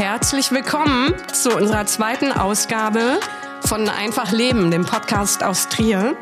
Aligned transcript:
Herzlich 0.00 0.50
willkommen 0.50 1.12
zu 1.30 1.54
unserer 1.54 1.84
zweiten 1.84 2.32
Ausgabe 2.32 3.20
von 3.66 3.86
Einfach 3.86 4.32
Leben, 4.32 4.70
dem 4.70 4.86
Podcast 4.86 5.44
aus 5.44 5.68
Trier. 5.68 6.16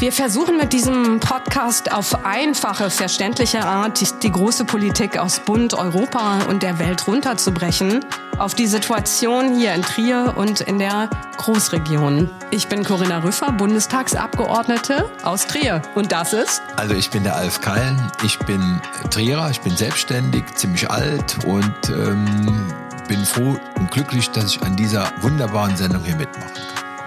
Wir 0.00 0.12
versuchen 0.12 0.56
mit 0.56 0.72
diesem 0.72 1.20
Podcast 1.20 1.92
auf 1.92 2.24
einfache, 2.24 2.88
verständliche 2.88 3.66
Art 3.66 4.00
die, 4.22 4.32
große 4.32 4.64
Politik 4.64 5.18
aus 5.18 5.40
Bund, 5.40 5.74
Europa 5.74 6.38
und 6.48 6.62
der 6.62 6.78
Welt 6.78 7.06
runterzubrechen 7.06 8.00
auf 8.38 8.54
die 8.54 8.66
Situation 8.66 9.58
hier 9.58 9.74
in 9.74 9.82
Trier 9.82 10.32
und 10.38 10.62
in 10.62 10.78
der 10.78 11.10
Großregion. 11.36 12.30
Ich 12.50 12.66
bin 12.68 12.82
Corinna 12.82 13.18
Rüffer, 13.18 13.52
Bundestagsabgeordnete 13.52 15.04
aus 15.22 15.46
Trier. 15.46 15.82
Und 15.94 16.12
das 16.12 16.32
ist? 16.32 16.62
Also 16.76 16.94
ich 16.94 17.10
bin 17.10 17.22
der 17.22 17.36
Alf 17.36 17.60
Kallen, 17.60 18.00
ich 18.24 18.38
bin 18.38 18.80
Trierer, 19.10 19.50
ich 19.50 19.60
bin 19.60 19.76
selbstständig, 19.76 20.44
ziemlich 20.54 20.90
alt 20.90 21.44
und 21.44 21.74
ähm, 21.90 22.72
bin 23.06 23.22
froh 23.26 23.60
und 23.78 23.90
glücklich, 23.90 24.30
dass 24.30 24.46
ich 24.46 24.62
an 24.62 24.76
dieser 24.76 25.12
wunderbaren 25.20 25.76
Sendung 25.76 26.02
hier 26.04 26.16
mitmache 26.16 26.54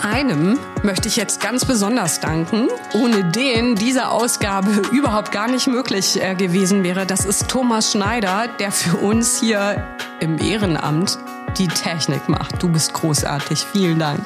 einem 0.04 0.60
möchte 0.84 1.08
ich 1.08 1.16
jetzt 1.16 1.40
ganz 1.40 1.66
besonders 1.66 2.20
danken, 2.20 2.68
ohne 2.94 3.24
den 3.32 3.76
diese 3.76 4.10
Ausgabe 4.10 4.70
überhaupt 4.92 5.32
gar 5.32 5.50
nicht 5.50 5.68
möglich 5.68 6.22
äh, 6.22 6.36
gewesen 6.36 6.84
wäre. 6.84 7.06
Das 7.06 7.26
ist 7.26 7.48
Thomas 7.48 7.92
Schneider, 7.92 8.50
der 8.60 8.72
für 8.72 8.98
uns 8.98 9.40
hier 9.40 9.98
im 10.20 10.38
Ehrenamt 10.40 11.18
die 11.58 11.68
Technik 11.68 12.28
macht. 12.28 12.62
Du 12.62 12.70
bist 12.70 12.94
großartig. 12.94 13.66
Vielen 13.72 14.00
Dank. 14.00 14.22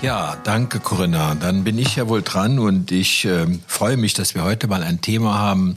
Ja, 0.00 0.36
danke 0.42 0.80
Corinna. 0.80 1.34
Dann 1.34 1.64
bin 1.64 1.78
ich 1.78 1.96
ja 1.96 2.08
wohl 2.08 2.22
dran 2.22 2.58
und 2.58 2.90
ich 2.92 3.24
äh, 3.24 3.46
freue 3.66 3.96
mich, 3.96 4.14
dass 4.14 4.34
wir 4.34 4.44
heute 4.44 4.66
mal 4.66 4.82
ein 4.82 5.00
Thema 5.00 5.38
haben, 5.38 5.76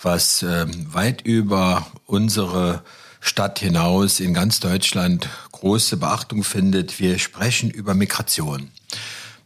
was 0.00 0.42
äh, 0.42 0.66
weit 0.92 1.22
über 1.22 1.86
unsere 2.06 2.82
Stadt 3.20 3.58
hinaus 3.58 4.20
in 4.20 4.34
ganz 4.34 4.60
Deutschland 4.60 5.28
große 5.64 5.96
Beachtung 5.96 6.44
findet. 6.44 7.00
Wir 7.00 7.18
sprechen 7.18 7.70
über 7.70 7.94
Migration. 7.94 8.68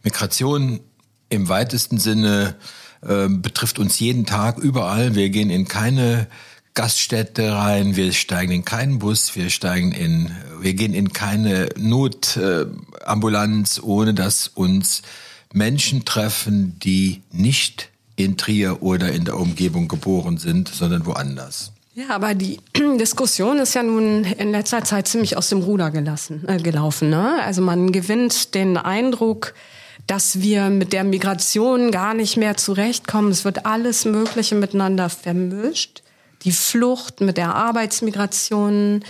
Migration 0.03 0.81
im 1.29 1.47
weitesten 1.47 1.97
Sinne 1.97 2.57
äh, 3.01 3.29
betrifft 3.29 3.79
uns 3.79 4.01
jeden 4.01 4.25
Tag 4.25 4.57
überall. 4.57 5.15
Wir 5.15 5.29
gehen 5.29 5.49
in 5.49 5.65
keine 5.65 6.27
Gaststätte 6.73 7.53
rein, 7.53 7.95
wir 7.95 8.11
steigen 8.11 8.51
in 8.51 8.65
keinen 8.65 8.99
Bus, 8.99 9.33
wir 9.37 9.49
steigen 9.49 9.93
in, 9.93 10.35
wir 10.59 10.73
gehen 10.73 10.93
in 10.93 11.13
keine 11.13 11.69
Notambulanz, 11.77 13.77
äh, 13.77 13.81
ohne 13.81 14.13
dass 14.13 14.49
uns 14.49 15.03
Menschen 15.53 16.03
treffen, 16.03 16.77
die 16.79 17.21
nicht 17.31 17.91
in 18.17 18.35
Trier 18.35 18.83
oder 18.83 19.13
in 19.13 19.23
der 19.23 19.39
Umgebung 19.39 19.87
geboren 19.87 20.37
sind, 20.37 20.67
sondern 20.67 21.05
woanders. 21.05 21.71
Ja, 21.99 22.15
aber 22.15 22.33
die 22.33 22.59
Diskussion 22.97 23.59
ist 23.59 23.73
ja 23.73 23.83
nun 23.83 24.23
in 24.23 24.51
letzter 24.51 24.83
Zeit 24.85 25.07
ziemlich 25.07 25.35
aus 25.35 25.49
dem 25.49 25.59
Ruder 25.59 25.91
gelassen, 25.91 26.45
äh, 26.47 26.57
gelaufen. 26.57 27.09
Ne? 27.09 27.41
Also 27.43 27.61
man 27.61 27.91
gewinnt 27.91 28.55
den 28.55 28.77
Eindruck, 28.77 29.53
dass 30.07 30.39
wir 30.39 30.69
mit 30.69 30.93
der 30.93 31.03
Migration 31.03 31.91
gar 31.91 32.13
nicht 32.13 32.37
mehr 32.37 32.55
zurechtkommen. 32.55 33.31
Es 33.31 33.43
wird 33.43 33.65
alles 33.65 34.05
Mögliche 34.05 34.55
miteinander 34.55 35.09
vermischt. 35.09 36.01
Die 36.43 36.53
Flucht 36.53 37.19
mit 37.19 37.35
der 37.35 37.53
Arbeitsmigration. 37.53 39.03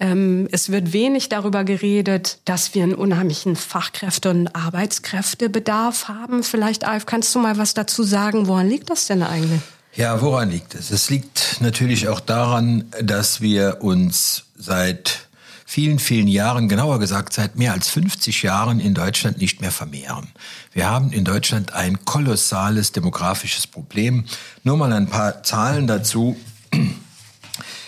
Ähm, 0.00 0.48
es 0.50 0.72
wird 0.72 0.92
wenig 0.92 1.28
darüber 1.28 1.62
geredet, 1.62 2.38
dass 2.46 2.74
wir 2.74 2.82
einen 2.82 2.96
unheimlichen 2.96 3.54
Fachkräfte- 3.54 4.30
und 4.30 4.56
Arbeitskräftebedarf 4.56 6.08
haben. 6.08 6.42
Vielleicht, 6.42 6.84
Alf, 6.84 7.06
kannst 7.06 7.32
du 7.32 7.38
mal 7.38 7.58
was 7.58 7.74
dazu 7.74 8.02
sagen? 8.02 8.48
Woran 8.48 8.68
liegt 8.68 8.90
das 8.90 9.06
denn 9.06 9.22
eigentlich? 9.22 9.60
Ja, 9.96 10.20
woran 10.20 10.50
liegt 10.50 10.74
es? 10.74 10.90
Es 10.90 11.08
liegt 11.08 11.60
natürlich 11.60 12.08
auch 12.08 12.18
daran, 12.18 12.86
dass 13.00 13.40
wir 13.40 13.78
uns 13.80 14.46
seit 14.56 15.28
vielen, 15.64 16.00
vielen 16.00 16.26
Jahren, 16.26 16.68
genauer 16.68 16.98
gesagt 16.98 17.32
seit 17.32 17.54
mehr 17.54 17.72
als 17.72 17.90
50 17.90 18.42
Jahren 18.42 18.80
in 18.80 18.94
Deutschland 18.94 19.38
nicht 19.38 19.60
mehr 19.60 19.70
vermehren. 19.70 20.32
Wir 20.72 20.90
haben 20.90 21.12
in 21.12 21.24
Deutschland 21.24 21.74
ein 21.74 22.04
kolossales 22.04 22.90
demografisches 22.90 23.68
Problem. 23.68 24.24
Nur 24.64 24.76
mal 24.76 24.92
ein 24.92 25.06
paar 25.06 25.44
Zahlen 25.44 25.86
dazu. 25.86 26.36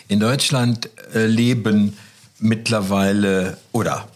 In 0.07 0.21
Deutschland 0.21 0.89
äh, 1.13 1.27
leben 1.27 1.97
mittlerweile 2.39 3.57
oder 3.73 4.07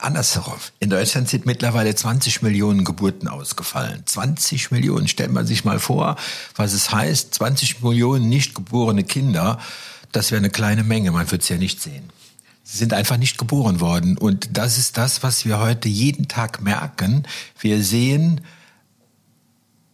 andersherum. 0.00 0.58
In 0.80 0.90
Deutschland 0.90 1.28
sind 1.28 1.46
mittlerweile 1.46 1.94
20 1.94 2.42
Millionen 2.42 2.84
Geburten 2.84 3.28
ausgefallen. 3.28 4.02
20 4.04 4.70
Millionen. 4.70 5.08
Stellt 5.08 5.32
man 5.32 5.46
sich 5.46 5.64
mal 5.64 5.78
vor, 5.78 6.16
was 6.54 6.72
es 6.72 6.92
heißt, 6.92 7.34
20 7.34 7.82
Millionen 7.82 8.28
nicht 8.28 8.54
geborene 8.54 9.04
Kinder. 9.04 9.58
Das 10.12 10.30
wäre 10.30 10.38
eine 10.38 10.50
kleine 10.50 10.84
Menge. 10.84 11.12
Man 11.12 11.30
wird 11.30 11.42
es 11.42 11.48
ja 11.48 11.56
nicht 11.56 11.80
sehen. 11.80 12.10
Sie 12.62 12.78
sind 12.78 12.92
einfach 12.92 13.16
nicht 13.16 13.38
geboren 13.38 13.80
worden. 13.80 14.18
Und 14.18 14.56
das 14.56 14.78
ist 14.78 14.96
das, 14.96 15.22
was 15.22 15.44
wir 15.44 15.60
heute 15.60 15.88
jeden 15.88 16.26
Tag 16.26 16.62
merken. 16.62 17.24
Wir 17.60 17.82
sehen, 17.82 18.40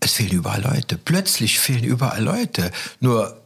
es 0.01 0.13
fehlen 0.13 0.33
überall 0.33 0.63
Leute. 0.63 0.97
Plötzlich 0.97 1.59
fehlen 1.59 1.85
überall 1.85 2.23
Leute. 2.23 2.71
Nur 3.01 3.42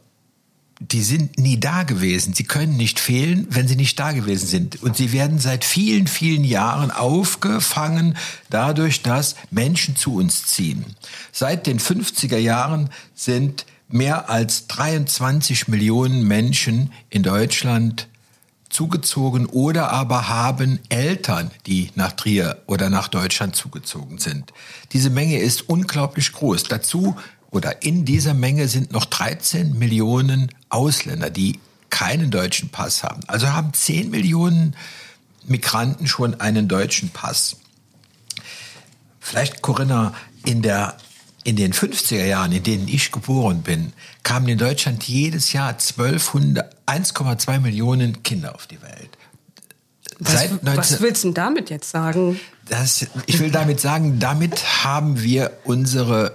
die 0.79 1.01
sind 1.01 1.39
nie 1.39 1.59
da 1.59 1.83
gewesen. 1.83 2.33
Sie 2.33 2.43
können 2.43 2.77
nicht 2.77 2.99
fehlen, 2.99 3.47
wenn 3.49 3.67
sie 3.67 3.75
nicht 3.75 3.99
da 3.99 4.11
gewesen 4.11 4.47
sind. 4.47 4.83
Und 4.83 4.95
sie 4.95 5.11
werden 5.11 5.39
seit 5.39 5.65
vielen, 5.65 6.07
vielen 6.07 6.43
Jahren 6.43 6.91
aufgefangen 6.91 8.15
dadurch, 8.49 9.01
dass 9.01 9.35
Menschen 9.49 9.95
zu 9.95 10.15
uns 10.15 10.45
ziehen. 10.45 10.85
Seit 11.31 11.65
den 11.65 11.79
50er 11.79 12.37
Jahren 12.37 12.89
sind 13.15 13.65
mehr 13.89 14.29
als 14.29 14.67
23 14.67 15.67
Millionen 15.67 16.27
Menschen 16.27 16.91
in 17.09 17.23
Deutschland 17.23 18.07
zugezogen 18.69 19.45
oder 19.45 19.91
aber 19.91 20.27
haben 20.27 20.79
Eltern, 20.89 21.51
die 21.65 21.89
nach 21.95 22.11
Trier 22.11 22.61
oder 22.67 22.89
nach 22.89 23.07
Deutschland 23.07 23.55
zugezogen 23.55 24.19
sind. 24.19 24.51
Diese 24.91 25.09
Menge 25.09 25.39
ist 25.39 25.69
unglaublich 25.69 26.33
groß. 26.33 26.63
Dazu 26.63 27.15
oder 27.49 27.81
in 27.81 28.05
dieser 28.05 28.33
Menge 28.33 28.67
sind 28.67 28.91
noch 28.91 29.05
13 29.05 29.79
Millionen 29.79 30.49
Ausländer, 30.69 31.29
die 31.29 31.59
keinen 31.89 32.31
deutschen 32.31 32.69
Pass 32.69 33.03
haben. 33.03 33.21
Also 33.27 33.49
haben 33.49 33.73
10 33.73 34.09
Millionen 34.09 34.75
Migranten 35.45 36.07
schon 36.07 36.39
einen 36.39 36.67
deutschen 36.67 37.09
Pass. 37.09 37.57
Vielleicht, 39.19 39.61
Corinna, 39.61 40.13
in 40.45 40.61
der 40.61 40.97
in 41.43 41.55
den 41.55 41.71
50er 41.71 42.25
Jahren, 42.25 42.51
in 42.51 42.63
denen 42.63 42.89
ich 42.89 43.13
geboren 43.13 43.61
bin, 43.61 43.93
kamen 44.23 44.49
in 44.49 44.57
Deutschland 44.57 45.03
jedes 45.05 45.53
Jahr 45.53 45.77
1,2 45.77 47.59
Millionen 47.61 48.21
Kinder 48.21 48.53
auf 48.53 48.67
die 48.67 48.81
Welt. 48.81 49.17
Was, 50.19 50.49
19, 50.49 50.77
was 50.77 51.01
willst 51.01 51.23
du 51.23 51.31
damit 51.31 51.69
jetzt 51.69 51.89
sagen? 51.89 52.37
Das, 52.67 53.07
ich 53.27 53.39
will 53.39 53.49
damit 53.49 53.79
sagen, 53.79 54.19
damit 54.19 54.83
haben 54.83 55.23
wir 55.23 55.57
unsere 55.63 56.33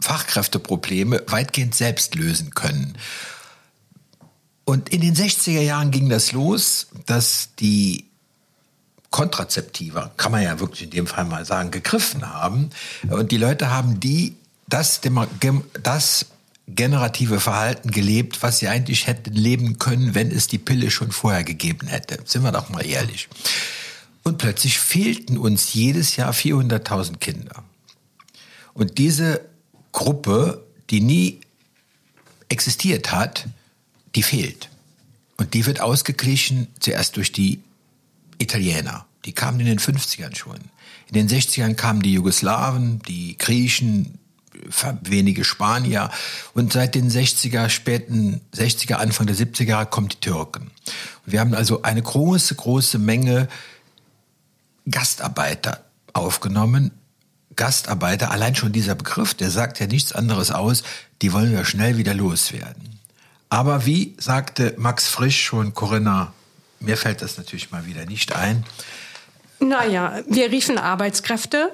Fachkräfteprobleme 0.00 1.22
weitgehend 1.26 1.74
selbst 1.74 2.14
lösen 2.14 2.50
können. 2.54 2.96
Und 4.64 4.90
in 4.90 5.00
den 5.00 5.16
60er 5.16 5.62
Jahren 5.62 5.90
ging 5.90 6.08
das 6.08 6.32
los, 6.32 6.88
dass 7.06 7.50
die 7.58 8.04
Kontrazeptiva, 9.10 10.12
kann 10.16 10.32
man 10.32 10.42
ja 10.42 10.60
wirklich 10.60 10.82
in 10.82 10.90
dem 10.90 11.06
Fall 11.06 11.24
mal 11.24 11.44
sagen, 11.44 11.70
gegriffen 11.70 12.28
haben. 12.32 12.70
Und 13.08 13.32
die 13.32 13.38
Leute 13.38 13.70
haben 13.70 14.00
die, 14.00 14.36
das, 14.68 15.00
das 15.82 16.26
generative 16.66 17.40
Verhalten 17.40 17.90
gelebt, 17.90 18.42
was 18.42 18.58
sie 18.58 18.68
eigentlich 18.68 19.06
hätten 19.06 19.32
leben 19.32 19.78
können, 19.78 20.14
wenn 20.14 20.30
es 20.30 20.46
die 20.46 20.58
Pille 20.58 20.90
schon 20.90 21.12
vorher 21.12 21.44
gegeben 21.44 21.86
hätte. 21.86 22.18
Sind 22.26 22.42
wir 22.42 22.52
doch 22.52 22.68
mal 22.68 22.84
ehrlich. 22.84 23.28
Und 24.22 24.36
plötzlich 24.36 24.78
fehlten 24.78 25.38
uns 25.38 25.72
jedes 25.72 26.16
Jahr 26.16 26.34
400.000 26.34 27.16
Kinder. 27.16 27.64
Und 28.74 28.98
diese 28.98 29.47
Gruppe, 29.98 30.64
die 30.90 31.00
nie 31.00 31.40
existiert 32.48 33.10
hat, 33.10 33.48
die 34.14 34.22
fehlt. 34.22 34.70
Und 35.38 35.54
die 35.54 35.66
wird 35.66 35.80
ausgeglichen 35.80 36.68
zuerst 36.78 37.16
durch 37.16 37.32
die 37.32 37.60
Italiener. 38.38 39.06
Die 39.24 39.32
kamen 39.32 39.58
in 39.58 39.66
den 39.66 39.80
50ern 39.80 40.36
schon. 40.36 40.60
In 41.08 41.14
den 41.14 41.28
60ern 41.28 41.74
kamen 41.74 42.00
die 42.00 42.12
Jugoslawen, 42.12 43.00
die 43.08 43.36
Griechen, 43.38 44.20
wenige 45.02 45.42
Spanier. 45.42 46.10
Und 46.54 46.72
seit 46.72 46.94
den 46.94 47.10
60er, 47.10 47.68
späten 47.68 48.40
60er, 48.54 48.94
Anfang 48.94 49.26
der 49.26 49.34
70er 49.34 49.84
kommen 49.84 50.10
die 50.10 50.20
Türken. 50.20 50.70
Wir 51.26 51.40
haben 51.40 51.54
also 51.54 51.82
eine 51.82 52.02
große, 52.02 52.54
große 52.54 53.00
Menge 53.00 53.48
Gastarbeiter 54.88 55.84
aufgenommen, 56.12 56.92
Gastarbeiter, 57.58 58.30
allein 58.30 58.54
schon 58.54 58.72
dieser 58.72 58.94
Begriff, 58.94 59.34
der 59.34 59.50
sagt 59.50 59.80
ja 59.80 59.86
nichts 59.86 60.12
anderes 60.12 60.50
aus, 60.50 60.82
die 61.20 61.34
wollen 61.34 61.52
wir 61.52 61.66
schnell 61.66 61.98
wieder 61.98 62.14
loswerden. 62.14 62.98
Aber 63.50 63.84
wie 63.84 64.14
sagte 64.18 64.74
Max 64.78 65.08
Frisch 65.08 65.44
schon, 65.44 65.74
Corinna, 65.74 66.32
mir 66.80 66.96
fällt 66.96 67.20
das 67.20 67.36
natürlich 67.36 67.70
mal 67.70 67.84
wieder 67.84 68.06
nicht 68.06 68.34
ein. 68.34 68.64
Naja, 69.60 70.20
wir 70.28 70.50
riefen 70.50 70.78
Arbeitskräfte 70.78 71.70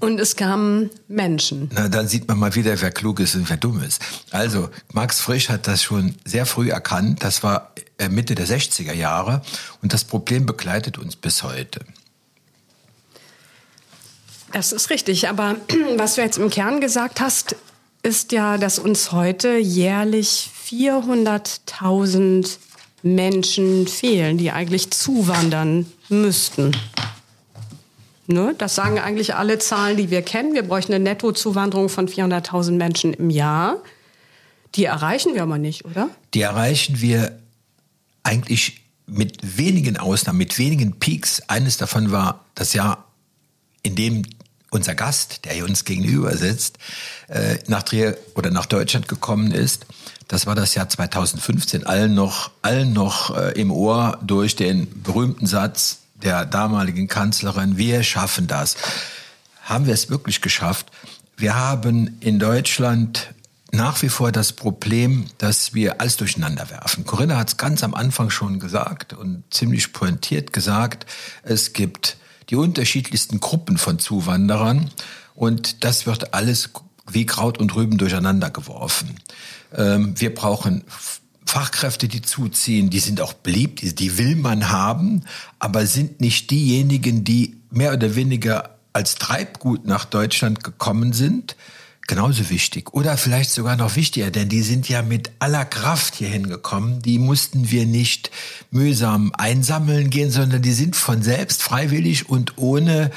Und 0.00 0.18
es 0.18 0.34
kamen 0.34 0.90
Menschen. 1.06 1.70
Na, 1.72 1.88
dann 1.88 2.08
sieht 2.08 2.26
man 2.26 2.36
mal 2.36 2.56
wieder, 2.56 2.80
wer 2.80 2.90
klug 2.90 3.20
ist 3.20 3.36
und 3.36 3.48
wer 3.48 3.56
dumm 3.56 3.80
ist. 3.84 4.02
Also, 4.32 4.68
Max 4.92 5.20
Frisch 5.20 5.48
hat 5.48 5.68
das 5.68 5.80
schon 5.84 6.16
sehr 6.24 6.44
früh 6.44 6.70
erkannt. 6.70 7.22
Das 7.22 7.44
war 7.44 7.72
äh, 7.98 8.08
Mitte 8.08 8.34
der 8.34 8.48
60er 8.48 8.92
Jahre. 8.92 9.42
Und 9.80 9.92
das 9.92 10.02
Problem 10.02 10.44
begleitet 10.44 10.98
uns 10.98 11.14
bis 11.14 11.44
heute. 11.44 11.84
Das 14.52 14.72
ist 14.72 14.90
richtig. 14.90 15.28
Aber 15.28 15.56
was 15.96 16.14
du 16.14 16.22
jetzt 16.22 16.38
im 16.38 16.50
Kern 16.50 16.80
gesagt 16.80 17.20
hast, 17.20 17.56
ist 18.02 18.32
ja, 18.32 18.58
dass 18.58 18.78
uns 18.78 19.12
heute 19.12 19.56
jährlich 19.56 20.50
400.000 20.68 22.58
Menschen 23.02 23.86
fehlen, 23.88 24.38
die 24.38 24.50
eigentlich 24.50 24.90
zuwandern 24.90 25.90
müssten. 26.08 26.76
Ne? 28.26 28.54
Das 28.58 28.74
sagen 28.74 28.98
eigentlich 28.98 29.34
alle 29.34 29.58
Zahlen, 29.58 29.96
die 29.96 30.10
wir 30.10 30.22
kennen. 30.22 30.54
Wir 30.54 30.62
bräuchten 30.62 30.92
eine 30.92 31.04
Nettozuwanderung 31.04 31.88
von 31.88 32.08
400.000 32.08 32.72
Menschen 32.72 33.14
im 33.14 33.30
Jahr. 33.30 33.76
Die 34.74 34.84
erreichen 34.84 35.34
wir 35.34 35.42
aber 35.42 35.58
nicht, 35.58 35.84
oder? 35.84 36.08
Die 36.34 36.40
erreichen 36.40 37.00
wir 37.00 37.38
eigentlich 38.22 38.80
mit 39.06 39.58
wenigen 39.58 39.96
Ausnahmen, 39.96 40.38
mit 40.38 40.58
wenigen 40.58 40.98
Peaks. 40.98 41.42
Eines 41.48 41.76
davon 41.76 42.12
war 42.12 42.44
das 42.54 42.72
Jahr, 42.72 43.04
in 43.82 43.96
dem 43.96 44.22
unser 44.72 44.94
Gast, 44.94 45.44
der 45.44 45.52
hier 45.52 45.64
uns 45.64 45.84
gegenüber 45.84 46.36
sitzt, 46.36 46.78
äh, 47.28 47.58
nach 47.68 47.82
Trier 47.82 48.16
oder 48.34 48.50
nach 48.50 48.66
Deutschland 48.66 49.06
gekommen 49.06 49.52
ist. 49.52 49.86
Das 50.28 50.46
war 50.46 50.54
das 50.54 50.74
Jahr 50.74 50.88
2015, 50.88 51.86
allen 51.86 52.14
noch, 52.14 52.50
allen 52.62 52.92
noch 52.92 53.36
äh, 53.36 53.52
im 53.52 53.70
Ohr 53.70 54.18
durch 54.22 54.56
den 54.56 55.02
berühmten 55.02 55.46
Satz, 55.46 55.98
der 56.22 56.46
damaligen 56.46 57.06
Kanzlerin, 57.06 57.76
wir 57.76 58.02
schaffen 58.02 58.46
das. 58.46 58.76
Haben 59.62 59.86
wir 59.86 59.94
es 59.94 60.08
wirklich 60.08 60.40
geschafft? 60.40 60.86
Wir 61.36 61.54
haben 61.54 62.16
in 62.20 62.38
Deutschland 62.38 63.34
nach 63.72 64.00
wie 64.02 64.08
vor 64.08 64.32
das 64.32 64.52
Problem, 64.52 65.26
dass 65.38 65.74
wir 65.74 66.00
alles 66.00 66.16
durcheinander 66.16 66.70
werfen. 66.70 67.04
Corinna 67.04 67.36
hat 67.36 67.48
es 67.48 67.56
ganz 67.56 67.82
am 67.82 67.94
Anfang 67.94 68.30
schon 68.30 68.58
gesagt 68.58 69.12
und 69.12 69.44
ziemlich 69.50 69.92
pointiert 69.92 70.52
gesagt, 70.52 71.06
es 71.42 71.72
gibt 71.72 72.16
die 72.52 72.56
unterschiedlichsten 72.56 73.40
Gruppen 73.40 73.78
von 73.78 73.98
Zuwanderern 73.98 74.90
und 75.34 75.84
das 75.84 76.04
wird 76.04 76.34
alles 76.34 76.70
wie 77.10 77.24
Kraut 77.24 77.58
und 77.58 77.74
Rüben 77.74 77.96
durcheinander 77.96 78.50
geworfen. 78.50 79.16
Ähm, 79.74 80.20
wir 80.20 80.34
brauchen 80.34 80.84
Fachkräfte, 81.46 82.08
die 82.08 82.20
zuziehen, 82.20 82.90
die 82.90 83.00
sind 83.00 83.22
auch 83.22 83.32
beliebt, 83.32 83.80
die, 83.80 83.94
die 83.94 84.18
will 84.18 84.36
man 84.36 84.68
haben, 84.68 85.24
aber 85.58 85.86
sind 85.86 86.20
nicht 86.20 86.50
diejenigen, 86.50 87.24
die 87.24 87.56
mehr 87.70 87.94
oder 87.94 88.14
weniger 88.16 88.76
als 88.92 89.14
Treibgut 89.14 89.86
nach 89.86 90.04
Deutschland 90.04 90.62
gekommen 90.62 91.14
sind, 91.14 91.56
genauso 92.06 92.50
wichtig 92.50 92.92
oder 92.92 93.16
vielleicht 93.16 93.50
sogar 93.50 93.76
noch 93.76 93.96
wichtiger, 93.96 94.30
denn 94.30 94.48
die 94.48 94.62
sind 94.62 94.88
ja 94.88 95.02
mit 95.02 95.30
aller 95.38 95.64
Kraft 95.64 96.14
hierhin 96.16 96.48
gekommen. 96.48 97.00
Die 97.02 97.18
mussten 97.18 97.70
wir 97.70 97.86
nicht 97.86 98.30
mühsam 98.70 99.32
einsammeln 99.36 100.10
gehen, 100.10 100.30
sondern 100.30 100.62
die 100.62 100.72
sind 100.72 100.96
von 100.96 101.22
selbst 101.22 101.62
freiwillig 101.62 102.28
und 102.28 102.58
ohne 102.58 103.10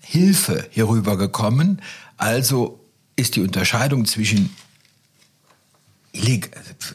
Hilfe 0.00 0.66
hierüber 0.70 1.16
gekommen. 1.16 1.80
Also 2.16 2.80
ist 3.16 3.36
die 3.36 3.40
Unterscheidung 3.40 4.04
zwischen 4.06 4.50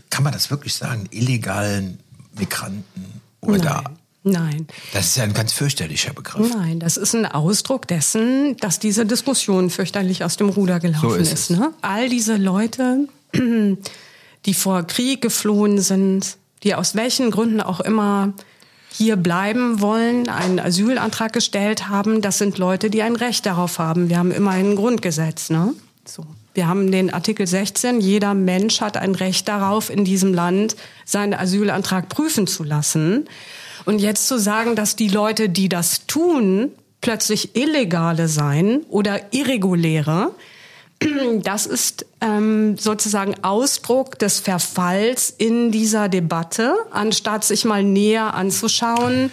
kann 0.09 0.23
man 0.23 0.33
das 0.33 0.49
wirklich 0.49 0.73
sagen, 0.73 1.07
illegalen 1.11 1.99
Migranten 2.37 3.21
oder 3.41 3.83
Nein. 3.83 3.98
Nein. 4.31 4.67
Das 4.93 5.07
ist 5.07 5.17
ja 5.17 5.23
ein 5.23 5.33
ganz 5.33 5.53
fürchterlicher 5.53 6.13
Begriff. 6.13 6.53
Nein, 6.53 6.79
das 6.79 6.97
ist 6.97 7.15
ein 7.15 7.25
Ausdruck 7.25 7.87
dessen, 7.87 8.57
dass 8.57 8.79
diese 8.79 9.05
Diskussion 9.05 9.69
fürchterlich 9.69 10.23
aus 10.23 10.37
dem 10.37 10.49
Ruder 10.49 10.79
gelaufen 10.79 11.09
so 11.09 11.15
ist. 11.15 11.33
ist 11.33 11.51
ne? 11.51 11.73
All 11.81 12.09
diese 12.09 12.37
Leute, 12.37 13.07
die 14.45 14.53
vor 14.53 14.83
Krieg 14.83 15.21
geflohen 15.21 15.79
sind, 15.79 16.37
die 16.63 16.75
aus 16.75 16.95
welchen 16.95 17.31
Gründen 17.31 17.61
auch 17.61 17.79
immer 17.79 18.33
hier 18.91 19.15
bleiben 19.15 19.81
wollen, 19.81 20.29
einen 20.29 20.59
Asylantrag 20.59 21.31
gestellt 21.31 21.89
haben, 21.89 22.21
das 22.21 22.37
sind 22.37 22.57
Leute, 22.57 22.89
die 22.89 23.01
ein 23.01 23.15
Recht 23.15 23.45
darauf 23.45 23.79
haben. 23.79 24.09
Wir 24.09 24.17
haben 24.17 24.31
immerhin 24.31 24.71
ein 24.71 24.75
Grundgesetz. 24.75 25.49
Ne? 25.49 25.73
So. 26.05 26.25
Wir 26.53 26.67
haben 26.67 26.91
den 26.91 27.13
Artikel 27.13 27.45
16, 27.45 28.01
jeder 28.01 28.33
Mensch 28.33 28.81
hat 28.81 28.97
ein 28.97 29.15
Recht 29.15 29.47
darauf, 29.47 29.89
in 29.89 30.03
diesem 30.03 30.33
Land 30.33 30.75
seinen 31.05 31.33
Asylantrag 31.33 32.09
prüfen 32.09 32.47
zu 32.47 32.63
lassen. 32.63 33.29
Und 33.89 33.97
jetzt 33.97 34.27
zu 34.27 34.37
sagen, 34.37 34.75
dass 34.75 34.95
die 34.95 35.07
Leute, 35.07 35.49
die 35.49 35.67
das 35.67 36.05
tun, 36.05 36.73
plötzlich 37.01 37.55
Illegale 37.55 38.27
seien 38.27 38.81
oder 38.87 39.33
Irreguläre, 39.33 40.29
das 41.41 41.65
ist 41.65 42.05
ähm, 42.21 42.77
sozusagen 42.77 43.43
Ausdruck 43.43 44.19
des 44.19 44.41
Verfalls 44.41 45.33
in 45.35 45.71
dieser 45.71 46.07
Debatte, 46.07 46.75
anstatt 46.91 47.43
sich 47.43 47.65
mal 47.65 47.83
näher 47.83 48.35
anzuschauen, 48.35 49.31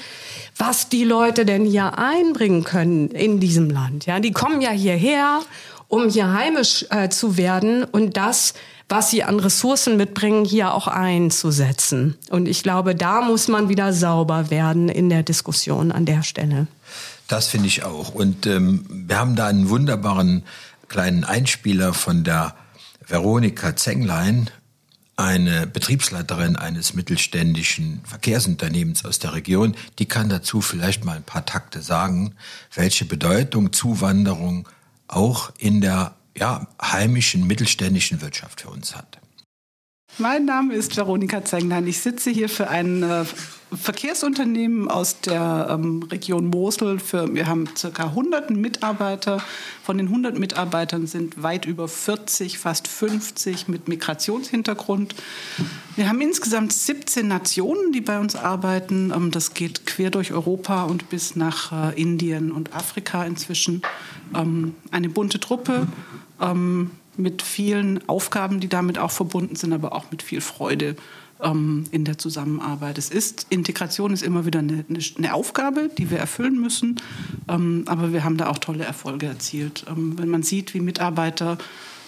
was 0.56 0.88
die 0.88 1.04
Leute 1.04 1.44
denn 1.44 1.66
hier 1.66 1.98
einbringen 1.98 2.64
können 2.64 3.10
in 3.10 3.40
diesem 3.40 3.68
Land. 3.68 4.06
Ja, 4.06 4.20
die 4.20 4.32
kommen 4.32 4.62
ja 4.62 4.70
hierher 4.70 5.42
um 5.88 6.08
hier 6.08 6.32
heimisch 6.32 6.84
äh, 6.90 7.08
zu 7.08 7.36
werden 7.36 7.84
und 7.84 8.16
das, 8.16 8.54
was 8.88 9.10
sie 9.10 9.24
an 9.24 9.40
Ressourcen 9.40 9.96
mitbringen, 9.96 10.44
hier 10.44 10.72
auch 10.72 10.86
einzusetzen. 10.86 12.16
Und 12.30 12.46
ich 12.46 12.62
glaube, 12.62 12.94
da 12.94 13.20
muss 13.20 13.48
man 13.48 13.68
wieder 13.68 13.92
sauber 13.92 14.50
werden 14.50 14.88
in 14.88 15.10
der 15.10 15.22
Diskussion 15.22 15.90
an 15.90 16.06
der 16.06 16.22
Stelle. 16.22 16.68
Das 17.26 17.48
finde 17.48 17.66
ich 17.66 17.84
auch. 17.84 18.14
Und 18.14 18.46
ähm, 18.46 18.84
wir 18.88 19.18
haben 19.18 19.34
da 19.34 19.48
einen 19.48 19.68
wunderbaren 19.68 20.44
kleinen 20.88 21.24
Einspieler 21.24 21.94
von 21.94 22.22
der 22.22 22.54
Veronika 23.06 23.74
Zenglein, 23.74 24.50
eine 25.16 25.66
Betriebsleiterin 25.66 26.56
eines 26.56 26.94
mittelständischen 26.94 28.02
Verkehrsunternehmens 28.04 29.04
aus 29.04 29.18
der 29.18 29.32
Region, 29.32 29.74
die 29.98 30.06
kann 30.06 30.28
dazu 30.28 30.60
vielleicht 30.60 31.04
mal 31.04 31.16
ein 31.16 31.22
paar 31.22 31.46
Takte 31.46 31.80
sagen, 31.80 32.34
welche 32.74 33.06
Bedeutung 33.06 33.72
Zuwanderung 33.72 34.68
auch 35.08 35.52
in 35.58 35.80
der 35.80 36.14
ja, 36.36 36.66
heimischen 36.80 37.46
mittelständischen 37.46 38.20
Wirtschaft 38.20 38.62
für 38.62 38.68
uns 38.68 38.94
hat. 38.96 39.18
Mein 40.18 40.44
Name 40.44 40.74
ist 40.74 40.96
Veronika 40.96 41.44
Zenglein. 41.44 41.86
Ich 41.86 42.00
sitze 42.00 42.30
hier 42.30 42.48
für 42.48 42.68
ein 42.68 43.02
äh, 43.02 43.24
Verkehrsunternehmen 43.76 44.88
aus 44.88 45.20
der 45.20 45.68
ähm, 45.70 46.02
Region 46.04 46.46
Mosel. 46.46 46.98
Für, 46.98 47.32
wir 47.34 47.46
haben 47.46 47.68
ca. 47.74 48.04
100 48.04 48.50
Mitarbeiter. 48.50 49.42
Von 49.82 49.98
den 49.98 50.08
100 50.08 50.38
Mitarbeitern 50.38 51.06
sind 51.06 51.42
weit 51.42 51.66
über 51.66 51.88
40, 51.88 52.58
fast 52.58 52.88
50 52.88 53.68
mit 53.68 53.88
Migrationshintergrund. 53.88 55.14
Wir 55.94 56.08
haben 56.08 56.20
insgesamt 56.20 56.72
17 56.72 57.28
Nationen, 57.28 57.92
die 57.92 58.00
bei 58.00 58.18
uns 58.18 58.36
arbeiten. 58.36 59.12
Ähm, 59.14 59.30
das 59.30 59.54
geht 59.54 59.86
quer 59.86 60.10
durch 60.10 60.32
Europa 60.32 60.84
und 60.84 61.08
bis 61.08 61.36
nach 61.36 61.72
äh, 61.72 62.00
Indien 62.00 62.52
und 62.52 62.74
Afrika 62.74 63.24
inzwischen. 63.24 63.82
Ähm, 64.34 64.74
eine 64.90 65.08
bunte 65.08 65.40
Truppe 65.40 65.86
ähm, 66.40 66.90
mit 67.16 67.42
vielen 67.42 68.06
Aufgaben, 68.08 68.60
die 68.60 68.68
damit 68.68 68.98
auch 68.98 69.10
verbunden 69.10 69.56
sind, 69.56 69.72
aber 69.72 69.94
auch 69.94 70.10
mit 70.10 70.22
viel 70.22 70.40
Freude 70.40 70.96
ähm, 71.42 71.84
in 71.90 72.04
der 72.04 72.18
Zusammenarbeit. 72.18 72.98
Es 72.98 73.10
ist, 73.10 73.46
Integration 73.50 74.12
ist 74.12 74.22
immer 74.22 74.46
wieder 74.46 74.60
eine, 74.60 74.84
eine 75.16 75.34
Aufgabe, 75.34 75.90
die 75.96 76.10
wir 76.10 76.18
erfüllen 76.18 76.60
müssen, 76.60 77.00
ähm, 77.48 77.84
aber 77.86 78.12
wir 78.12 78.24
haben 78.24 78.36
da 78.36 78.48
auch 78.48 78.58
tolle 78.58 78.84
Erfolge 78.84 79.26
erzielt. 79.26 79.84
Ähm, 79.88 80.18
wenn 80.18 80.28
man 80.28 80.42
sieht, 80.42 80.74
wie 80.74 80.80
Mitarbeiter 80.80 81.58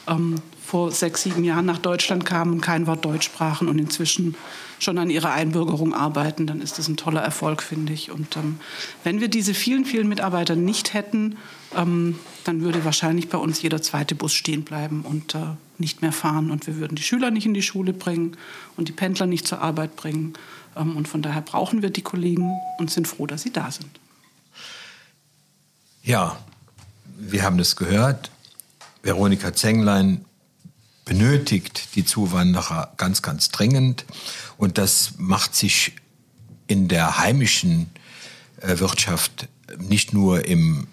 ähm, 0.07 0.37
vor 0.65 0.91
sechs, 0.91 1.23
sieben 1.23 1.45
Jahren 1.45 1.65
nach 1.65 1.79
Deutschland 1.79 2.27
kamen 2.27 2.53
und 2.55 2.61
kein 2.61 2.87
Wort 2.87 3.05
Deutsch 3.05 3.27
sprachen 3.27 3.69
und 3.69 3.79
inzwischen 3.79 4.35
schon 4.79 4.99
an 4.99 5.11
ihrer 5.11 5.33
Einbürgerung 5.33 5.95
arbeiten, 5.95 6.47
dann 6.47 6.61
ist 6.61 6.79
das 6.79 6.89
ein 6.89 6.97
toller 6.97 7.23
Erfolg, 7.23 7.63
finde 7.63 7.93
ich. 7.93 8.11
Und 8.11 8.37
ähm, 8.37 8.61
wenn 9.03 9.21
wir 9.21 9.29
diese 9.29 9.55
vielen, 9.55 9.85
vielen 9.85 10.09
Mitarbeiter 10.09 10.57
nicht 10.57 10.95
hätten, 10.95 11.37
ähm, 11.77 12.19
dann 12.45 12.61
würde 12.61 12.85
wahrscheinlich 12.85 13.29
bei 13.29 13.39
uns 13.39 13.63
jeder 13.63 13.83
zweite 13.83 14.15
Bus 14.15 14.35
stehen 14.35 14.63
bleiben 14.63 15.03
und 15.03 15.35
äh, 15.35 15.39
nicht 15.81 16.03
mehr 16.03 16.13
fahren. 16.13 16.51
Und 16.51 16.67
wir 16.67 16.77
würden 16.77 16.97
die 16.97 17.03
Schüler 17.03 17.31
nicht 17.31 17.47
in 17.47 17.55
die 17.55 17.63
Schule 17.63 17.93
bringen 17.93 18.37
und 18.77 18.89
die 18.89 18.93
Pendler 18.93 19.27
nicht 19.27 19.47
zur 19.47 19.61
Arbeit 19.61 19.97
bringen. 19.97 20.35
Ähm, 20.77 20.97
und 20.97 21.09
von 21.09 21.23
daher 21.23 21.43
brauchen 21.43 21.83
wir 21.83 21.91
die 21.91 22.03
Kollegen 22.03 22.53
und 22.79 22.91
sind 22.91 23.09
froh, 23.09 23.27
dass 23.27 23.43
sie 23.43 23.53
da 23.53 23.71
sind. 23.71 23.91
Ja, 26.03 26.39
wir 27.19 27.43
haben 27.43 27.59
das 27.59 27.77
gehört. 27.77 28.31
Veronika 29.03 29.53
Zenglein 29.53 30.25
benötigt 31.05 31.95
die 31.95 32.05
Zuwanderer 32.05 32.93
ganz, 32.97 33.23
ganz 33.23 33.49
dringend. 33.51 34.05
Und 34.57 34.79
das 34.79 35.15
macht 35.17 35.55
sich 35.55 35.97
in 36.67 36.89
der 36.89 37.19
heimischen 37.19 37.91
äh, 38.61 38.79
Wirtschaft 38.79 39.49
nicht 39.79 40.13
nur 40.13 40.45
im 40.45 40.87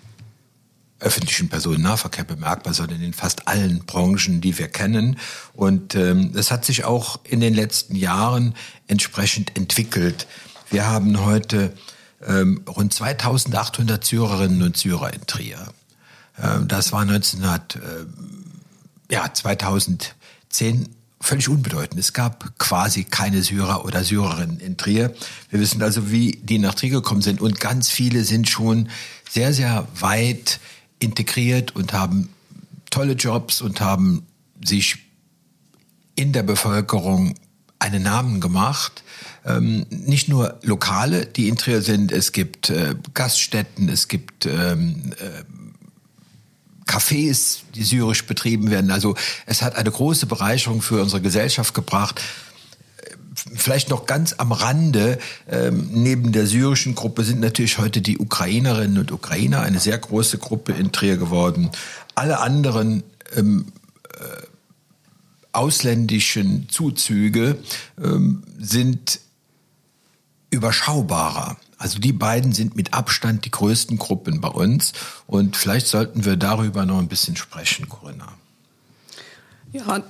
öffentlichen 1.00 1.50
Personennahverkehr 1.50 2.24
bemerkbar, 2.24 2.74
sondern 2.74 3.02
in 3.02 3.14
fast 3.14 3.48
allen 3.48 3.86
Branchen, 3.86 4.42
die 4.42 4.58
wir 4.58 4.68
kennen. 4.68 5.18
Und 5.54 5.96
ähm, 5.96 6.32
hat 6.36 6.66
sich 6.66 6.86
auch 6.86 7.20
in 7.24 7.42
den 7.42 7.54
letzten 7.54 7.96
Jahren 7.96 8.56
entsprechend 8.88 9.56
entwickelt. 9.58 10.28
Wir 10.70 10.88
haben 10.88 11.24
heute 11.24 11.74
ähm, 12.26 12.64
rund 12.68 12.94
2800 12.94 14.04
Syrerinnen 14.04 14.62
und 14.62 14.78
Syrer 14.78 15.14
in 15.14 15.26
Trier. 15.26 15.68
Äh, 16.38 16.66
das 16.66 16.92
war 16.92 17.02
1900, 17.02 17.76
äh, 17.76 17.80
ja, 19.12 19.32
2010 19.32 20.90
völlig 21.22 21.50
unbedeutend. 21.50 22.00
Es 22.00 22.14
gab 22.14 22.58
quasi 22.58 23.04
keine 23.04 23.42
Syrer 23.42 23.84
oder 23.86 24.04
Syrerinnen 24.04 24.60
in 24.60 24.78
Trier. 24.78 25.14
Wir 25.50 25.60
wissen 25.60 25.82
also, 25.82 26.12
wie 26.12 26.40
die 26.44 26.60
nach 26.60 26.76
Trier 26.76 26.92
gekommen 26.92 27.22
sind. 27.22 27.42
Und 27.42 27.60
ganz 27.60 27.90
viele 27.90 28.24
sind 28.24 28.48
schon 28.48 28.90
sehr, 29.30 29.54
sehr 29.54 29.88
weit 30.00 30.60
integriert 31.06 31.76
und 31.76 31.94
haben 31.94 32.30
tolle 32.90 33.14
Jobs 33.14 33.62
und 33.62 33.80
haben 33.80 34.26
sich 34.64 34.98
in 36.16 36.34
der 36.34 36.44
Bevölkerung 36.44 37.36
einen 37.80 38.04
Namen 38.04 38.40
gemacht. 38.40 39.04
Ähm, 39.46 39.86
nicht 39.90 40.28
nur 40.28 40.60
Lokale, 40.64 41.26
die 41.26 41.48
in 41.48 41.56
Trier 41.56 41.82
sind, 41.82 42.12
es 42.12 42.32
gibt 42.32 42.70
äh, 42.70 42.96
Gaststätten, 43.14 43.90
es 43.90 44.08
gibt 44.08 44.46
ähm, 44.46 45.14
äh, 45.20 45.44
Cafés, 46.90 47.60
die 47.76 47.84
syrisch 47.84 48.26
betrieben 48.26 48.70
werden. 48.70 48.92
Also 48.92 49.16
es 49.46 49.62
hat 49.62 49.76
eine 49.76 49.92
große 49.92 50.26
Bereicherung 50.26 50.82
für 50.82 51.02
unsere 51.02 51.22
Gesellschaft 51.22 51.74
gebracht. 51.74 52.22
Vielleicht 53.54 53.90
noch 53.90 54.08
ganz 54.08 54.34
am 54.38 54.52
Rande, 54.52 55.20
ähm, 55.48 55.90
neben 55.92 56.32
der 56.32 56.48
syrischen 56.48 56.96
Gruppe 56.96 57.24
sind 57.24 57.42
natürlich 57.42 57.78
heute 57.78 58.02
die 58.02 58.18
Ukrainerinnen 58.18 58.98
und 58.98 59.12
Ukrainer 59.12 59.62
eine 59.62 59.80
sehr 59.80 59.98
große 59.98 60.40
Gruppe 60.40 60.74
in 60.74 60.92
Trier 60.92 61.18
geworden. 61.18 61.70
Alle 62.16 62.40
anderen 62.40 63.04
ähm, 63.36 63.68
äh, 64.16 64.48
ausländischen 65.52 66.68
Zuzüge 66.70 67.58
ähm, 68.02 68.44
sind 68.58 69.20
überschaubarer. 70.50 71.58
Also 71.78 72.00
die 72.00 72.14
beiden 72.14 72.52
sind 72.52 72.76
mit 72.76 72.94
Abstand 72.94 73.46
die 73.46 73.52
größten 73.52 73.98
Gruppen 73.98 74.42
bei 74.42 74.48
uns 74.48 74.94
und 75.28 75.56
vielleicht 75.56 75.88
sollten 75.88 76.26
wir 76.26 76.36
darüber 76.36 76.86
noch 76.86 76.98
ein 76.98 77.10
bisschen 77.10 77.36
sprechen, 77.36 77.90
Corinna. 77.90 78.34
Ja, 79.72 80.02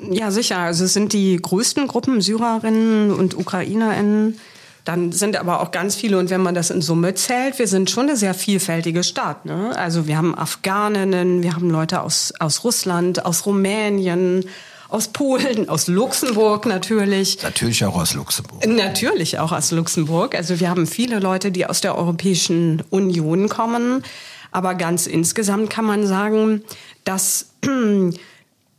ja, 0.00 0.30
sicher. 0.30 0.58
Also 0.58 0.84
es 0.84 0.92
sind 0.92 1.12
die 1.12 1.36
größten 1.36 1.86
Gruppen 1.86 2.20
Syrerinnen 2.20 3.12
und 3.12 3.36
Ukrainerinnen. 3.36 4.38
Dann 4.84 5.10
sind 5.10 5.36
aber 5.36 5.60
auch 5.60 5.72
ganz 5.72 5.96
viele, 5.96 6.16
und 6.16 6.30
wenn 6.30 6.40
man 6.40 6.54
das 6.54 6.70
in 6.70 6.80
Summe 6.80 7.14
zählt, 7.14 7.58
wir 7.58 7.66
sind 7.66 7.90
schon 7.90 8.08
eine 8.08 8.16
sehr 8.16 8.34
vielfältige 8.34 9.02
Stadt. 9.02 9.44
Ne? 9.44 9.72
Also 9.76 10.06
wir 10.06 10.16
haben 10.16 10.38
Afghaninnen, 10.38 11.42
wir 11.42 11.54
haben 11.54 11.70
Leute 11.70 12.00
aus, 12.02 12.32
aus 12.38 12.62
Russland, 12.62 13.26
aus 13.26 13.46
Rumänien, 13.46 14.44
aus 14.88 15.08
Polen, 15.08 15.68
aus 15.68 15.88
Luxemburg 15.88 16.66
natürlich. 16.66 17.42
Natürlich 17.42 17.84
auch 17.84 17.96
aus 17.96 18.14
Luxemburg. 18.14 18.64
Natürlich 18.64 19.40
auch 19.40 19.50
aus 19.50 19.72
Luxemburg. 19.72 20.36
Also 20.36 20.60
wir 20.60 20.70
haben 20.70 20.86
viele 20.86 21.18
Leute, 21.18 21.50
die 21.50 21.66
aus 21.66 21.80
der 21.80 21.98
Europäischen 21.98 22.84
Union 22.90 23.48
kommen. 23.48 24.04
Aber 24.52 24.76
ganz 24.76 25.08
insgesamt 25.08 25.68
kann 25.68 25.84
man 25.84 26.06
sagen, 26.06 26.62
dass 27.04 27.50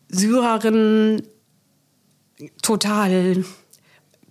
Syrerinnen 0.10 1.24
total 2.62 3.44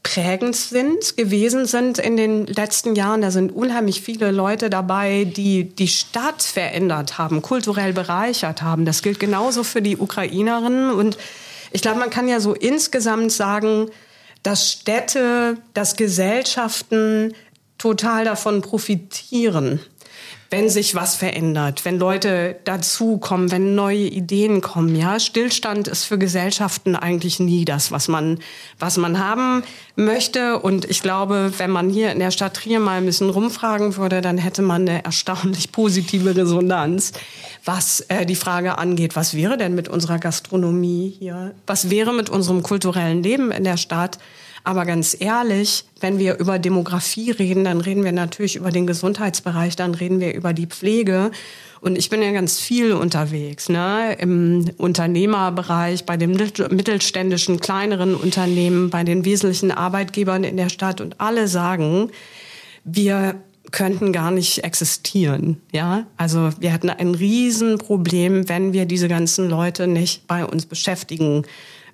prägend 0.03 0.55
sind, 0.55 1.17
gewesen 1.17 1.67
sind 1.67 1.99
in 1.99 2.17
den 2.17 2.47
letzten 2.47 2.95
Jahren. 2.95 3.23
Da 3.23 3.33
sind 3.33 3.51
unheimlich 3.51 4.03
viele 4.03 4.31
Leute 4.31 4.71
dabei, 4.71 5.25
die 5.25 5.65
die 5.65 5.89
Stadt 5.89 6.43
verändert 6.43 7.19
haben, 7.19 7.43
kulturell 7.43 7.93
bereichert 7.93 8.63
haben. 8.63 8.85
Das 8.85 9.03
gilt 9.03 9.19
genauso 9.19 9.65
für 9.65 9.83
die 9.83 9.97
Ukrainerinnen 9.97 10.91
und 10.91 11.19
ich 11.73 11.83
glaube, 11.83 11.99
man 11.99 12.11
kann 12.11 12.29
ja 12.29 12.39
so 12.39 12.55
insgesamt 12.55 13.33
sagen, 13.33 13.91
dass 14.45 14.71
Städte, 14.71 15.59
dass 15.75 15.97
Gesellschaften 15.97 17.35
total 17.77 18.25
davon 18.25 18.63
profitieren, 18.63 19.81
wenn 20.51 20.69
sich 20.69 20.95
was 20.95 21.17
verändert, 21.17 21.85
wenn 21.85 21.99
Leute 21.99 22.57
dazukommen, 22.65 23.51
wenn 23.51 23.75
neue 23.75 24.07
Ideen 24.07 24.61
kommen. 24.61 24.95
Ja, 24.95 25.19
Stillstand 25.19 25.89
ist 25.89 26.05
für 26.05 26.19
Gesellschaften 26.19 26.95
eigentlich 26.95 27.41
nie 27.41 27.65
das, 27.65 27.91
was 27.91 28.07
man, 28.07 28.39
was 28.79 28.97
man 28.97 29.19
haben 29.19 29.65
möchte. 29.97 30.59
Und 30.59 30.85
ich 30.85 31.03
glaube, 31.03 31.53
wenn 31.59 31.71
man 31.71 31.91
hier 31.91 32.13
in 32.13 32.21
der 32.21 32.31
Stadt 32.31 32.55
Trier 32.55 32.79
mal 32.79 32.99
ein 32.99 33.07
bisschen 33.07 33.31
rumfragen 33.31 33.97
würde, 33.97 34.21
dann 34.21 34.39
hätte 34.39 34.63
man 34.63 34.83
eine 34.83 35.05
erstaunlich 35.05 35.73
positive 35.73 36.37
Resonanz, 36.37 37.13
was 37.65 38.01
äh, 38.09 38.25
die 38.25 38.37
Frage 38.37 38.79
angeht, 38.79 39.17
was 39.17 39.35
wäre 39.35 39.57
denn 39.57 39.75
mit 39.75 39.89
unserer 39.89 40.19
Gastronomie 40.19 41.17
hier? 41.19 41.55
Was 41.67 41.91
wäre 41.91 42.13
mit 42.13 42.31
unserem 42.31 42.63
kulturellen 42.63 43.23
Leben 43.23 43.51
in 43.51 43.65
der 43.65 43.77
Stadt? 43.77 44.19
Aber 44.67 44.85
ganz 44.85 45.17
ehrlich, 45.21 45.85
wenn 46.01 46.19
wir 46.19 46.39
über 46.41 46.59
Demografie 46.59 47.31
reden, 47.31 47.63
dann 47.63 47.81
reden 47.81 48.03
wir 48.03 48.11
natürlich 48.11 48.57
über 48.57 48.73
den 48.73 48.85
Gesundheitsbereich, 48.85 49.77
dann 49.77 49.95
reden 49.95 50.19
wir 50.19 50.35
über 50.35 50.53
die 50.53 50.67
Pflege. 50.67 51.31
Und 51.81 51.97
ich 51.97 52.11
bin 52.11 52.21
ja 52.21 52.33
ganz 52.33 52.59
viel 52.59 52.93
unterwegs, 52.93 53.69
ne? 53.69 54.17
im 54.19 54.69
Unternehmerbereich, 54.77 56.05
bei 56.05 56.17
den 56.17 56.33
mittelständischen, 56.33 57.61
kleineren 57.61 58.17
Unternehmen, 58.17 58.91
bei 58.91 59.05
den 59.05 59.25
wesentlichen 59.25 59.71
Arbeitgebern 59.71 60.43
in 60.43 60.57
der 60.57 60.69
Stadt. 60.69 61.01
Und 61.01 61.21
alle 61.21 61.47
sagen, 61.47 62.11
wir 62.83 63.37
könnten 63.71 64.13
gar 64.13 64.33
nicht 64.33 64.65
existieren. 64.65 65.61
Ja, 65.71 66.07
also 66.17 66.51
wir 66.59 66.73
hätten 66.73 66.91
ein 66.91 67.15
Riesenproblem, 67.15 68.49
wenn 68.49 68.73
wir 68.73 68.87
diese 68.87 69.07
ganzen 69.07 69.49
Leute 69.49 69.87
nicht 69.87 70.27
bei 70.27 70.45
uns 70.45 70.67
beschäftigen 70.67 71.45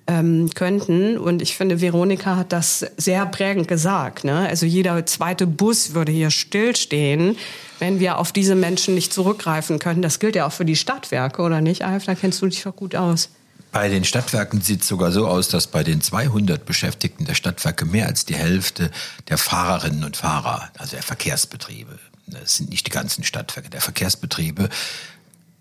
ähm, 0.07 0.49
könnten. 0.53 1.17
Und 1.17 1.41
ich 1.41 1.55
finde, 1.55 1.81
Veronika 1.81 2.35
hat 2.35 2.51
das 2.51 2.85
sehr 2.97 3.25
prägend 3.25 3.67
gesagt. 3.67 4.23
Ne? 4.23 4.47
Also 4.47 4.65
jeder 4.65 5.05
zweite 5.05 5.47
Bus 5.47 5.93
würde 5.93 6.11
hier 6.11 6.31
stillstehen, 6.31 7.37
wenn 7.79 7.99
wir 7.99 8.17
auf 8.17 8.31
diese 8.31 8.55
Menschen 8.55 8.95
nicht 8.95 9.13
zurückgreifen 9.13 9.79
könnten. 9.79 10.01
Das 10.01 10.19
gilt 10.19 10.35
ja 10.35 10.45
auch 10.45 10.51
für 10.51 10.65
die 10.65 10.75
Stadtwerke, 10.75 11.41
oder 11.41 11.61
nicht, 11.61 11.83
Alf? 11.83 12.05
Da 12.05 12.15
kennst 12.15 12.41
du 12.41 12.47
dich 12.47 12.63
doch 12.63 12.75
gut 12.75 12.95
aus. 12.95 13.29
Bei 13.71 13.89
den 13.89 14.03
Stadtwerken 14.03 14.61
sieht 14.61 14.81
es 14.81 14.87
sogar 14.87 15.11
so 15.11 15.27
aus, 15.27 15.47
dass 15.47 15.65
bei 15.65 15.83
den 15.83 15.99
200 15.99 16.63
Beschäftigten 16.63 17.25
der 17.25 17.33
Stadtwerke 17.33 17.85
mehr 17.85 18.05
als 18.05 18.23
die 18.23 18.35
Hälfte 18.35 18.91
der 19.29 19.39
Fahrerinnen 19.39 20.03
und 20.03 20.15
Fahrer, 20.15 20.69
also 20.77 20.91
der 20.91 21.01
Verkehrsbetriebe, 21.01 21.97
das 22.27 22.57
sind 22.57 22.69
nicht 22.69 22.85
die 22.85 22.91
ganzen 22.91 23.23
Stadtwerke, 23.23 23.71
der 23.71 23.81
Verkehrsbetriebe, 23.81 24.69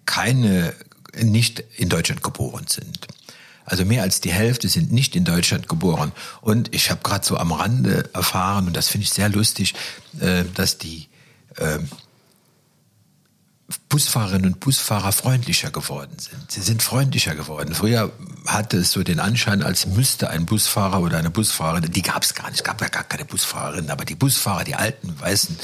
keine, 0.05 0.75
nicht 1.23 1.65
in 1.77 1.89
Deutschland 1.89 2.23
geboren 2.23 2.67
sind. 2.69 3.09
Also 3.65 3.85
mehr 3.85 4.03
als 4.03 4.21
die 4.21 4.33
Hälfte 4.33 4.69
sind 4.69 4.93
nicht 4.93 5.17
in 5.17 5.25
Deutschland 5.25 5.69
geboren. 5.69 6.13
Und 6.41 6.75
ich 6.75 6.91
habe 6.91 7.01
gerade 7.03 7.25
so 7.25 7.37
am 7.37 7.53
Rande 7.53 8.11
erfahren, 8.13 8.67
und 8.67 8.77
das 8.77 8.89
finde 8.89 9.05
ich 9.05 9.11
sehr 9.11 9.29
lustig, 9.29 9.75
äh, 10.21 10.45
dass 10.55 10.79
die 10.79 11.09
äh, 11.57 11.79
Busfahrerinnen 13.89 14.55
und 14.55 14.61
Busfahrer 14.61 15.13
freundlicher 15.13 15.71
geworden 15.71 16.19
sind. 16.19 16.51
Sie 16.51 16.61
sind 16.61 16.83
freundlicher 16.83 17.35
geworden. 17.35 17.75
Früher 17.75 18.11
hatte 18.47 18.79
es 18.79 18.93
so 18.93 19.03
den 19.03 19.21
Anschein, 19.21 19.63
als 19.63 19.87
müsste 19.87 20.31
ein 20.31 20.47
Busfahrer 20.47 21.01
oder 21.01 21.19
eine 21.19 21.31
Busfahrerin, 21.31 21.91
die 21.93 22.03
gab 22.03 22.23
es 22.23 22.35
gar 22.35 22.47
nicht, 22.49 22.61
es 22.61 22.65
gab 22.65 22.81
ja 22.81 22.89
gar 22.89 23.05
keine 23.05 23.25
Busfahrerin, 23.25 23.91
aber 23.91 24.05
die 24.05 24.15
Busfahrer, 24.15 24.65
die 24.65 24.75
alten, 24.75 25.19
weißen, 25.21 25.57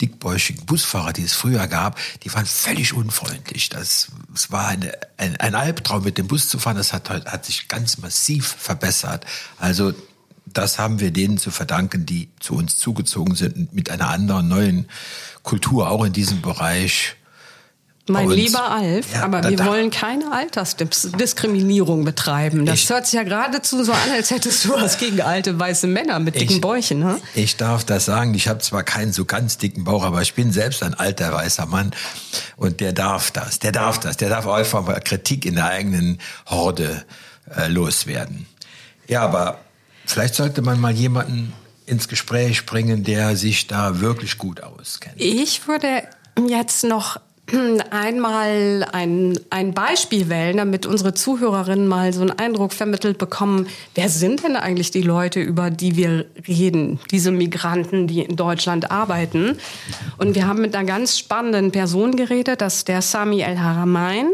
dickbäuchigen 0.00 0.64
Busfahrer, 0.66 1.12
die 1.12 1.22
es 1.22 1.34
früher 1.34 1.66
gab, 1.66 1.98
die 2.24 2.32
waren 2.32 2.46
völlig 2.46 2.92
unfreundlich. 2.92 3.68
Das, 3.68 4.08
das 4.32 4.50
war 4.50 4.68
eine, 4.68 4.92
ein, 5.16 5.36
ein 5.36 5.54
Albtraum, 5.54 6.04
mit 6.04 6.18
dem 6.18 6.26
Bus 6.26 6.48
zu 6.48 6.58
fahren. 6.58 6.76
Das 6.76 6.92
hat, 6.92 7.10
hat 7.10 7.44
sich 7.44 7.68
ganz 7.68 7.98
massiv 7.98 8.56
verbessert. 8.58 9.24
Also 9.58 9.92
das 10.46 10.78
haben 10.78 11.00
wir 11.00 11.10
denen 11.10 11.38
zu 11.38 11.50
verdanken, 11.50 12.06
die 12.06 12.30
zu 12.40 12.54
uns 12.54 12.78
zugezogen 12.78 13.34
sind 13.34 13.74
mit 13.74 13.90
einer 13.90 14.08
anderen 14.08 14.48
neuen 14.48 14.88
Kultur, 15.42 15.90
auch 15.90 16.04
in 16.04 16.12
diesem 16.12 16.40
Bereich 16.40 17.16
mein 18.08 18.28
lieber 18.30 18.70
Alf, 18.70 19.12
ja, 19.12 19.22
aber 19.22 19.40
da, 19.40 19.50
wir 19.50 19.56
da. 19.56 19.66
wollen 19.66 19.90
keine 19.90 20.30
Altersdiskriminierung 20.32 22.04
betreiben. 22.04 22.64
Das 22.64 22.76
ich, 22.76 22.90
hört 22.90 23.06
sich 23.06 23.14
ja 23.14 23.24
geradezu 23.24 23.82
so 23.82 23.92
an, 23.92 24.10
als 24.12 24.30
hättest 24.30 24.64
du 24.64 24.70
was 24.70 24.98
gegen 24.98 25.20
alte 25.20 25.58
weiße 25.58 25.86
Männer 25.86 26.18
mit 26.20 26.36
dicken 26.36 26.54
ich, 26.54 26.60
Bäuchen. 26.60 27.00
Ne? 27.00 27.20
Ich 27.34 27.56
darf 27.56 27.84
das 27.84 28.04
sagen. 28.04 28.34
Ich 28.34 28.48
habe 28.48 28.60
zwar 28.60 28.84
keinen 28.84 29.12
so 29.12 29.24
ganz 29.24 29.58
dicken 29.58 29.84
Bauch, 29.84 30.04
aber 30.04 30.22
ich 30.22 30.34
bin 30.34 30.52
selbst 30.52 30.82
ein 30.82 30.94
alter 30.94 31.32
weißer 31.32 31.66
Mann 31.66 31.92
und 32.56 32.80
der 32.80 32.92
darf 32.92 33.30
das. 33.30 33.58
Der 33.58 33.72
darf 33.72 33.98
das. 33.98 34.16
Der 34.16 34.28
darf 34.28 34.46
einfach 34.46 34.86
mal 34.86 35.00
Kritik 35.00 35.44
in 35.44 35.56
der 35.56 35.66
eigenen 35.66 36.20
Horde 36.46 37.04
äh, 37.56 37.68
loswerden. 37.68 38.46
Ja, 39.08 39.22
aber 39.22 39.58
vielleicht 40.04 40.34
sollte 40.34 40.62
man 40.62 40.80
mal 40.80 40.92
jemanden 40.92 41.52
ins 41.86 42.08
Gespräch 42.08 42.66
bringen, 42.66 43.04
der 43.04 43.36
sich 43.36 43.66
da 43.66 44.00
wirklich 44.00 44.38
gut 44.38 44.62
auskennt. 44.62 45.14
Ich 45.18 45.68
würde 45.68 46.02
jetzt 46.48 46.84
noch 46.84 47.20
einmal 47.90 48.86
ein, 48.92 49.38
ein 49.50 49.72
Beispiel 49.72 50.28
wählen, 50.28 50.56
damit 50.56 50.86
unsere 50.86 51.14
Zuhörerinnen 51.14 51.86
mal 51.86 52.12
so 52.12 52.22
einen 52.22 52.32
Eindruck 52.32 52.72
vermittelt 52.72 53.18
bekommen, 53.18 53.68
wer 53.94 54.08
sind 54.08 54.42
denn 54.42 54.56
eigentlich 54.56 54.90
die 54.90 55.02
Leute, 55.02 55.40
über 55.40 55.70
die 55.70 55.96
wir 55.96 56.26
reden, 56.48 56.98
diese 57.10 57.30
Migranten, 57.30 58.06
die 58.06 58.20
in 58.20 58.36
Deutschland 58.36 58.90
arbeiten. 58.90 59.58
Und 60.18 60.34
wir 60.34 60.46
haben 60.46 60.60
mit 60.60 60.74
einer 60.74 60.86
ganz 60.86 61.18
spannenden 61.18 61.72
Person 61.72 62.16
geredet, 62.16 62.60
das 62.60 62.76
ist 62.76 62.88
der 62.88 63.02
Sami 63.02 63.40
El 63.40 63.60
Haramain. 63.60 64.28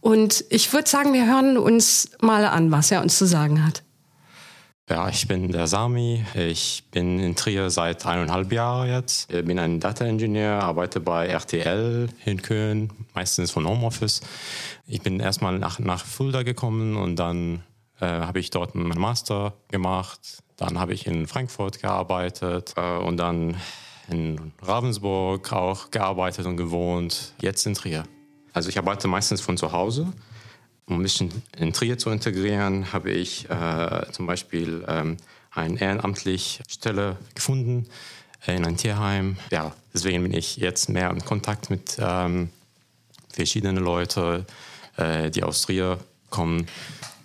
Und 0.00 0.44
ich 0.50 0.72
würde 0.72 0.88
sagen, 0.88 1.12
wir 1.12 1.26
hören 1.26 1.56
uns 1.56 2.10
mal 2.20 2.44
an, 2.44 2.70
was 2.70 2.90
er 2.90 3.02
uns 3.02 3.16
zu 3.16 3.26
sagen 3.26 3.64
hat. 3.66 3.83
Ja, 4.90 5.08
ich 5.08 5.26
bin 5.26 5.50
der 5.50 5.66
Sami. 5.66 6.26
Ich 6.34 6.84
bin 6.90 7.18
in 7.18 7.34
Trier 7.34 7.70
seit 7.70 8.04
eineinhalb 8.04 8.52
Jahren 8.52 8.90
jetzt. 8.90 9.32
Ich 9.32 9.42
bin 9.42 9.58
ein 9.58 9.80
Data 9.80 10.04
Engineer, 10.04 10.62
arbeite 10.62 11.00
bei 11.00 11.26
RTL 11.26 12.10
in 12.26 12.42
Köln, 12.42 12.92
meistens 13.14 13.50
von 13.50 13.66
Homeoffice. 13.66 14.20
Ich 14.86 15.00
bin 15.00 15.20
erstmal 15.20 15.58
nach, 15.58 15.78
nach 15.78 16.04
Fulda 16.04 16.42
gekommen 16.42 16.96
und 16.96 17.16
dann 17.16 17.62
äh, 17.98 18.06
habe 18.06 18.40
ich 18.40 18.50
dort 18.50 18.74
meinen 18.74 19.00
Master 19.00 19.54
gemacht. 19.68 20.42
Dann 20.58 20.78
habe 20.78 20.92
ich 20.92 21.06
in 21.06 21.26
Frankfurt 21.26 21.80
gearbeitet 21.80 22.74
äh, 22.76 22.98
und 22.98 23.16
dann 23.16 23.56
in 24.10 24.52
Ravensburg 24.60 25.50
auch 25.54 25.92
gearbeitet 25.92 26.44
und 26.44 26.58
gewohnt. 26.58 27.32
Jetzt 27.40 27.64
in 27.66 27.72
Trier. 27.72 28.04
Also 28.52 28.68
ich 28.68 28.76
arbeite 28.76 29.08
meistens 29.08 29.40
von 29.40 29.56
zu 29.56 29.72
Hause 29.72 30.12
um 30.86 31.02
bisschen 31.02 31.42
in 31.56 31.72
Trier 31.72 31.98
zu 31.98 32.10
integrieren, 32.10 32.92
habe 32.92 33.10
ich 33.10 33.48
äh, 33.48 34.06
zum 34.12 34.26
Beispiel 34.26 34.84
ähm, 34.86 35.16
eine 35.50 35.80
ehrenamtliche 35.80 36.62
Stelle 36.68 37.16
gefunden 37.34 37.86
äh, 38.46 38.56
in 38.56 38.64
einem 38.64 38.76
Tierheim. 38.76 39.36
Ja, 39.50 39.72
deswegen 39.92 40.22
bin 40.22 40.34
ich 40.34 40.56
jetzt 40.56 40.88
mehr 40.88 41.10
in 41.10 41.24
Kontakt 41.24 41.70
mit 41.70 41.96
ähm, 41.98 42.50
verschiedenen 43.32 43.82
Leuten, 43.82 44.44
äh, 44.96 45.30
die 45.30 45.42
aus 45.42 45.62
Trier 45.62 45.98
kommen. 46.30 46.66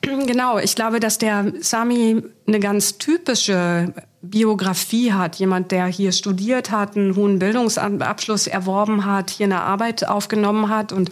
Genau, 0.02 0.58
ich 0.58 0.76
glaube, 0.76 1.00
dass 1.00 1.18
der 1.18 1.52
Sami 1.60 2.24
eine 2.48 2.60
ganz 2.60 2.98
typische 2.98 3.94
Biografie 4.22 5.12
hat. 5.12 5.36
Jemand, 5.36 5.72
der 5.72 5.88
hier 5.88 6.14
studiert 6.14 6.72
hat, 6.72 6.96
einen 6.96 7.16
hohen 7.16 7.40
Bildungsabschluss 7.40 8.48
erworben 8.48 9.06
hat, 9.06 9.30
hier 9.30 9.46
eine 9.46 9.62
Arbeit 9.62 10.08
aufgenommen 10.08 10.70
hat 10.70 10.94
und 10.94 11.10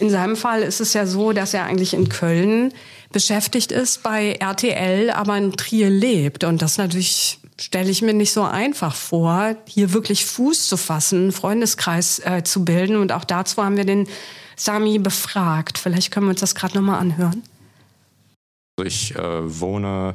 in 0.00 0.10
seinem 0.10 0.36
Fall 0.36 0.62
ist 0.62 0.80
es 0.80 0.94
ja 0.94 1.06
so, 1.06 1.32
dass 1.32 1.54
er 1.54 1.64
eigentlich 1.64 1.94
in 1.94 2.08
Köln 2.08 2.72
beschäftigt 3.12 3.72
ist 3.72 4.02
bei 4.02 4.32
RTL, 4.32 5.10
aber 5.10 5.36
in 5.36 5.52
Trier 5.52 5.90
lebt. 5.90 6.44
Und 6.44 6.62
das 6.62 6.78
natürlich 6.78 7.38
stelle 7.60 7.90
ich 7.90 8.02
mir 8.02 8.14
nicht 8.14 8.32
so 8.32 8.42
einfach 8.42 8.94
vor, 8.94 9.56
hier 9.66 9.92
wirklich 9.92 10.24
Fuß 10.24 10.68
zu 10.68 10.76
fassen, 10.76 11.22
einen 11.22 11.32
Freundeskreis 11.32 12.20
äh, 12.20 12.42
zu 12.42 12.64
bilden. 12.64 12.96
Und 12.96 13.12
auch 13.12 13.24
dazu 13.24 13.62
haben 13.62 13.76
wir 13.76 13.84
den 13.84 14.08
Sami 14.56 14.98
befragt. 14.98 15.78
Vielleicht 15.78 16.12
können 16.12 16.26
wir 16.26 16.30
uns 16.30 16.40
das 16.40 16.54
gerade 16.54 16.74
nochmal 16.74 17.00
anhören. 17.00 17.42
Ich 18.82 19.14
äh, 19.14 19.60
wohne 19.60 20.14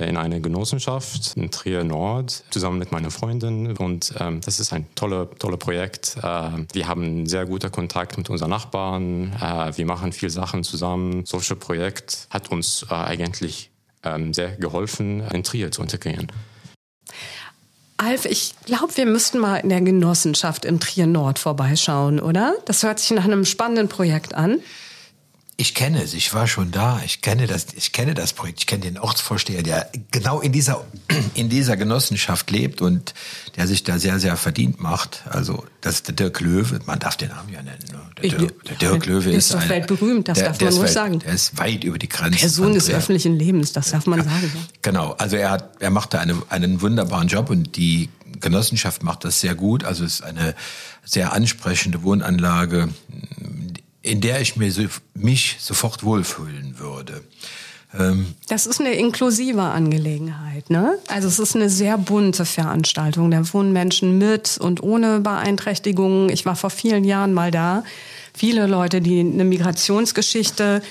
in 0.00 0.16
einer 0.16 0.40
Genossenschaft 0.40 1.36
in 1.36 1.50
Trier 1.50 1.84
Nord 1.84 2.44
zusammen 2.50 2.78
mit 2.78 2.92
meiner 2.92 3.10
Freundin 3.10 3.76
und 3.76 4.14
ähm, 4.18 4.40
das 4.40 4.60
ist 4.60 4.72
ein 4.72 4.86
tolles 4.94 5.28
tolle 5.38 5.56
Projekt. 5.56 6.16
Äh, 6.22 6.50
wir 6.72 6.88
haben 6.88 7.26
sehr 7.26 7.46
guten 7.46 7.70
Kontakt 7.70 8.18
mit 8.18 8.30
unseren 8.30 8.50
Nachbarn. 8.50 9.32
Äh, 9.40 9.76
wir 9.76 9.86
machen 9.86 10.12
viel 10.12 10.30
Sachen 10.30 10.64
zusammen. 10.64 11.24
Solches 11.26 11.58
Projekt 11.58 12.26
hat 12.30 12.50
uns 12.50 12.86
äh, 12.90 12.94
eigentlich 12.94 13.70
ähm, 14.02 14.34
sehr 14.34 14.56
geholfen, 14.56 15.22
in 15.32 15.44
Trier 15.44 15.70
zu 15.70 15.82
integrieren. 15.82 16.30
Alf, 17.96 18.24
ich 18.24 18.54
glaube, 18.66 18.96
wir 18.96 19.06
müssten 19.06 19.38
mal 19.38 19.56
in 19.56 19.68
der 19.68 19.80
Genossenschaft 19.80 20.64
in 20.64 20.80
Trier 20.80 21.06
Nord 21.06 21.38
vorbeischauen, 21.38 22.18
oder? 22.20 22.54
Das 22.64 22.82
hört 22.82 22.98
sich 22.98 23.12
nach 23.12 23.24
einem 23.24 23.44
spannenden 23.44 23.88
Projekt 23.88 24.34
an. 24.34 24.60
Ich 25.56 25.74
kenne 25.74 26.02
es, 26.02 26.14
ich 26.14 26.34
war 26.34 26.48
schon 26.48 26.72
da, 26.72 27.00
ich 27.04 27.20
kenne 27.20 27.46
das, 27.46 27.66
ich 27.76 27.92
kenne 27.92 28.14
das 28.14 28.32
Projekt, 28.32 28.60
ich 28.60 28.66
kenne 28.66 28.82
den 28.82 28.98
Ortsvorsteher, 28.98 29.62
der 29.62 29.88
genau 30.10 30.40
in 30.40 30.50
dieser, 30.50 30.84
in 31.34 31.48
dieser 31.48 31.76
Genossenschaft 31.76 32.50
lebt 32.50 32.82
und 32.82 33.14
der 33.56 33.68
sich 33.68 33.84
da 33.84 33.98
sehr, 34.00 34.18
sehr 34.18 34.36
verdient 34.36 34.80
macht. 34.80 35.22
Also, 35.28 35.64
das 35.80 35.96
ist 35.96 36.08
der 36.08 36.14
Dirk 36.16 36.40
Löwe, 36.40 36.80
man 36.86 36.98
darf 36.98 37.16
den 37.16 37.28
Namen 37.28 37.52
ja 37.52 37.62
nennen. 37.62 37.84
Ne? 37.92 38.00
Der, 38.20 38.38
Dirk, 38.38 38.64
der 38.64 38.76
Dirk 38.76 39.06
Löwe 39.06 39.30
ist, 39.30 39.36
ist 39.36 39.54
doch 39.54 39.60
ein, 39.60 39.68
weltberühmt, 39.68 40.26
das 40.26 40.38
der, 40.38 40.48
darf 40.48 40.60
man 40.60 40.74
ruhig 40.74 40.90
sagen. 40.90 41.20
Er 41.24 41.34
ist 41.34 41.56
weit 41.56 41.84
über 41.84 41.98
die 41.98 42.08
Grenzen. 42.08 42.40
Person 42.40 42.74
des 42.74 42.90
öffentlichen 42.90 43.38
Lebens, 43.38 43.72
das 43.72 43.90
darf 43.90 44.06
man 44.06 44.18
ja, 44.18 44.24
sagen. 44.24 44.50
Ja. 44.52 44.60
Genau, 44.82 45.12
also 45.12 45.36
er 45.36 45.50
hat, 45.50 45.80
er 45.80 45.90
macht 45.90 46.14
da 46.14 46.18
eine, 46.18 46.42
einen 46.48 46.80
wunderbaren 46.80 47.28
Job 47.28 47.48
und 47.50 47.76
die 47.76 48.08
Genossenschaft 48.40 49.04
macht 49.04 49.24
das 49.24 49.40
sehr 49.40 49.54
gut. 49.54 49.84
Also 49.84 50.04
es 50.04 50.14
ist 50.14 50.22
eine 50.24 50.54
sehr 51.04 51.32
ansprechende 51.32 52.02
Wohnanlage 52.02 52.88
in 54.04 54.20
der 54.20 54.40
ich 54.40 54.56
mir 54.56 54.70
mich 55.14 55.56
sofort 55.58 56.04
wohlfühlen 56.04 56.78
würde. 56.78 57.22
Ähm 57.98 58.34
das 58.48 58.66
ist 58.66 58.80
eine 58.80 58.92
inklusive 58.94 59.62
Angelegenheit, 59.62 60.68
ne? 60.68 60.98
Also 61.08 61.26
es 61.26 61.38
ist 61.38 61.56
eine 61.56 61.70
sehr 61.70 61.96
bunte 61.96 62.44
Veranstaltung. 62.44 63.30
Da 63.30 63.52
wohnen 63.52 63.72
Menschen 63.72 64.18
mit 64.18 64.58
und 64.58 64.82
ohne 64.82 65.20
Beeinträchtigungen. 65.20 66.28
Ich 66.28 66.44
war 66.44 66.54
vor 66.54 66.70
vielen 66.70 67.04
Jahren 67.04 67.32
mal 67.32 67.50
da. 67.50 67.82
Viele 68.34 68.66
Leute, 68.66 69.00
die 69.00 69.20
eine 69.20 69.44
Migrationsgeschichte 69.44 70.82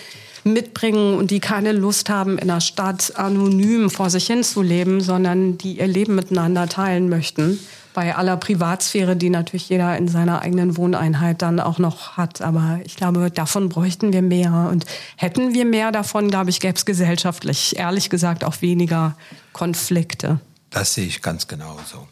mitbringen 0.44 1.16
und 1.16 1.30
die 1.32 1.40
keine 1.40 1.72
Lust 1.72 2.10
haben, 2.10 2.38
in 2.38 2.48
der 2.48 2.62
Stadt 2.62 3.14
anonym 3.16 3.90
vor 3.90 4.10
sich 4.10 4.28
hin 4.28 4.44
zu 4.44 4.62
leben, 4.62 5.02
sondern 5.02 5.58
die 5.58 5.78
ihr 5.78 5.88
Leben 5.88 6.16
miteinander 6.16 6.68
teilen 6.68 7.10
möchten 7.10 7.60
bei 7.94 8.16
aller 8.16 8.38
Privatsphäre, 8.38 9.16
die 9.16 9.30
natürlich 9.30 9.70
jeder 9.70 9.98
in 9.98 10.08
seiner 10.08 10.42
eigenen 10.42 10.78
Wohneinheit 10.78 11.42
dann 11.42 11.60
auch 11.60 11.80
noch 11.80 12.18
hat. 12.18 12.42
Aber 12.42 12.80
ich 12.86 12.96
glaube, 12.96 13.32
davon 13.32 13.70
bräuchten 13.70 14.14
wir 14.14 14.22
mehr. 14.22 14.70
Und 14.72 14.86
hätten 15.16 15.54
wir 15.54 15.66
mehr 15.66 15.92
davon, 15.92 16.30
glaube 16.30 16.50
ich, 16.50 16.60
gäbe 16.60 16.76
es 16.76 16.86
gesellschaftlich, 16.86 17.78
ehrlich 17.78 18.10
gesagt, 18.10 18.44
auch 18.44 18.62
weniger 18.62 19.16
Konflikte. 19.52 20.40
Das 20.70 20.96
sehe 20.96 21.06
ich 21.06 21.22
ganz 21.22 21.48
genauso. 21.48 22.08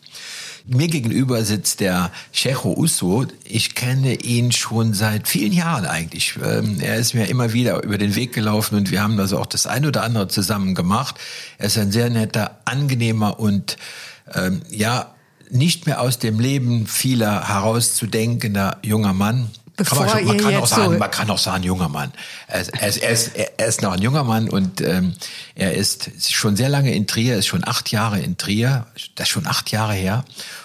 Mir 0.65 0.87
gegenüber 0.87 1.43
sitzt 1.43 1.79
der 1.79 2.11
Checho 2.31 2.73
Usso. 2.77 3.25
Ich 3.43 3.73
kenne 3.73 4.13
ihn 4.13 4.51
schon 4.51 4.93
seit 4.93 5.27
vielen 5.27 5.53
Jahren 5.53 5.85
eigentlich. 5.85 6.35
Ähm, 6.43 6.79
er 6.79 6.97
ist 6.97 7.15
mir 7.15 7.27
immer 7.29 7.53
wieder 7.53 7.83
über 7.83 7.97
den 7.97 8.15
Weg 8.15 8.33
gelaufen 8.33 8.75
und 8.75 8.91
wir 8.91 9.01
haben 9.01 9.19
also 9.19 9.39
auch 9.39 9.47
das 9.47 9.65
ein 9.65 9.87
oder 9.87 10.03
andere 10.03 10.27
zusammen 10.27 10.75
gemacht. 10.75 11.15
Er 11.57 11.65
ist 11.67 11.79
ein 11.79 11.91
sehr 11.91 12.11
netter, 12.11 12.59
angenehmer 12.65 13.39
und 13.39 13.77
ähm, 14.35 14.61
ja, 14.69 15.15
nicht 15.51 15.85
mehr 15.85 16.01
aus 16.01 16.19
dem 16.19 16.39
Leben 16.39 16.87
vieler 16.87 17.47
herauszudenkender 17.47 18.77
junger 18.83 19.13
Mann. 19.13 19.49
Bevor 19.77 20.07
schon, 20.07 20.25
man, 20.25 20.37
kann 20.37 20.55
auch 20.55 20.67
sagen, 20.67 20.93
so 20.93 20.99
man 20.99 21.11
kann 21.11 21.29
auch 21.29 21.37
sagen, 21.37 21.63
junger 21.63 21.89
Mann. 21.89 22.11
Er, 22.47 22.67
er, 22.73 22.87
ist, 22.87 22.97
er, 22.97 23.09
ist, 23.09 23.31
er 23.35 23.65
ist 23.65 23.81
noch 23.81 23.93
ein 23.93 24.01
junger 24.01 24.23
Mann 24.23 24.49
und 24.49 24.81
ähm, 24.81 25.13
er 25.55 25.73
ist 25.73 26.11
schon 26.31 26.55
sehr 26.55 26.69
lange 26.69 26.93
in 26.93 27.07
Trier, 27.07 27.37
ist 27.37 27.47
schon 27.47 27.67
acht 27.67 27.91
Jahre 27.91 28.19
in 28.19 28.37
Trier, 28.37 28.85
das 29.15 29.27
ist 29.27 29.31
schon 29.31 29.47
acht 29.47 29.71
Jahre 29.71 29.93
her. 29.93 30.23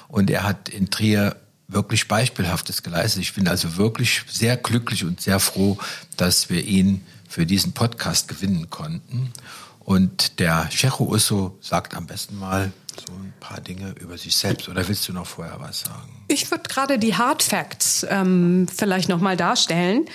Und 0.09 0.31
er 0.31 0.43
hat 0.43 0.69
in 0.69 0.91
Trier 0.91 1.37
wirklich 1.69 2.09
Beispielhaftes 2.09 2.83
geleistet. 2.83 3.23
Ich 3.23 3.35
bin 3.35 3.49
also 3.49 3.77
wirklich 3.77 4.23
sehr 4.29 4.57
glücklich 4.57 5.05
und 5.05 5.21
sehr 5.21 5.41
froh, 5.41 5.79
dass 6.17 6.51
wir 6.51 6.65
ihn 6.65 7.05
für 7.29 7.47
diesen 7.47 7.73
Podcast 7.73 8.29
gewinnen 8.29 8.71
konnten. 8.71 9.33
Und 9.81 10.41
der 10.41 10.69
Checho 10.71 11.05
Usso 11.05 11.57
sagt 11.61 11.95
am 11.95 12.07
besten 12.07 12.39
mal 12.39 12.73
so 13.01 13.13
ein 13.13 13.33
paar 13.41 13.61
Dinge 13.61 13.95
über 14.01 14.19
sich 14.19 14.37
selbst. 14.37 14.69
Oder 14.69 14.87
willst 14.89 15.09
du 15.09 15.13
noch 15.13 15.27
vorher 15.27 15.59
was 15.61 15.81
sagen? 15.81 16.25
Ich 16.29 16.51
würde 16.51 16.65
gerade 16.69 16.99
die 16.99 17.15
Hard 17.15 17.43
Facts 17.43 18.07
ähm, 18.09 18.67
vielleicht 18.75 19.09
noch 19.09 19.21
mal 19.21 19.37
darstellen. 19.37 20.07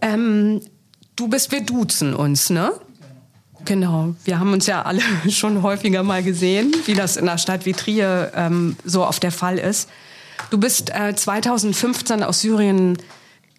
Ähm, 0.00 0.60
du 1.16 1.28
bist, 1.28 1.52
wir 1.52 1.62
duzen 1.62 2.14
uns, 2.14 2.50
ne? 2.50 2.72
Genau, 3.64 4.14
wir 4.24 4.38
haben 4.38 4.52
uns 4.52 4.66
ja 4.66 4.82
alle 4.82 5.00
schon 5.30 5.62
häufiger 5.62 6.02
mal 6.02 6.22
gesehen, 6.22 6.74
wie 6.86 6.94
das 6.94 7.16
in 7.16 7.28
einer 7.28 7.38
Stadt 7.38 7.64
wie 7.66 7.72
Trier 7.72 8.32
ähm, 8.34 8.76
so 8.84 9.06
oft 9.06 9.22
der 9.22 9.32
Fall 9.32 9.58
ist. 9.58 9.88
Du 10.50 10.58
bist 10.58 10.90
äh, 10.94 11.14
2015 11.14 12.22
aus 12.22 12.40
Syrien 12.40 12.98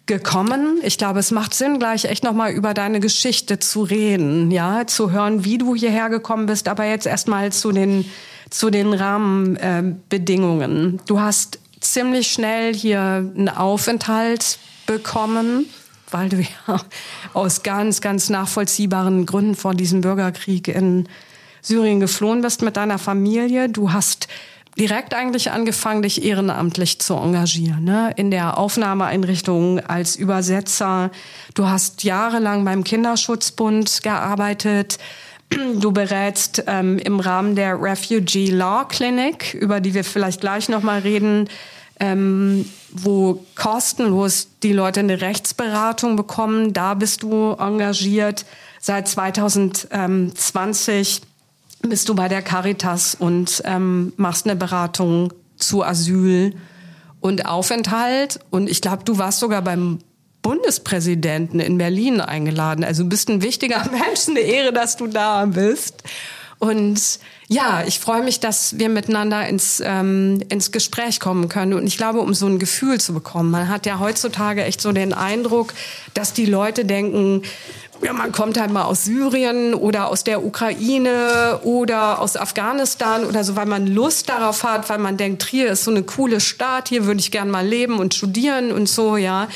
gekommen. 0.06 0.78
Ich 0.82 0.98
glaube, 0.98 1.18
es 1.18 1.32
macht 1.32 1.52
Sinn, 1.52 1.78
gleich 1.78 2.04
echt 2.04 2.22
nochmal 2.22 2.52
über 2.52 2.74
deine 2.74 3.00
Geschichte 3.00 3.58
zu 3.58 3.82
reden, 3.82 4.50
ja, 4.52 4.86
zu 4.86 5.10
hören, 5.10 5.44
wie 5.44 5.58
du 5.58 5.74
hierher 5.74 6.08
gekommen 6.08 6.46
bist, 6.46 6.68
aber 6.68 6.84
jetzt 6.84 7.06
erstmal 7.06 7.52
zu 7.52 7.72
den, 7.72 8.08
zu 8.50 8.70
den 8.70 8.92
Rahmenbedingungen. 8.92 11.00
Du 11.06 11.20
hast 11.20 11.58
ziemlich 11.80 12.28
schnell 12.28 12.74
hier 12.74 13.00
einen 13.00 13.48
Aufenthalt 13.48 14.58
bekommen, 14.86 15.66
weil 16.10 16.28
du 16.28 16.40
ja 16.40 16.80
aus 17.32 17.62
ganz, 17.62 18.00
ganz 18.00 18.30
nachvollziehbaren 18.30 19.26
Gründen 19.26 19.54
vor 19.54 19.74
diesem 19.74 20.00
Bürgerkrieg 20.00 20.68
in 20.68 21.08
Syrien 21.62 22.00
geflohen 22.00 22.42
bist 22.42 22.62
mit 22.62 22.76
deiner 22.76 22.98
Familie. 22.98 23.68
Du 23.68 23.92
hast 23.92 24.28
direkt 24.78 25.14
eigentlich 25.14 25.50
angefangen, 25.50 26.02
dich 26.02 26.24
ehrenamtlich 26.24 27.00
zu 27.00 27.14
engagieren, 27.14 27.84
ne? 27.84 28.12
in 28.16 28.30
der 28.30 28.58
Aufnahmeeinrichtung 28.58 29.80
als 29.80 30.16
Übersetzer. 30.16 31.10
Du 31.54 31.66
hast 31.66 32.04
jahrelang 32.04 32.64
beim 32.64 32.84
Kinderschutzbund 32.84 34.02
gearbeitet. 34.02 34.98
Du 35.50 35.92
berätst 35.92 36.64
ähm, 36.66 36.98
im 36.98 37.20
Rahmen 37.20 37.54
der 37.54 37.80
Refugee 37.80 38.50
Law 38.50 38.84
Clinic, 38.84 39.54
über 39.54 39.80
die 39.80 39.94
wir 39.94 40.04
vielleicht 40.04 40.40
gleich 40.40 40.68
nochmal 40.68 41.00
reden, 41.00 41.48
ähm, 42.00 42.68
wo 42.90 43.44
kostenlos 43.54 44.48
die 44.62 44.72
Leute 44.72 45.00
eine 45.00 45.20
Rechtsberatung 45.20 46.16
bekommen. 46.16 46.72
Da 46.72 46.94
bist 46.94 47.22
du 47.22 47.52
engagiert 47.52 48.44
seit 48.86 49.08
2020 49.08 51.20
bist 51.82 52.08
du 52.08 52.14
bei 52.14 52.28
der 52.28 52.40
Caritas 52.42 53.14
und 53.14 53.60
ähm, 53.64 54.14
machst 54.16 54.46
eine 54.46 54.56
Beratung 54.56 55.30
zu 55.56 55.84
Asyl 55.84 56.54
und 57.20 57.44
Aufenthalt. 57.46 58.40
Und 58.50 58.70
ich 58.70 58.80
glaube, 58.80 59.04
du 59.04 59.18
warst 59.18 59.40
sogar 59.40 59.60
beim 59.62 59.98
Bundespräsidenten 60.46 61.58
in 61.58 61.76
Berlin 61.76 62.20
eingeladen. 62.20 62.84
Also 62.84 63.02
du 63.02 63.08
bist 63.08 63.28
ein 63.28 63.42
wichtiger 63.42 63.84
Mensch, 63.90 64.28
eine 64.28 64.38
Ehre, 64.38 64.72
dass 64.72 64.96
du 64.96 65.08
da 65.08 65.44
bist. 65.44 66.04
Und 66.60 67.18
ja, 67.48 67.82
ich 67.84 67.98
freue 67.98 68.22
mich, 68.22 68.38
dass 68.38 68.78
wir 68.78 68.88
miteinander 68.88 69.44
ins, 69.48 69.82
ähm, 69.84 70.40
ins 70.48 70.70
Gespräch 70.70 71.18
kommen 71.18 71.48
können. 71.48 71.74
Und 71.74 71.88
ich 71.88 71.96
glaube, 71.96 72.20
um 72.20 72.32
so 72.32 72.46
ein 72.46 72.60
Gefühl 72.60 73.00
zu 73.00 73.12
bekommen, 73.12 73.50
man 73.50 73.68
hat 73.68 73.86
ja 73.86 73.98
heutzutage 73.98 74.62
echt 74.62 74.80
so 74.80 74.92
den 74.92 75.12
Eindruck, 75.12 75.74
dass 76.14 76.32
die 76.32 76.46
Leute 76.46 76.84
denken, 76.84 77.42
ja, 78.04 78.12
man 78.12 78.30
kommt 78.30 78.60
halt 78.60 78.70
mal 78.70 78.84
aus 78.84 79.04
Syrien 79.04 79.74
oder 79.74 80.06
aus 80.06 80.22
der 80.22 80.44
Ukraine 80.44 81.58
oder 81.64 82.20
aus 82.20 82.36
Afghanistan 82.36 83.24
oder 83.24 83.42
so, 83.42 83.56
weil 83.56 83.66
man 83.66 83.88
Lust 83.88 84.28
darauf 84.28 84.62
hat, 84.62 84.88
weil 84.90 84.98
man 84.98 85.16
denkt, 85.16 85.42
Trier 85.42 85.72
ist 85.72 85.82
so 85.82 85.90
eine 85.90 86.04
coole 86.04 86.38
Stadt, 86.38 86.88
hier 86.88 87.04
würde 87.04 87.18
ich 87.18 87.32
gern 87.32 87.50
mal 87.50 87.66
leben 87.66 87.98
und 87.98 88.14
studieren 88.14 88.70
und 88.70 88.88
so, 88.88 89.16
ja. 89.16 89.48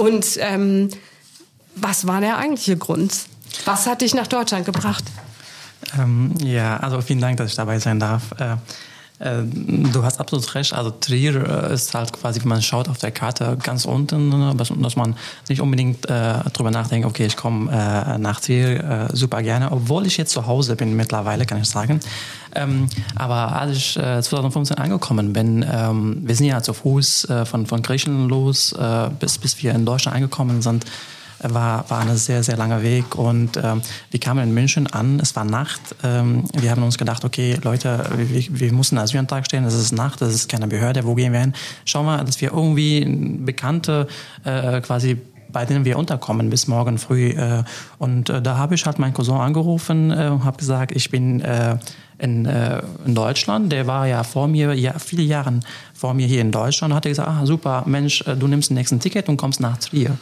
Und 0.00 0.38
ähm, 0.38 0.88
was 1.74 2.06
war 2.06 2.22
der 2.22 2.38
eigentliche 2.38 2.78
Grund? 2.78 3.12
Was 3.66 3.86
hat 3.86 4.00
dich 4.00 4.14
nach 4.14 4.26
Deutschland 4.26 4.64
gebracht? 4.64 5.04
Ähm, 5.98 6.32
ja, 6.42 6.78
also 6.78 7.02
vielen 7.02 7.20
Dank, 7.20 7.36
dass 7.36 7.50
ich 7.50 7.56
dabei 7.56 7.78
sein 7.80 8.00
darf. 8.00 8.32
Äh, 8.38 8.56
du 9.20 10.02
hast 10.02 10.18
absolut 10.18 10.54
recht. 10.54 10.72
Also 10.72 10.90
Trier 10.90 11.68
äh, 11.68 11.74
ist 11.74 11.92
halt 11.94 12.12
quasi, 12.12 12.40
man 12.44 12.62
schaut 12.62 12.88
auf 12.88 12.96
der 12.96 13.10
Karte 13.10 13.58
ganz 13.62 13.84
unten, 13.84 14.30
ne, 14.30 14.54
dass 14.56 14.96
man 14.96 15.14
nicht 15.48 15.60
unbedingt 15.60 16.08
äh, 16.08 16.34
drüber 16.54 16.70
nachdenkt, 16.70 17.06
okay, 17.06 17.26
ich 17.26 17.36
komme 17.36 17.70
äh, 17.70 18.16
nach 18.16 18.40
Trier 18.40 19.08
äh, 19.10 19.16
super 19.16 19.42
gerne, 19.42 19.72
obwohl 19.72 20.06
ich 20.06 20.16
jetzt 20.16 20.32
zu 20.32 20.46
Hause 20.46 20.74
bin 20.74 20.96
mittlerweile, 20.96 21.44
kann 21.44 21.60
ich 21.60 21.68
sagen. 21.68 22.00
Ähm, 22.54 22.88
aber 23.14 23.54
als 23.60 23.76
ich 23.76 23.96
äh, 23.98 24.22
2015 24.22 24.78
angekommen 24.78 25.34
bin, 25.34 25.66
ähm, 25.70 26.22
wir 26.22 26.34
sind 26.34 26.46
ja 26.46 26.62
zu 26.62 26.72
Fuß 26.72 27.28
äh, 27.28 27.44
von, 27.44 27.66
von 27.66 27.82
Griechenland 27.82 28.30
los, 28.30 28.72
äh, 28.72 29.10
bis, 29.18 29.36
bis 29.36 29.62
wir 29.62 29.74
in 29.74 29.84
Deutschland 29.84 30.16
angekommen 30.16 30.62
sind, 30.62 30.86
war, 31.42 31.88
war 31.90 32.00
ein 32.00 32.16
sehr, 32.16 32.42
sehr 32.42 32.56
langer 32.56 32.82
Weg. 32.82 33.14
Und 33.16 33.56
ähm, 33.56 33.82
wir 34.10 34.20
kamen 34.20 34.48
in 34.48 34.54
München 34.54 34.86
an, 34.86 35.20
es 35.20 35.34
war 35.36 35.44
Nacht. 35.44 35.80
Ähm, 36.02 36.44
wir 36.52 36.70
haben 36.70 36.82
uns 36.82 36.98
gedacht, 36.98 37.24
okay, 37.24 37.56
Leute, 37.62 38.04
wir, 38.16 38.44
wir 38.48 38.72
müssen 38.72 38.98
einen 38.98 39.04
Asylantrag 39.04 39.44
stellen, 39.46 39.64
es 39.64 39.74
ist 39.74 39.92
Nacht, 39.92 40.22
es 40.22 40.34
ist 40.34 40.48
keine 40.48 40.66
Behörde, 40.66 41.04
wo 41.04 41.14
gehen 41.14 41.32
wir 41.32 41.40
hin? 41.40 41.54
Schauen 41.84 42.06
wir, 42.06 42.24
dass 42.24 42.40
wir 42.40 42.52
irgendwie 42.52 43.04
Bekannte 43.04 44.06
äh, 44.44 44.80
quasi 44.80 45.18
bei 45.52 45.64
denen 45.64 45.84
wir 45.84 45.98
unterkommen 45.98 46.50
bis 46.50 46.66
morgen 46.66 46.98
früh. 46.98 47.30
Äh, 47.30 47.64
und 47.98 48.30
äh, 48.30 48.42
da 48.42 48.56
habe 48.56 48.74
ich 48.74 48.86
halt 48.86 48.98
meinen 48.98 49.14
Cousin 49.14 49.36
angerufen 49.36 50.10
äh, 50.10 50.28
und 50.28 50.44
habe 50.44 50.56
gesagt, 50.58 50.92
ich 50.92 51.10
bin 51.10 51.42
in, 52.18 52.48
Deutschland. 53.06 53.72
Der 53.72 53.86
war 53.86 54.06
ja 54.06 54.22
vor 54.24 54.46
mir, 54.46 54.74
ja, 54.74 54.98
viele 54.98 55.22
Jahre 55.22 55.60
vor 55.94 56.12
mir 56.12 56.26
hier 56.26 56.42
in 56.42 56.52
Deutschland 56.52 56.92
und 56.92 56.96
hatte 56.96 57.08
gesagt, 57.08 57.28
ah, 57.28 57.46
super, 57.46 57.82
Mensch, 57.86 58.22
du 58.24 58.46
nimmst 58.46 58.68
den 58.68 58.74
nächsten 58.74 59.00
Ticket 59.00 59.28
und 59.30 59.38
kommst 59.38 59.60
nach 59.60 59.78
Trier. 59.78 60.18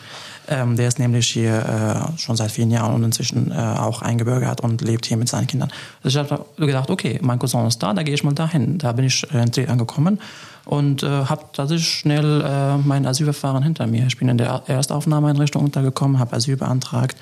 Ähm, 0.48 0.76
der 0.76 0.88
ist 0.88 0.98
nämlich 0.98 1.28
hier 1.28 2.14
äh, 2.14 2.18
schon 2.18 2.36
seit 2.36 2.50
vielen 2.50 2.70
Jahren 2.70 2.94
und 2.94 3.02
inzwischen 3.02 3.50
äh, 3.50 3.54
auch 3.54 4.00
eingebürgert 4.00 4.60
und 4.60 4.80
lebt 4.80 5.06
hier 5.06 5.16
mit 5.16 5.28
seinen 5.28 5.46
Kindern. 5.46 5.70
Also 6.02 6.20
ich 6.20 6.30
habe 6.30 6.46
gedacht, 6.56 6.88
okay, 6.88 7.18
mein 7.20 7.38
Cousin 7.38 7.66
ist 7.66 7.82
da, 7.82 7.92
da 7.92 8.02
gehe 8.02 8.14
ich 8.14 8.24
mal 8.24 8.32
dahin. 8.32 8.78
Da 8.78 8.92
bin 8.92 9.04
ich 9.04 9.26
in 9.32 9.52
Trier 9.52 9.68
angekommen 9.68 10.20
und 10.68 11.02
äh, 11.02 11.06
habe 11.06 11.44
tatsächlich 11.54 11.88
schnell 11.88 12.42
äh, 12.42 12.76
mein 12.76 13.06
Asylverfahren 13.06 13.62
hinter 13.62 13.86
mir. 13.86 14.06
Ich 14.06 14.18
bin 14.18 14.28
in 14.28 14.36
der 14.36 14.64
Erstaufnahmeeinrichtung 14.66 15.64
untergekommen, 15.64 16.18
habe 16.18 16.36
Asyl 16.36 16.58
beantragt, 16.58 17.16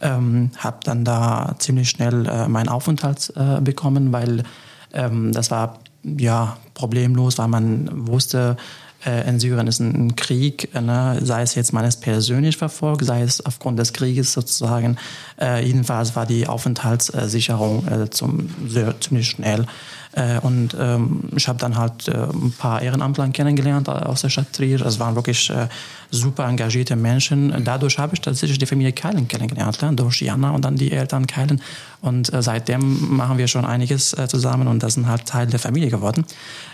ähm, 0.00 0.52
habe 0.58 0.76
dann 0.84 1.04
da 1.04 1.56
ziemlich 1.58 1.90
schnell 1.90 2.24
äh, 2.26 2.46
meinen 2.46 2.68
Aufenthalt 2.68 3.32
äh, 3.34 3.60
bekommen, 3.60 4.12
weil 4.12 4.44
ähm, 4.92 5.32
das 5.32 5.50
war 5.50 5.80
ja 6.04 6.56
problemlos, 6.74 7.36
weil 7.36 7.48
man 7.48 8.06
wusste, 8.06 8.56
äh, 9.04 9.28
in 9.28 9.40
Syrien 9.40 9.66
ist 9.66 9.80
ein, 9.80 10.14
Krieg, 10.14 10.72
ne? 10.72 11.18
sei 11.20 11.42
es 11.42 11.56
jetzt 11.56 11.72
man 11.72 11.84
ist 11.84 12.00
persönlich 12.00 12.56
verfolgt, 12.56 13.04
sei 13.04 13.22
es 13.22 13.44
aufgrund 13.44 13.78
des 13.78 13.92
Krieges 13.92 14.32
sozusagen. 14.32 14.98
Äh, 15.40 15.66
jedenfalls 15.66 16.14
war 16.14 16.26
die 16.26 16.46
Aufenthaltssicherung 16.46 17.88
äh, 17.88 18.10
zum, 18.10 18.50
sehr, 18.68 19.00
ziemlich 19.00 19.28
schnell. 19.28 19.66
Äh, 20.14 20.38
und 20.40 20.76
ähm, 20.78 21.24
ich 21.34 21.48
habe 21.48 21.58
dann 21.58 21.76
halt 21.76 22.08
äh, 22.08 22.12
ein 22.12 22.52
paar 22.56 22.80
Ehrenamtler 22.80 23.28
kennengelernt 23.28 23.88
aus 23.88 24.22
der 24.22 24.28
Stadt 24.28 24.52
Trier. 24.52 24.78
Das 24.78 25.00
waren 25.00 25.14
wirklich 25.16 25.50
äh, 25.50 25.68
super 26.10 26.46
engagierte 26.46 26.94
Menschen. 26.94 27.52
Dadurch 27.64 27.98
habe 27.98 28.14
ich 28.14 28.20
tatsächlich 28.20 28.58
die 28.58 28.66
Familie 28.66 28.92
Keilen 28.92 29.26
kennengelernt, 29.26 29.82
ne? 29.82 29.92
durch 29.94 30.22
Jana 30.22 30.50
und 30.50 30.64
dann 30.64 30.76
die 30.76 30.92
Eltern 30.92 31.26
Keilen. 31.26 31.60
Und 32.00 32.32
äh, 32.32 32.42
seitdem 32.42 33.16
machen 33.16 33.38
wir 33.38 33.48
schon 33.48 33.64
einiges 33.64 34.12
äh, 34.12 34.28
zusammen 34.28 34.68
und 34.68 34.82
das 34.82 34.94
sind 34.94 35.08
halt 35.08 35.26
Teil 35.26 35.46
der 35.46 35.58
Familie 35.58 35.90
geworden. 35.90 36.24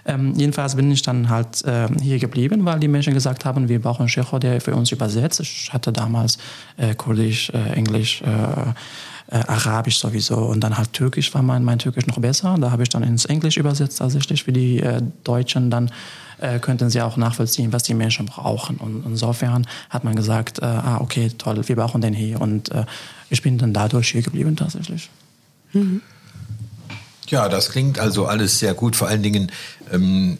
Ähm, 0.04 0.34
jedenfalls 0.36 0.74
bin 0.74 0.90
ich 0.90 1.02
dann 1.02 1.28
halt 1.30 1.64
äh, 1.64 1.88
hier 2.02 2.18
geblieben, 2.18 2.64
weil 2.64 2.78
die 2.78 2.88
Menschen 2.88 3.14
gesagt 3.14 3.44
haben, 3.44 3.68
wir 3.68 3.80
brauchen 3.80 4.00
einen 4.00 4.08
Shecho, 4.08 4.38
der 4.38 4.60
für 4.60 4.74
uns 4.74 4.92
übersetzt. 4.92 5.40
Ich 5.40 5.72
hatte 5.72 5.92
damals 5.92 6.38
äh, 6.76 6.94
Kurdisch, 6.94 7.50
äh, 7.50 7.72
Englisch, 7.72 8.22
äh, 9.30 9.36
Arabisch 9.46 9.98
sowieso 9.98 10.36
und 10.36 10.60
dann 10.60 10.76
halt 10.76 10.92
Türkisch 10.92 11.32
war 11.34 11.42
mein, 11.42 11.64
mein 11.64 11.78
Türkisch 11.78 12.06
noch 12.06 12.18
besser. 12.18 12.56
Da 12.60 12.70
habe 12.70 12.82
ich 12.82 12.88
dann 12.88 13.02
ins 13.02 13.24
Englisch 13.24 13.56
übersetzt 13.56 13.98
tatsächlich 13.98 14.44
für 14.44 14.52
die 14.52 14.80
äh, 14.80 15.00
Deutschen. 15.24 15.70
Dann 15.70 15.90
äh, 16.38 16.58
könnten 16.58 16.90
sie 16.90 17.00
auch 17.00 17.16
nachvollziehen, 17.16 17.72
was 17.72 17.84
die 17.84 17.94
Menschen 17.94 18.26
brauchen. 18.26 18.76
Und 18.76 19.04
insofern 19.06 19.66
hat 19.88 20.04
man 20.04 20.16
gesagt, 20.16 20.60
äh, 20.60 20.64
ah 20.64 20.98
okay, 21.00 21.30
toll, 21.36 21.66
wir 21.68 21.76
brauchen 21.76 22.00
den 22.00 22.14
hier. 22.14 22.40
Und 22.40 22.72
äh, 22.72 22.84
ich 23.28 23.42
bin 23.42 23.58
dann 23.58 23.72
dadurch 23.72 24.10
hier 24.10 24.22
geblieben 24.22 24.56
tatsächlich. 24.56 25.10
Mhm. 25.72 26.02
Ja, 27.28 27.48
das 27.48 27.70
klingt 27.70 27.98
also 27.98 28.26
alles 28.26 28.58
sehr 28.58 28.74
gut. 28.74 28.96
Vor 28.96 29.06
allen 29.06 29.22
Dingen, 29.22 29.52
ähm, 29.92 30.38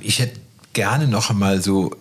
ich 0.00 0.20
hätte 0.20 0.38
gerne 0.72 1.08
noch 1.08 1.30
einmal 1.30 1.60
so 1.60 1.96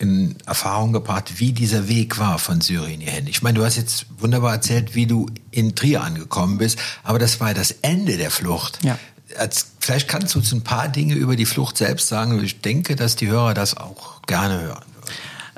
in 0.00 0.34
Erfahrung 0.46 0.94
gebracht, 0.94 1.34
wie 1.36 1.52
dieser 1.52 1.86
Weg 1.86 2.18
war 2.18 2.38
von 2.38 2.62
Syrien 2.62 3.00
hierhin. 3.00 3.26
Ich 3.26 3.42
meine, 3.42 3.58
du 3.58 3.64
hast 3.64 3.76
jetzt 3.76 4.06
wunderbar 4.18 4.54
erzählt, 4.54 4.94
wie 4.94 5.06
du 5.06 5.26
in 5.50 5.74
Trier 5.74 6.02
angekommen 6.02 6.56
bist, 6.56 6.78
aber 7.02 7.18
das 7.18 7.38
war 7.38 7.52
das 7.52 7.72
Ende 7.82 8.16
der 8.16 8.30
Flucht. 8.30 8.78
Ja. 8.82 8.98
Als, 9.36 9.72
vielleicht 9.78 10.08
kannst 10.08 10.34
du 10.34 10.38
uns 10.38 10.52
ein 10.52 10.62
paar 10.62 10.88
Dinge 10.88 11.14
über 11.14 11.36
die 11.36 11.44
Flucht 11.44 11.76
selbst 11.76 12.08
sagen. 12.08 12.42
Ich 12.42 12.62
denke, 12.62 12.96
dass 12.96 13.14
die 13.14 13.28
Hörer 13.28 13.52
das 13.52 13.76
auch 13.76 14.22
gerne 14.22 14.60
hören. 14.60 14.89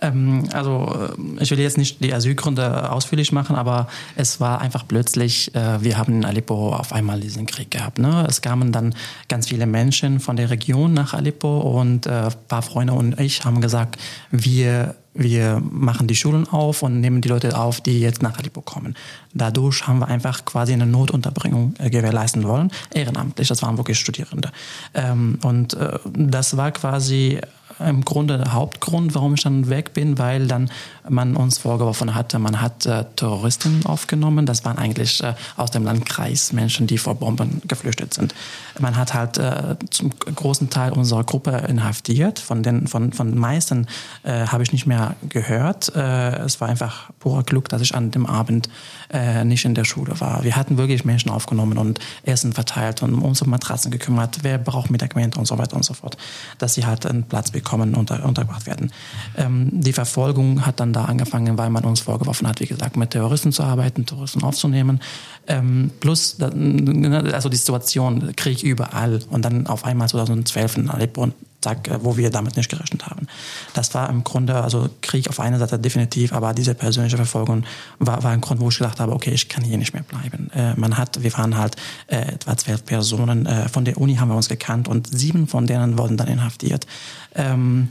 Ähm, 0.03 0.45
also 0.53 1.09
äh, 1.17 1.43
ich 1.43 1.51
will 1.51 1.61
jetzt 1.61 1.79
nicht 1.79 2.05
die 2.05 2.13
Asylgründe 2.13 2.91
ausführlich 2.91 3.33
machen, 3.33 3.57
aber 3.57 3.87
es 4.17 4.41
war 4.41 4.61
einfach 4.61 4.87
plötzlich, 4.87 5.55
äh, 5.55 5.83
wir 5.83 5.97
haben 5.97 6.13
in 6.15 6.25
Aleppo 6.25 6.75
auf 6.75 6.93
einmal 6.93 7.21
diesen 7.21 7.47
Krieg 7.47 7.71
gehabt. 7.71 7.99
Ne? 7.99 8.27
Es 8.29 8.43
kamen 8.43 8.73
dann 8.73 8.95
ganz 9.29 9.49
viele 9.49 9.67
Menschen 9.67 10.21
von 10.21 10.37
der 10.37 10.51
Region 10.51 10.93
nach 10.93 11.15
Aleppo 11.15 11.61
und 11.79 12.07
äh, 12.07 12.11
ein 12.11 12.33
paar 12.49 12.63
Freunde 12.63 12.93
und 12.93 13.19
ich 13.19 13.45
haben 13.45 13.61
gesagt, 13.61 13.99
wir 14.31 14.97
wir 15.15 15.63
machen 15.71 16.07
die 16.07 16.15
Schulen 16.15 16.49
auf 16.49 16.83
und 16.83 17.01
nehmen 17.01 17.21
die 17.21 17.29
Leute 17.29 17.59
auf, 17.59 17.81
die 17.81 18.01
jetzt 18.01 18.23
nach 18.23 18.39
Aleppo 18.39 18.63
kommen. 18.63 18.95
Dadurch 19.35 19.87
haben 19.87 19.99
wir 19.99 20.09
einfach 20.09 20.45
quasi 20.45 20.73
eine 20.73 20.87
Notunterbringung 20.87 21.75
äh, 21.79 21.91
gewährleisten 21.91 22.45
wollen, 22.45 22.71
ehrenamtlich, 22.95 23.49
das 23.49 23.63
waren 23.63 23.77
wirklich 23.77 23.99
Studierende. 23.99 24.51
Ähm, 24.95 25.39
und 25.43 25.75
äh, 25.75 25.99
das 26.15 26.57
war 26.57 26.71
quasi 26.73 27.41
im 27.79 28.05
Grunde 28.05 28.39
der 28.39 28.53
Hauptgrund, 28.53 29.15
warum 29.15 29.35
ich 29.35 29.43
dann 29.43 29.69
weg 29.69 29.95
bin, 29.95 30.19
weil 30.19 30.47
dann 30.47 30.71
man 31.09 31.37
uns 31.37 31.59
vorgeworfen 31.59 32.15
hatte, 32.15 32.39
man 32.39 32.61
hat 32.61 32.87
äh, 32.87 33.05
Terroristen 33.17 33.85
aufgenommen. 33.85 34.47
Das 34.47 34.65
waren 34.65 34.79
eigentlich 34.79 35.23
äh, 35.23 35.35
aus 35.57 35.71
dem 35.71 35.85
Landkreis 35.85 36.53
Menschen, 36.53 36.87
die 36.87 36.99
vor 36.99 37.15
Bomben 37.15 37.63
geflüchtet 37.67 38.15
sind. 38.15 38.35
Man 38.79 38.97
hat 38.97 39.15
halt 39.15 39.39
äh, 39.39 39.77
zum 39.91 40.11
großen 40.11 40.71
Teil 40.71 40.93
unserer 40.93 41.25
Gruppe 41.25 41.51
inhaftiert. 41.69 42.39
Von 42.39 42.63
den 42.63 42.87
von 42.87 43.13
von 43.13 43.37
meisten 43.37 43.87
äh, 44.23 44.47
habe 44.47 44.63
ich 44.63 44.73
nicht 44.73 44.87
mehr 44.87 45.17
gehört. 45.29 45.95
Äh, 45.95 46.37
es 46.41 46.61
war 46.61 46.69
einfach 46.69 47.11
purer 47.19 47.43
Glück, 47.43 47.69
dass 47.69 47.83
ich 47.83 47.95
an 47.95 48.11
dem 48.11 48.27
Abend 48.27 48.69
äh, 49.13 49.45
nicht 49.45 49.65
in 49.65 49.75
der 49.75 49.85
Schule 49.85 50.21
war. 50.21 50.45
Wir 50.45 50.57
hatten 50.57 50.79
wirklich 50.79 51.05
Menschen 51.05 51.31
aufgenommen 51.31 51.79
und 51.79 52.01
Essen 52.25 52.53
verteilt 52.53 53.03
und 53.03 53.15
uns 53.15 53.43
um 53.43 53.51
Matratzen 53.51 53.91
gekümmert. 53.91 54.39
Wer 54.43 54.59
braucht 54.59 54.91
Medikamente 54.91 55.39
und 55.39 55.47
so 55.47 55.59
weiter 55.59 55.77
und 55.77 55.85
so 55.85 55.95
fort, 55.95 56.17
dass 56.59 56.75
sie 56.75 56.87
halt 56.87 57.07
einen 57.07 57.25
Platz 57.25 57.51
bekommen 57.51 57.95
und 57.95 58.11
unter, 58.11 58.25
untergebracht 58.25 58.67
werden. 58.67 58.91
Ähm, 59.37 59.69
die 59.73 59.93
Verfolgung 59.93 60.67
hat 60.67 60.81
dann 60.81 60.93
da 60.93 61.05
angefangen, 61.05 61.59
weil 61.59 61.71
man 61.71 61.85
uns 61.85 62.01
vorgeworfen 62.01 62.49
hat, 62.49 62.61
wie 62.61 62.67
gesagt, 62.67 62.97
mit 62.97 63.11
Terroristen 63.11 63.53
zu 63.53 63.63
arbeiten, 63.63 64.07
Terroristen 64.07 64.43
aufzunehmen. 64.43 65.01
Ähm, 65.47 65.91
plus, 66.01 66.37
also 66.41 67.49
die 67.49 67.57
Situation, 67.57 68.33
Krieg 68.37 68.63
überall 68.63 69.21
und 69.31 69.45
dann 69.45 69.67
auf 69.67 69.85
einmal 69.85 70.09
2012 70.09 70.77
in 70.77 70.91
Aleppo 70.91 71.33
zack, 71.63 71.89
äh, 71.89 71.99
wo 72.03 72.17
wir 72.17 72.31
damit 72.31 72.57
nicht 72.57 72.71
gerechnet 72.71 73.07
haben. 73.07 73.27
Das 73.73 73.95
war 73.95 74.11
im 74.11 74.25
Grunde, 74.25 74.55
also 74.55 74.89
Krieg 75.01 75.29
auf 75.29 75.41
einer 75.41 75.59
Seite 75.59 75.79
definitiv, 75.79 76.33
aber 76.33 76.53
diese 76.53 76.75
persönliche 76.75 77.17
Verfolgung 77.17 77.65
war, 77.99 78.23
war 78.23 78.33
ein 78.33 78.41
Grund, 78.41 78.61
wo 78.61 78.69
ich 78.69 78.79
gedacht 78.79 79.01
habe, 79.01 79.13
okay, 79.13 79.31
ich 79.31 79.49
kann 79.49 79.65
hier 79.65 79.79
nicht 79.79 79.95
mehr 79.95 80.03
bleiben. 80.03 80.51
Äh, 80.55 80.75
man 80.77 80.99
hat, 80.99 81.23
wir 81.23 81.33
waren 81.35 81.57
halt 81.57 81.77
äh, 82.09 82.33
etwa 82.33 82.57
zwölf 82.57 82.85
Personen, 82.85 83.47
äh, 83.47 83.69
von 83.69 83.85
der 83.85 83.99
Uni 83.99 84.17
haben 84.17 84.29
wir 84.29 84.37
uns 84.37 84.49
gekannt 84.49 84.89
und 84.89 85.07
sieben 85.07 85.47
von 85.47 85.67
denen 85.67 85.99
wurden 85.99 86.17
dann 86.17 86.29
inhaftiert. 86.29 86.87
Ähm, 87.35 87.89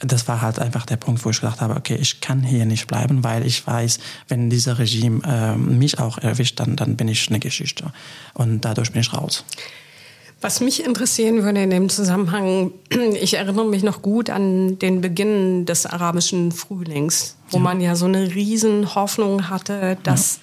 das 0.00 0.28
war 0.28 0.40
halt 0.40 0.58
einfach 0.58 0.86
der 0.86 0.96
Punkt, 0.96 1.24
wo 1.24 1.30
ich 1.30 1.40
gedacht 1.40 1.60
habe, 1.60 1.76
okay, 1.76 1.96
ich 2.00 2.20
kann 2.20 2.42
hier 2.42 2.64
nicht 2.64 2.86
bleiben, 2.86 3.22
weil 3.22 3.46
ich 3.46 3.66
weiß, 3.66 4.00
wenn 4.28 4.50
dieser 4.50 4.78
Regime 4.78 5.22
äh, 5.24 5.56
mich 5.56 5.98
auch 5.98 6.18
erwischt, 6.18 6.58
dann, 6.58 6.76
dann 6.76 6.96
bin 6.96 7.08
ich 7.08 7.28
eine 7.28 7.38
Geschichte. 7.38 7.92
Und 8.34 8.64
dadurch 8.64 8.92
bin 8.92 9.02
ich 9.02 9.12
raus. 9.12 9.44
Was 10.40 10.60
mich 10.60 10.84
interessieren 10.84 11.42
würde 11.42 11.62
in 11.62 11.68
dem 11.68 11.90
Zusammenhang, 11.90 12.72
ich 13.20 13.34
erinnere 13.34 13.66
mich 13.66 13.82
noch 13.82 14.00
gut 14.00 14.30
an 14.30 14.78
den 14.78 15.02
Beginn 15.02 15.66
des 15.66 15.84
arabischen 15.84 16.50
Frühlings, 16.50 17.36
wo 17.50 17.58
ja. 17.58 17.62
man 17.62 17.80
ja 17.80 17.94
so 17.94 18.06
eine 18.06 18.34
riesen 18.34 18.94
Hoffnung 18.94 19.50
hatte, 19.50 19.98
dass 20.02 20.40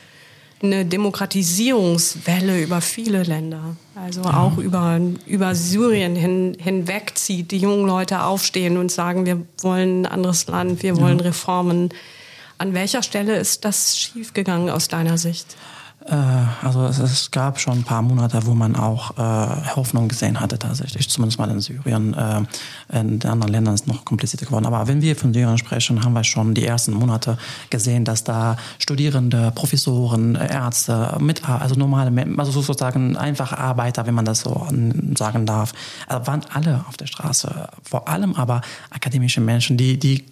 eine 0.62 0.86
Demokratisierungswelle 0.86 2.62
über 2.62 2.82
viele 2.82 3.24
Länder, 3.24 3.76
also 3.96 4.22
auch 4.22 4.58
über, 4.58 5.00
über 5.26 5.54
Syrien 5.54 6.16
hin, 6.16 6.58
hinweg 6.60 7.12
zieht, 7.16 7.52
die 7.52 7.60
jungen 7.60 7.86
Leute 7.86 8.24
aufstehen 8.24 8.78
und 8.78 8.92
sagen, 8.92 9.26
wir 9.26 9.46
wollen 9.62 10.02
ein 10.02 10.06
anderes 10.12 10.48
Land, 10.48 10.84
wir 10.84 10.98
wollen. 10.98 11.20
Reformen. 11.20 11.90
An 12.58 12.74
welcher 12.74 13.04
Stelle 13.04 13.38
ist 13.38 13.66
das 13.66 14.00
schiefgegangen 14.00 14.70
aus 14.70 14.88
deiner 14.88 15.18
Sicht? 15.18 15.56
Äh, 16.08 16.16
also 16.66 16.86
es, 16.86 17.32
gab 17.32 17.60
schon 17.60 17.80
ein 17.80 17.84
paar 17.84 18.02
Monate, 18.02 18.46
wo 18.46 18.54
man 18.54 18.76
auch 18.76 19.12
äh, 19.18 19.76
Hoffnung 19.76 20.08
gesehen 20.08 20.40
hatte 20.40 20.58
tatsächlich, 20.58 21.10
zumindest 21.10 21.38
mal 21.38 21.50
in 21.50 21.60
Syrien. 21.60 22.14
Äh, 22.14 23.00
in 23.00 23.20
den 23.20 23.30
anderen 23.30 23.52
Ländern 23.52 23.74
ist 23.74 23.82
es 23.82 23.88
noch 23.88 24.06
komplizierter 24.06 24.46
geworden. 24.46 24.66
Aber 24.66 24.88
wenn 24.88 25.02
wir 25.02 25.16
von 25.16 25.34
Syrien 25.34 25.58
sprechen, 25.58 26.04
haben 26.04 26.14
wir 26.14 26.24
schon 26.24 26.54
die 26.54 26.66
ersten 26.66 26.94
Monate 26.94 27.38
gesehen, 27.70 28.06
dass 28.06 28.24
da 28.24 28.56
Studierende, 28.80 29.52
Professoren, 29.54 30.36
Ärzte, 30.36 31.18
mit, 31.20 31.48
also 31.48 31.76
normale, 31.76 32.26
also 32.38 32.52
sozusagen 32.52 33.18
einfache 33.18 33.58
Arbeiter, 33.58 34.08
wenn 34.08 34.16
man 34.16 34.26
das 34.26 34.42
so 34.42 34.68
sagen 35.18 35.46
darf, 35.46 35.74
also 36.08 36.26
waren 36.28 36.42
alle 36.54 36.86
auf 36.88 36.96
der 36.96 37.08
Straße. 37.08 37.70
Vor 37.84 38.08
allem 38.08 38.36
aber 38.36 38.62
akademische 38.92 39.42
Menschen, 39.42 39.78
die, 39.78 40.00
die 40.00 40.26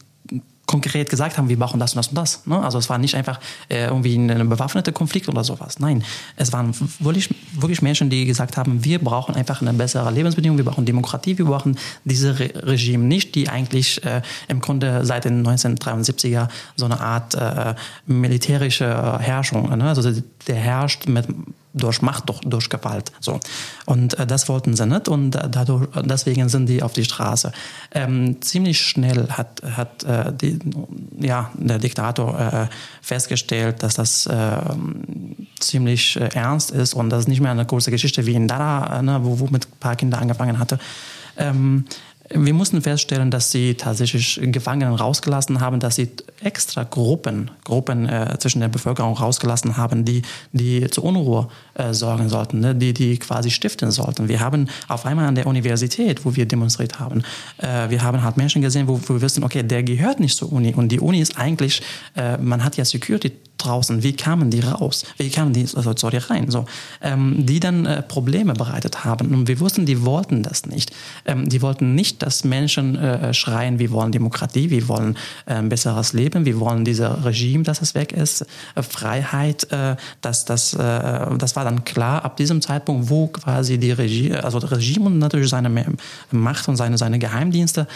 konkret 0.66 1.10
gesagt 1.10 1.38
haben, 1.38 1.50
wir 1.50 1.60
brauchen 1.60 1.80
das 1.80 1.94
und 1.94 1.98
das 1.98 2.08
und 2.08 2.16
das. 2.16 2.46
Ne? 2.46 2.60
Also 2.60 2.78
es 2.78 2.90
war 2.90 2.98
nicht 2.98 3.16
einfach 3.16 3.40
äh, 3.70 3.86
irgendwie 3.86 4.16
ein 4.16 4.50
bewaffneter 4.50 4.92
Konflikt 4.92 5.30
oder 5.30 5.44
sowas. 5.44 5.80
Nein, 5.80 6.04
es 6.36 6.52
waren 6.54 6.74
wirklich, 7.00 7.30
wirklich 7.54 7.82
Menschen, 7.82 8.10
die 8.10 8.26
gesagt 8.26 8.58
haben, 8.58 8.84
wir 8.84 9.00
brauchen 9.00 9.36
einfach 9.36 9.62
eine 9.62 9.74
bessere 9.74 10.12
Lebensbedingung, 10.12 10.58
wir 10.58 10.66
brauchen 10.66 10.86
Demokratie, 10.86 11.38
wir 11.38 11.46
brauchen 11.46 11.78
diese 12.04 12.40
Re 12.40 12.52
Regime 12.56 13.04
nicht, 13.04 13.36
die 13.36 13.50
eigentlich 13.50 14.04
äh, 14.06 14.22
im 14.48 14.60
Grunde 14.60 15.06
seit 15.06 15.26
den 15.26 15.46
1973er 15.46 16.48
so 16.76 16.86
eine 16.86 17.00
Art 17.00 17.36
äh, 17.36 17.76
militärische 18.06 19.20
Herrschung, 19.20 19.76
ne? 19.78 19.88
also 19.88 20.22
der 20.48 20.56
herrscht 20.56 21.08
mit 21.08 21.28
durch 21.76 22.02
Macht, 22.02 22.30
durch, 22.30 22.40
durch 22.42 22.70
Gewalt. 22.70 23.12
So. 23.20 23.40
Und 23.86 24.18
äh, 24.18 24.26
das 24.26 24.50
wollten 24.50 24.76
sie 24.76 24.86
nicht 24.86 25.08
und 25.08 25.36
äh, 25.36 25.50
dadurch, 25.50 25.88
deswegen 26.04 26.50
sind 26.50 26.68
die 26.68 26.82
auf 26.82 26.94
die 26.94 27.06
Straße. 27.06 27.52
Ähm, 27.92 28.42
ziemlich 28.42 28.82
schnell 28.82 29.28
hat, 29.30 29.62
hat 29.64 30.04
äh, 30.04 30.34
die, 30.34 30.60
ja, 31.20 31.52
der 31.56 31.80
Diktator 31.80 32.40
äh, 32.40 32.68
festgestellt, 33.02 33.84
dass 33.84 33.96
das 33.96 34.26
äh, 34.26 34.58
ziemlich 35.60 36.16
äh, 36.16 36.30
ernst 36.34 36.72
ist 36.72 36.94
und 36.94 37.10
das 37.10 37.22
ist 37.22 37.28
nicht 37.28 37.42
mehr 37.42 37.52
eine 37.52 37.66
große 37.66 37.92
Geschichte 37.92 38.26
wie 38.26 38.36
in 38.36 38.48
Dara, 38.48 39.02
ne, 39.02 39.20
wo, 39.24 39.40
wo 39.40 39.46
mit 39.48 39.68
ein 39.68 39.80
paar 39.80 39.96
Kindern 39.96 40.22
angefangen 40.22 40.60
hatte. 40.60 40.80
Ähm, 41.38 41.86
wir 42.30 42.54
mussten 42.54 42.82
feststellen, 42.82 43.30
dass 43.30 43.52
sie 43.52 43.76
tatsächlich 43.76 44.40
Gefangenen 44.42 44.96
rausgelassen 44.96 45.60
haben, 45.60 45.80
dass 45.80 45.96
sie 45.96 46.10
extra 46.42 46.84
Gruppen, 46.84 47.52
Gruppen 47.64 48.10
äh, 48.10 48.36
zwischen 48.40 48.62
der 48.62 48.68
Bevölkerung 48.68 49.16
rausgelassen 49.16 49.78
haben, 49.78 50.06
die, 50.06 50.24
die 50.52 50.90
zur 50.90 51.04
Unruhe 51.04 51.50
äh, 51.76 51.94
sorgen 51.94 52.28
sollten, 52.30 52.62
ne? 52.62 52.74
die, 52.74 52.94
die 52.94 53.18
quasi 53.20 53.52
stiften 53.52 53.92
sollten. 53.92 54.28
Wir 54.28 54.40
haben 54.40 54.70
auf 54.88 55.06
einmal 55.06 55.28
an 55.28 55.36
der 55.36 55.46
Universität, 55.46 56.26
wo 56.26 56.36
wir 56.36 56.48
demonstriert 56.48 57.00
haben, 57.00 57.24
äh, 57.58 57.90
wir 57.90 58.02
haben 58.02 58.24
halt 58.24 58.38
Menschen 58.38 58.62
gesehen, 58.62 58.88
wo, 58.88 59.00
wo 59.06 59.14
wir 59.16 59.22
wissen, 59.22 59.44
okay, 59.44 59.62
der 59.62 59.84
gehört 59.84 60.20
nicht 60.20 60.36
zur 60.36 60.52
Uni 60.52 60.74
und 60.74 60.90
die 60.90 61.00
Uni 61.00 61.20
ist 61.20 61.38
eigentlich, 61.38 61.84
äh, 62.16 62.38
man 62.38 62.64
hat 62.64 62.76
ja 62.76 62.86
Security 62.86 63.34
draußen, 63.58 64.04
wie 64.04 64.14
kamen 64.14 64.50
die 64.50 64.60
raus? 64.60 65.06
Wie 65.18 65.30
kamen 65.30 65.54
die 65.54 65.62
also, 65.62 65.94
sorry, 65.96 66.18
rein? 66.18 66.52
So, 66.52 66.66
ähm, 67.02 67.46
die 67.46 67.60
dann 67.60 67.86
äh, 67.86 68.02
Probleme 68.02 68.54
bereitet 68.54 69.04
haben. 69.06 69.34
Und 69.34 69.48
wir 69.48 69.60
wussten, 69.60 69.86
die 69.86 70.06
wollten 70.06 70.44
das 70.44 70.66
nicht. 70.66 70.92
Ähm, 71.26 71.50
die 71.50 71.62
wollten 71.62 71.96
nicht, 71.96 72.15
dass 72.18 72.44
Menschen 72.44 72.96
äh, 72.96 73.34
schreien, 73.34 73.80
wir 73.80 73.92
wollen 73.92 74.12
Demokratie, 74.12 74.70
wir 74.70 74.88
wollen 74.88 75.18
äh, 75.46 75.54
ein 75.56 75.70
besseres 75.70 76.14
Leben, 76.14 76.46
wir 76.46 76.60
wollen 76.60 76.86
dieses 76.86 77.24
Regime, 77.24 77.64
dass 77.64 77.82
es 77.82 77.96
weg 77.96 78.12
ist, 78.12 78.46
äh, 78.76 78.82
Freiheit. 78.82 79.72
Äh, 79.72 79.96
das, 80.22 80.46
das, 80.46 80.74
äh, 80.74 81.38
das 81.38 81.56
war 81.56 81.64
dann 81.64 81.84
klar 81.84 82.24
ab 82.26 82.38
diesem 82.38 82.62
Zeitpunkt, 82.62 83.10
wo 83.10 83.28
quasi 83.28 83.78
die 83.78 83.92
Regie, 83.92 84.34
also 84.34 84.60
das 84.60 84.72
Regime 84.72 85.06
und 85.06 85.20
natürlich 85.20 85.50
seine 85.50 85.70
Macht 86.32 86.68
und 86.68 86.76
seine, 86.76 86.98
seine 86.98 87.20
Geheimdienste, 87.20 87.88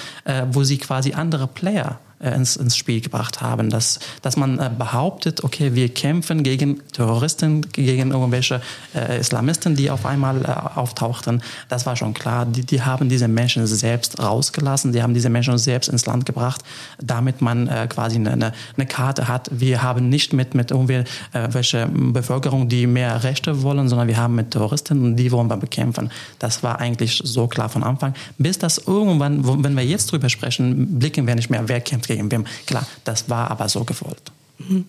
wo 0.51 0.63
sie 0.63 0.77
quasi 0.77 1.13
andere 1.13 1.47
Player 1.47 1.99
äh, 2.19 2.31
ins, 2.35 2.55
ins 2.55 2.75
Spiel 2.75 3.01
gebracht 3.01 3.41
haben. 3.41 3.69
Dass, 3.69 3.99
dass 4.21 4.37
man 4.37 4.59
äh, 4.59 4.69
behauptet, 4.75 5.43
okay, 5.43 5.73
wir 5.73 5.89
kämpfen 5.89 6.43
gegen 6.43 6.81
Terroristen, 6.91 7.61
gegen 7.71 8.11
irgendwelche 8.11 8.61
äh, 8.93 9.19
Islamisten, 9.19 9.75
die 9.75 9.89
auf 9.89 10.05
einmal 10.05 10.43
äh, 10.43 10.47
auftauchten. 10.47 11.41
Das 11.69 11.85
war 11.85 11.95
schon 11.95 12.13
klar. 12.13 12.45
Die, 12.45 12.65
die 12.65 12.81
haben 12.81 13.09
diese 13.09 13.27
Menschen 13.27 13.65
selbst 13.67 14.19
rausgelassen, 14.21 14.91
die 14.91 15.01
haben 15.01 15.13
diese 15.13 15.29
Menschen 15.29 15.57
selbst 15.57 15.87
ins 15.87 16.05
Land 16.05 16.25
gebracht, 16.25 16.61
damit 17.01 17.41
man 17.41 17.67
äh, 17.67 17.87
quasi 17.87 18.17
eine, 18.17 18.51
eine 18.75 18.85
Karte 18.85 19.27
hat. 19.27 19.49
Wir 19.51 19.81
haben 19.81 20.09
nicht 20.09 20.33
mit, 20.33 20.55
mit 20.55 20.71
irgendwelche 20.71 21.87
Bevölkerung, 21.87 22.67
die 22.67 22.85
mehr 22.87 23.23
Rechte 23.23 23.61
wollen, 23.63 23.87
sondern 23.87 24.07
wir 24.07 24.17
haben 24.17 24.35
mit 24.35 24.51
Terroristen 24.51 25.01
und 25.03 25.15
die 25.15 25.31
wollen 25.31 25.47
wir 25.47 25.57
bekämpfen. 25.57 26.11
Das 26.39 26.63
war 26.63 26.79
eigentlich 26.79 27.21
so 27.23 27.47
klar 27.47 27.69
von 27.69 27.83
Anfang. 27.83 28.13
Bis 28.37 28.59
das 28.59 28.77
irgendwann, 28.77 29.63
wenn 29.63 29.75
wir 29.75 29.85
jetzt 29.85 30.11
drüber 30.11 30.29
sprechen, 30.29 30.99
blicken 30.99 31.25
wir 31.25 31.35
nicht 31.35 31.49
mehr, 31.49 31.67
wer 31.67 31.81
kämpft 31.81 32.08
gegen 32.09 32.31
wem. 32.31 32.45
Klar, 32.65 32.85
das 33.05 33.29
war 33.29 33.49
aber 33.49 33.69
so 33.69 33.85
gewollt. 33.85 34.31
Mhm. 34.57 34.85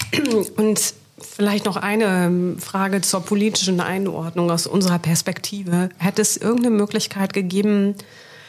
Und 0.56 0.94
vielleicht 1.20 1.66
noch 1.66 1.76
eine 1.76 2.26
ähm, 2.26 2.58
Frage 2.58 3.00
zur 3.02 3.20
politischen 3.20 3.80
Einordnung 3.80 4.50
aus 4.50 4.66
unserer 4.66 4.98
Perspektive. 4.98 5.90
Hätte 5.98 6.22
es 6.22 6.36
irgendeine 6.36 6.74
Möglichkeit 6.74 7.32
gegeben, 7.32 7.94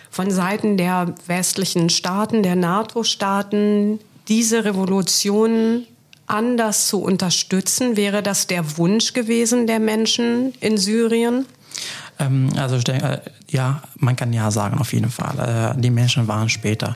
von 0.10 0.30
Seiten 0.32 0.78
der 0.78 1.16
westlichen 1.28 1.90
Staaten, 1.90 2.44
der 2.44 2.56
NATO-Staaten, 2.56 4.00
diese 4.28 4.64
Revolution 4.64 5.86
anders 6.28 6.88
zu 6.88 7.02
unterstützen? 7.02 7.98
Wäre 7.98 8.24
das 8.24 8.48
der 8.48 8.78
Wunsch 8.78 9.14
gewesen 9.14 9.68
der 9.68 9.80
Menschen 9.80 10.54
in 10.62 10.78
Syrien? 10.78 11.46
Ähm, 12.20 12.50
also 12.56 12.78
ich 12.78 12.84
denke, 12.84 13.06
äh, 13.06 13.20
ja, 13.50 13.82
man 13.96 14.16
kann 14.16 14.34
ja 14.34 14.52
sagen, 14.52 14.80
auf 14.80 14.94
jeden 14.94 15.10
Fall. 15.10 15.76
Äh, 15.76 15.82
die 15.82 15.90
Menschen 15.90 16.28
waren 16.28 16.50
später 16.50 16.96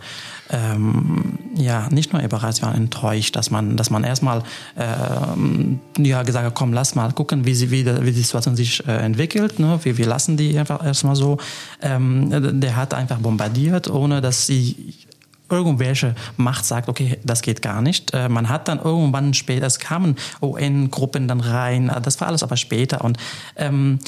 ähm, 0.49 1.39
ja 1.55 1.87
nicht 1.89 2.13
nur 2.13 2.21
überrascht, 2.21 2.61
waren 2.61 2.75
enttäuscht, 2.75 3.35
dass 3.35 3.51
man, 3.51 3.77
dass 3.77 3.89
man 3.89 4.03
erstmal 4.03 4.43
ähm, 4.77 5.79
ja 5.97 6.23
gesagt 6.23 6.45
hat, 6.45 6.55
komm, 6.55 6.73
lass 6.73 6.95
mal 6.95 7.11
gucken, 7.11 7.45
wie 7.45 7.53
sie 7.53 7.71
wie, 7.71 7.85
wie 7.85 8.11
die 8.11 8.21
Situation 8.21 8.55
sich 8.55 8.85
äh, 8.87 8.97
entwickelt. 8.97 9.59
Ne? 9.59 9.79
Wir, 9.83 9.97
wir 9.97 10.05
lassen 10.05 10.37
die 10.37 10.57
einfach 10.57 10.85
erstmal 10.85 11.15
so. 11.15 11.37
Ähm, 11.81 12.61
der 12.61 12.75
hat 12.75 12.93
einfach 12.93 13.19
bombardiert, 13.19 13.89
ohne 13.89 14.21
dass 14.21 14.45
sie 14.45 14.93
irgendwelche 15.49 16.15
Macht 16.35 16.65
sagt, 16.65 16.89
okay, 16.89 17.19
das 17.23 17.41
geht 17.41 17.61
gar 17.61 17.81
nicht. 17.81 18.13
Äh, 18.13 18.29
man 18.29 18.49
hat 18.49 18.67
dann 18.67 18.79
irgendwann 18.79 19.33
später, 19.33 19.65
es 19.65 19.79
kamen 19.79 20.15
UN-Gruppen 20.41 21.27
dann 21.27 21.39
rein, 21.39 21.91
das 22.03 22.19
war 22.19 22.27
alles 22.27 22.43
aber 22.43 22.57
später 22.57 23.03
und 23.03 23.17
ähm, 23.55 23.99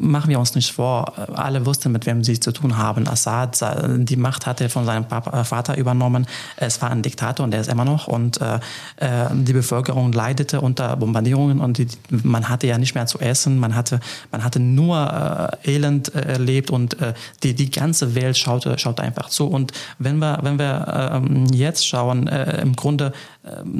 machen 0.00 0.30
wir 0.30 0.38
uns 0.38 0.54
nicht 0.54 0.72
vor, 0.72 1.12
alle 1.36 1.66
wussten, 1.66 1.92
mit 1.92 2.06
wem 2.06 2.24
sie 2.24 2.38
zu 2.40 2.52
tun 2.52 2.76
haben. 2.76 3.06
Assad, 3.08 3.58
die 3.98 4.16
Macht 4.16 4.46
hatte 4.46 4.68
von 4.68 4.84
seinem 4.84 5.06
Papa, 5.06 5.40
äh, 5.40 5.44
Vater 5.44 5.76
übernommen. 5.76 6.26
Es 6.56 6.80
war 6.82 6.90
ein 6.90 7.02
Diktator 7.02 7.44
und 7.44 7.50
der 7.50 7.60
ist 7.60 7.70
immer 7.70 7.84
noch. 7.84 8.08
Und 8.08 8.40
äh, 8.40 8.56
äh, 8.96 9.28
die 9.32 9.52
Bevölkerung 9.52 10.12
leidete 10.12 10.60
unter 10.60 10.96
Bombardierungen 10.96 11.60
und 11.60 11.78
die, 11.78 11.86
man 12.10 12.48
hatte 12.48 12.66
ja 12.66 12.78
nicht 12.78 12.94
mehr 12.94 13.06
zu 13.06 13.18
essen. 13.18 13.58
Man 13.58 13.74
hatte, 13.74 14.00
man 14.30 14.44
hatte 14.44 14.60
nur 14.60 15.52
äh, 15.64 15.74
Elend 15.74 16.14
äh, 16.14 16.32
erlebt 16.32 16.70
und 16.70 17.00
äh, 17.00 17.14
die, 17.42 17.54
die 17.54 17.70
ganze 17.70 18.14
Welt 18.14 18.36
schaute, 18.36 18.78
schaute 18.78 19.02
einfach 19.02 19.28
zu. 19.28 19.46
Und 19.46 19.72
wenn 19.98 20.18
wir, 20.18 20.38
wenn 20.42 20.58
wir 20.58 21.12
ähm, 21.14 21.46
jetzt 21.46 21.86
schauen, 21.86 22.26
im 22.26 22.74
Grunde 22.74 23.12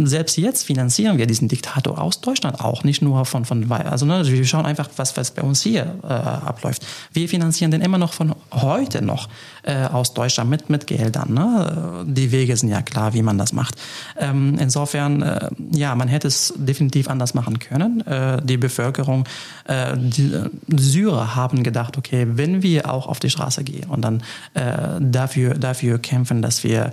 selbst 0.04 0.36
jetzt 0.38 0.64
finanzieren 0.64 1.18
wir 1.18 1.26
diesen 1.26 1.46
Diktator 1.46 2.00
aus 2.00 2.20
Deutschland 2.20 2.60
auch, 2.60 2.82
nicht 2.82 3.00
nur 3.00 3.24
von, 3.24 3.44
von 3.44 3.70
also 3.70 4.06
ne, 4.06 4.26
wir 4.26 4.44
schauen 4.44 4.66
einfach, 4.66 4.90
was, 4.96 5.16
was 5.16 5.30
bei 5.30 5.42
uns 5.42 5.62
hier 5.62 5.94
äh, 6.02 6.06
abläuft. 6.08 6.84
Wir 7.12 7.28
finanzieren 7.28 7.70
den 7.70 7.80
immer 7.80 7.98
noch 7.98 8.12
von 8.12 8.34
heute 8.50 9.02
noch 9.02 9.28
äh, 9.62 9.84
aus 9.84 10.14
Deutschland 10.14 10.50
mit, 10.50 10.68
mit 10.68 10.88
Geldern. 10.88 11.34
Ne? 11.34 12.04
Die 12.08 12.32
Wege 12.32 12.56
sind 12.56 12.70
ja 12.70 12.82
klar, 12.82 13.14
wie 13.14 13.22
man 13.22 13.38
das 13.38 13.52
macht. 13.52 13.76
Ähm, 14.18 14.56
insofern, 14.58 15.22
äh, 15.22 15.50
ja, 15.70 15.94
man 15.94 16.08
hätte 16.08 16.26
es 16.26 16.52
definitiv 16.56 17.08
anders 17.08 17.34
machen 17.34 17.60
können. 17.60 18.04
Äh, 18.06 18.42
die 18.42 18.56
Bevölkerung, 18.56 19.28
äh, 19.66 19.96
die, 19.96 20.32
Syrer 20.74 21.36
haben 21.36 21.62
gedacht, 21.62 21.96
okay, 21.96 22.26
wenn 22.32 22.62
wir 22.62 22.90
auch 22.90 23.06
auf 23.06 23.20
die 23.20 23.30
Straße 23.30 23.62
gehen 23.62 23.88
und 23.88 24.02
dann 24.02 24.22
äh, 24.54 25.00
dafür, 25.00 25.54
dafür 25.54 25.98
kämpfen, 25.98 26.42
dass 26.42 26.64
wir 26.64 26.92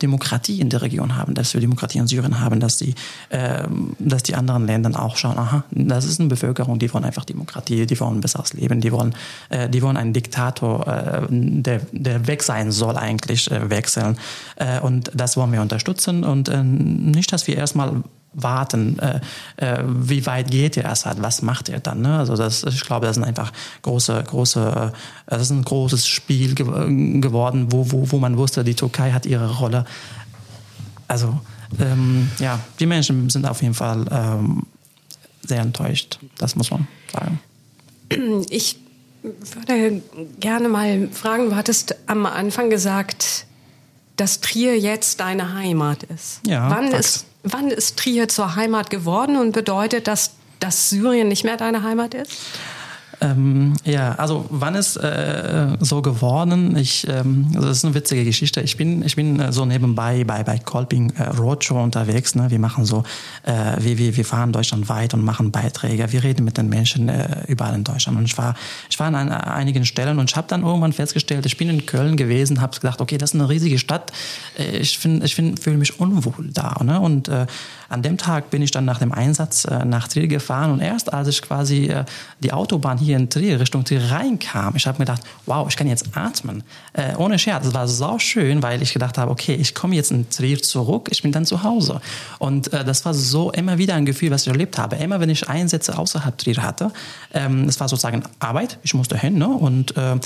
Demokratie 0.00 0.60
in 0.60 0.70
der 0.70 0.82
Region 0.82 1.16
haben, 1.16 1.34
dass 1.34 1.54
wir 1.54 1.60
Demokratie 1.60 1.91
Demokratie 1.92 1.98
in 1.98 2.06
Syrien 2.06 2.40
haben, 2.40 2.60
dass 2.60 2.76
die, 2.76 2.94
äh, 3.30 3.64
dass 3.98 4.22
die 4.22 4.34
anderen 4.34 4.66
Länder 4.66 5.00
auch 5.00 5.16
schauen, 5.16 5.38
aha, 5.38 5.64
das 5.70 6.04
ist 6.04 6.20
eine 6.20 6.28
Bevölkerung, 6.28 6.78
die 6.78 6.92
wollen 6.92 7.04
einfach 7.04 7.24
Demokratie, 7.24 7.86
die 7.86 8.00
wollen 8.00 8.18
ein 8.18 8.20
besseres 8.20 8.52
Leben, 8.52 8.80
die 8.80 8.92
wollen, 8.92 9.14
äh, 9.50 9.68
die 9.68 9.82
wollen 9.82 9.96
einen 9.96 10.12
Diktator, 10.12 10.86
äh, 10.86 11.26
der, 11.30 11.80
der 11.92 12.26
weg 12.26 12.42
sein 12.42 12.72
soll 12.72 12.96
eigentlich, 12.96 13.50
äh, 13.50 13.70
wechseln. 13.70 14.18
Äh, 14.56 14.80
und 14.80 15.10
das 15.14 15.36
wollen 15.36 15.52
wir 15.52 15.60
unterstützen 15.60 16.24
und 16.24 16.48
äh, 16.48 16.62
nicht, 16.62 17.32
dass 17.32 17.46
wir 17.46 17.56
erstmal 17.56 18.02
warten, 18.34 18.98
äh, 18.98 19.20
äh, 19.56 19.84
wie 19.86 20.24
weit 20.24 20.50
geht 20.50 20.76
der 20.76 20.90
Assad, 20.90 21.20
was 21.20 21.42
macht 21.42 21.68
er 21.68 21.80
dann? 21.80 22.00
Ne? 22.00 22.18
Also 22.18 22.34
das, 22.34 22.64
ich 22.64 22.82
glaube, 22.82 23.04
das 23.04 23.16
sind 23.16 23.24
einfach 23.24 23.52
große, 23.82 24.24
große, 24.26 24.92
das 25.26 25.42
ist 25.42 25.50
ein 25.50 25.62
großes 25.62 26.06
Spiel 26.06 26.54
ge 26.54 26.64
geworden, 27.20 27.66
wo, 27.70 27.92
wo, 27.92 28.10
wo 28.10 28.18
man 28.18 28.38
wusste, 28.38 28.64
die 28.64 28.74
Türkei 28.74 29.12
hat 29.12 29.26
ihre 29.26 29.58
Rolle. 29.58 29.84
Also 31.08 31.38
ähm, 31.80 32.30
ja, 32.38 32.60
die 32.78 32.86
Menschen 32.86 33.30
sind 33.30 33.46
auf 33.46 33.62
jeden 33.62 33.74
Fall 33.74 34.06
ähm, 34.10 34.66
sehr 35.42 35.60
enttäuscht. 35.60 36.18
Das 36.38 36.56
muss 36.56 36.70
man 36.70 36.86
sagen. 37.12 37.40
Ich 38.50 38.76
würde 39.22 40.02
gerne 40.40 40.68
mal 40.68 41.08
fragen, 41.12 41.50
du 41.50 41.56
hattest 41.56 41.94
am 42.06 42.26
Anfang 42.26 42.70
gesagt, 42.70 43.46
dass 44.16 44.40
Trier 44.40 44.78
jetzt 44.78 45.20
deine 45.20 45.54
Heimat 45.54 46.02
ist. 46.02 46.40
Ja, 46.46 46.68
wann 46.68 46.88
ist, 46.88 47.26
wann 47.44 47.70
ist 47.70 47.98
Trier 47.98 48.28
zur 48.28 48.56
Heimat 48.56 48.90
geworden 48.90 49.36
und 49.36 49.52
bedeutet 49.52 50.08
das, 50.08 50.32
dass 50.60 50.90
Syrien 50.90 51.28
nicht 51.28 51.44
mehr 51.44 51.56
deine 51.56 51.82
Heimat 51.82 52.14
ist? 52.14 52.32
Ähm, 53.22 53.74
ja, 53.84 54.14
also 54.16 54.46
wann 54.50 54.74
ist 54.74 54.96
äh, 54.96 55.76
so 55.78 56.02
geworden? 56.02 56.76
Ich, 56.76 57.06
ähm, 57.08 57.46
also 57.54 57.68
das 57.68 57.76
ist 57.78 57.84
eine 57.84 57.94
witzige 57.94 58.24
Geschichte. 58.24 58.60
Ich 58.60 58.76
bin, 58.76 59.04
ich 59.04 59.14
bin 59.14 59.38
äh, 59.38 59.52
so 59.52 59.64
nebenbei 59.64 60.24
bei 60.24 60.42
bei 60.42 60.58
Kolping 60.58 61.10
äh, 61.10 61.22
Roadshow 61.24 61.80
unterwegs. 61.80 62.34
Ne? 62.34 62.50
Wir 62.50 62.58
machen 62.58 62.84
so, 62.84 63.04
äh, 63.44 63.76
wir, 63.78 63.96
wir, 63.98 64.16
wir 64.16 64.24
fahren 64.24 64.52
deutschlandweit 64.52 65.14
und 65.14 65.22
machen 65.22 65.52
Beiträge. 65.52 66.10
Wir 66.10 66.24
reden 66.24 66.44
mit 66.44 66.58
den 66.58 66.68
Menschen 66.68 67.08
äh, 67.08 67.44
überall 67.46 67.74
in 67.74 67.84
Deutschland. 67.84 68.18
Und 68.18 68.24
ich 68.24 68.36
war, 68.36 68.54
ich 68.90 68.98
war 68.98 69.06
an 69.06 69.14
ein, 69.14 69.30
einigen 69.30 69.86
Stellen 69.86 70.18
und 70.18 70.30
ich 70.30 70.36
habe 70.36 70.48
dann 70.48 70.62
irgendwann 70.62 70.92
festgestellt, 70.92 71.46
ich 71.46 71.56
bin 71.56 71.68
in 71.68 71.86
Köln 71.86 72.16
gewesen, 72.16 72.60
habe 72.60 72.76
gedacht, 72.76 73.00
okay, 73.00 73.18
das 73.18 73.34
ist 73.34 73.40
eine 73.40 73.48
riesige 73.48 73.78
Stadt. 73.78 74.12
Äh, 74.58 74.78
Ich 74.78 74.98
finde, 74.98 75.24
ich 75.26 75.34
find, 75.36 75.60
fühle 75.60 75.76
mich 75.76 76.00
unwohl 76.00 76.48
da. 76.52 76.82
Ne? 76.82 76.98
Und 76.98 77.28
äh, 77.28 77.46
an 77.92 78.02
dem 78.02 78.16
Tag 78.16 78.50
bin 78.50 78.62
ich 78.62 78.70
dann 78.70 78.84
nach 78.84 78.98
dem 78.98 79.12
Einsatz 79.12 79.64
äh, 79.64 79.84
nach 79.84 80.08
Trier 80.08 80.26
gefahren 80.26 80.72
und 80.72 80.80
erst 80.80 81.12
als 81.12 81.28
ich 81.28 81.42
quasi 81.42 81.86
äh, 81.86 82.04
die 82.40 82.52
Autobahn 82.52 82.98
hier 82.98 83.16
in 83.16 83.28
Trier 83.28 83.60
Richtung 83.60 83.84
Trier 83.84 84.10
reinkam, 84.10 84.74
ich 84.76 84.86
habe 84.86 84.98
mir 84.98 85.04
gedacht, 85.04 85.22
wow, 85.46 85.68
ich 85.68 85.76
kann 85.76 85.86
jetzt 85.86 86.06
atmen. 86.14 86.64
Äh, 86.94 87.14
ohne 87.16 87.38
Scherz, 87.38 87.66
es 87.66 87.74
war 87.74 87.86
so 87.86 88.18
schön, 88.18 88.62
weil 88.62 88.82
ich 88.82 88.92
gedacht 88.92 89.18
habe, 89.18 89.30
okay, 89.30 89.54
ich 89.54 89.74
komme 89.74 89.94
jetzt 89.94 90.10
in 90.10 90.28
Trier 90.30 90.60
zurück, 90.60 91.08
ich 91.10 91.22
bin 91.22 91.32
dann 91.32 91.44
zu 91.44 91.62
Hause. 91.62 92.00
Und 92.38 92.72
äh, 92.72 92.84
das 92.84 93.04
war 93.04 93.14
so 93.14 93.50
immer 93.52 93.78
wieder 93.78 93.94
ein 93.94 94.06
Gefühl, 94.06 94.30
was 94.30 94.42
ich 94.42 94.48
erlebt 94.48 94.78
habe. 94.78 94.96
Immer 94.96 95.20
wenn 95.20 95.30
ich 95.30 95.48
Einsätze 95.48 95.98
außerhalb 95.98 96.36
Trier 96.38 96.62
hatte, 96.62 96.90
ähm, 97.32 97.66
war 97.78 97.88
sozusagen 97.88 98.22
Arbeit, 98.38 98.78
ich 98.82 98.94
musste 98.94 99.18
hin 99.18 99.38
ne? 99.38 99.48
und 99.48 99.96
äh, 99.96 100.16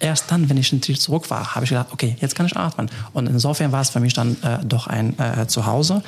erst 0.00 0.30
dann, 0.30 0.48
wenn 0.48 0.56
ich 0.56 0.72
in 0.72 0.80
Trier 0.80 0.98
zurück 0.98 1.30
war, 1.30 1.54
habe 1.54 1.64
ich 1.64 1.70
gedacht, 1.70 1.88
okay, 1.90 2.16
jetzt 2.20 2.34
kann 2.34 2.46
ich 2.46 2.56
atmen. 2.56 2.90
Und 3.12 3.26
insofern 3.26 3.72
war 3.72 3.80
es 3.80 3.90
für 3.90 4.00
mich 4.00 4.14
dann 4.14 4.36
äh, 4.42 4.58
doch 4.64 4.86
ein 4.86 5.18
äh, 5.18 5.46
Zuhause. 5.46 6.02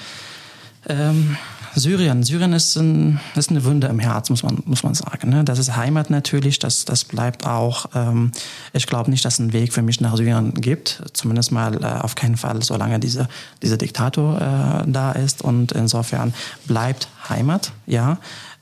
Ähm, 0.89 1.37
Syrien. 1.75 2.25
Syrien 2.25 2.53
ist, 2.53 2.77
ein, 2.77 3.21
ist 3.37 3.51
eine 3.51 3.65
Wunde 3.65 3.87
im 3.87 3.99
Herz, 3.99 4.29
muss 4.31 4.43
man, 4.43 4.63
muss 4.65 4.83
man 4.83 4.95
sagen. 4.95 5.31
Ne? 5.31 5.45
Das 5.45 5.59
ist 5.59 5.77
Heimat 5.77 6.11
natürlich, 6.11 6.59
das, 6.59 6.85
das 6.85 7.05
bleibt 7.05 7.47
auch. 7.47 7.87
Ähm, 7.95 8.33
ich 8.73 8.87
glaube 8.87 9.11
nicht, 9.11 9.25
dass 9.25 9.35
es 9.35 9.41
einen 9.41 9.53
Weg 9.53 9.73
für 9.73 9.83
mich 9.83 10.01
nach 10.01 10.17
Syrien 10.17 10.55
gibt. 10.55 11.03
Zumindest 11.13 11.53
mal 11.53 11.83
äh, 11.83 11.87
auf 11.87 12.15
keinen 12.15 12.37
Fall, 12.37 12.63
solange 12.63 12.99
diese, 12.99 13.29
dieser 13.63 13.77
Diktator 13.77 14.83
äh, 14.87 14.91
da 14.91 15.13
ist. 15.13 15.43
Und 15.43 15.73
insofern 15.73 16.35
bleibt 16.67 17.09
Heimat, 17.29 17.73
ja. 17.87 18.19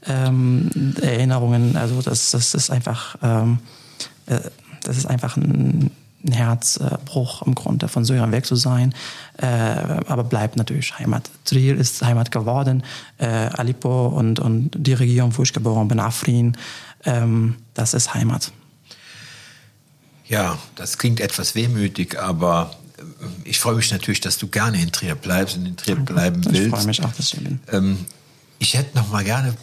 Ähm, 0.06 0.94
Erinnerungen, 1.00 1.76
also 1.76 2.00
das, 2.02 2.30
das 2.30 2.54
ist 2.54 2.70
einfach, 2.70 3.16
ähm, 3.22 3.58
äh, 4.26 4.38
das 4.84 4.96
ist 4.96 5.06
einfach 5.06 5.36
ein 5.36 5.90
ein 6.26 6.32
Herzbruch 6.32 7.42
im 7.42 7.54
Grunde 7.54 7.88
von 7.88 8.04
Syrien 8.04 8.32
weg 8.32 8.44
zu 8.44 8.56
sein, 8.56 8.94
äh, 9.36 9.46
aber 9.46 10.24
bleibt 10.24 10.56
natürlich 10.56 10.98
Heimat. 10.98 11.30
Trier 11.44 11.76
ist 11.76 12.02
Heimat 12.02 12.30
geworden, 12.30 12.82
äh, 13.18 13.26
Aleppo 13.26 14.08
und, 14.08 14.40
und 14.40 14.70
die 14.74 14.94
Region, 14.94 15.36
wo 15.36 15.42
ich 15.42 15.52
geboren 15.52 15.88
bin, 15.88 16.00
Afrin, 16.00 16.56
ähm, 17.04 17.56
das 17.74 17.94
ist 17.94 18.14
Heimat. 18.14 18.52
Ja, 20.26 20.58
das 20.74 20.98
klingt 20.98 21.20
etwas 21.20 21.54
wehmütig, 21.54 22.20
aber 22.20 22.74
äh, 22.98 23.02
ich 23.44 23.60
freue 23.60 23.76
mich 23.76 23.90
natürlich, 23.92 24.20
dass 24.20 24.38
du 24.38 24.48
gerne 24.48 24.82
in 24.82 24.92
Trier 24.92 25.14
bleibst 25.14 25.56
und 25.56 25.66
in 25.66 25.76
Trier 25.76 25.96
bleiben 25.96 26.44
willst. 26.44 26.60
Ich 26.60 26.68
freue 26.70 26.84
mich 26.86 27.02
auch, 27.02 27.12
dass 27.12 27.26
ich 27.26 27.30
hier 27.30 27.42
bin. 27.42 27.60
Ähm, 27.70 28.06
ich 28.58 28.74
hätte 28.74 28.96
noch 28.96 29.08
mal 29.10 29.24
gerne 29.24 29.54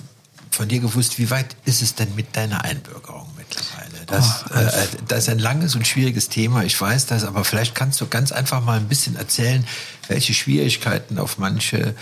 von 0.52 0.70
dir 0.70 0.80
gewusst, 0.80 1.20
wie 1.20 1.30
weit 1.30 1.56
ist 1.66 1.82
es 1.82 1.96
denn 1.96 2.16
mit 2.16 2.36
deiner 2.36 2.64
Einbürgerung 2.64 3.28
mittlerweile? 3.38 3.85
Das, 4.08 4.46
Oh, 4.50 4.58
äh, 4.58 4.70
das 5.08 5.20
ist 5.20 5.30
ein 5.30 5.40
langes 5.40 5.76
und 5.76 5.88
schwieriges 5.88 6.30
Thema, 6.30 6.64
ich 6.64 6.80
weiß 6.80 7.06
das, 7.08 7.24
aber 7.24 7.44
vielleicht 7.44 7.76
kannst 7.76 8.00
du 8.02 8.08
ganz 8.08 8.32
einfach 8.32 8.64
mal 8.64 8.78
ein 8.78 8.88
bisschen 8.88 9.16
erzählen, 9.16 9.66
welche 10.08 10.34
Schwierigkeiten 10.34 11.18
auf 11.18 11.38
manche, 11.38 11.96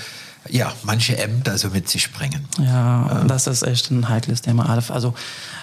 ja, 0.49 0.73
manche 0.83 1.17
Ämter 1.17 1.57
so 1.57 1.69
mit 1.69 1.87
sich 1.89 2.11
bringen. 2.11 2.47
Ja, 2.59 3.23
das 3.27 3.47
ist 3.47 3.63
echt 3.63 3.91
ein 3.91 4.09
heikles 4.09 4.41
Thema, 4.41 4.69
Alf. 4.69 4.91
Also 4.91 5.13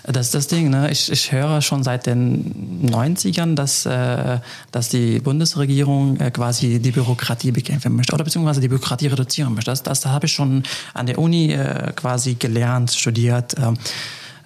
das 0.04 0.26
ist 0.26 0.34
das 0.34 0.46
Ding, 0.46 0.70
ne? 0.70 0.90
ich, 0.90 1.12
ich 1.12 1.30
höre 1.32 1.60
schon 1.60 1.82
seit 1.82 2.06
den 2.06 2.88
90ern, 2.90 3.54
dass, 3.54 3.84
äh, 3.84 4.38
dass 4.72 4.88
die 4.88 5.20
Bundesregierung 5.20 6.18
äh, 6.18 6.30
quasi 6.30 6.78
die 6.80 6.90
Bürokratie 6.92 7.52
bekämpfen 7.52 7.94
möchte 7.94 8.14
oder 8.14 8.24
beziehungsweise 8.24 8.60
die 8.60 8.68
Bürokratie 8.68 9.08
reduzieren 9.08 9.54
möchte. 9.54 9.70
Das, 9.70 9.82
das 9.82 10.06
habe 10.06 10.26
ich 10.26 10.32
schon 10.32 10.62
an 10.94 11.06
der 11.06 11.18
Uni 11.18 11.52
äh, 11.52 11.92
quasi 11.94 12.34
gelernt, 12.34 12.92
studiert. 12.92 13.54
Ähm, 13.58 13.76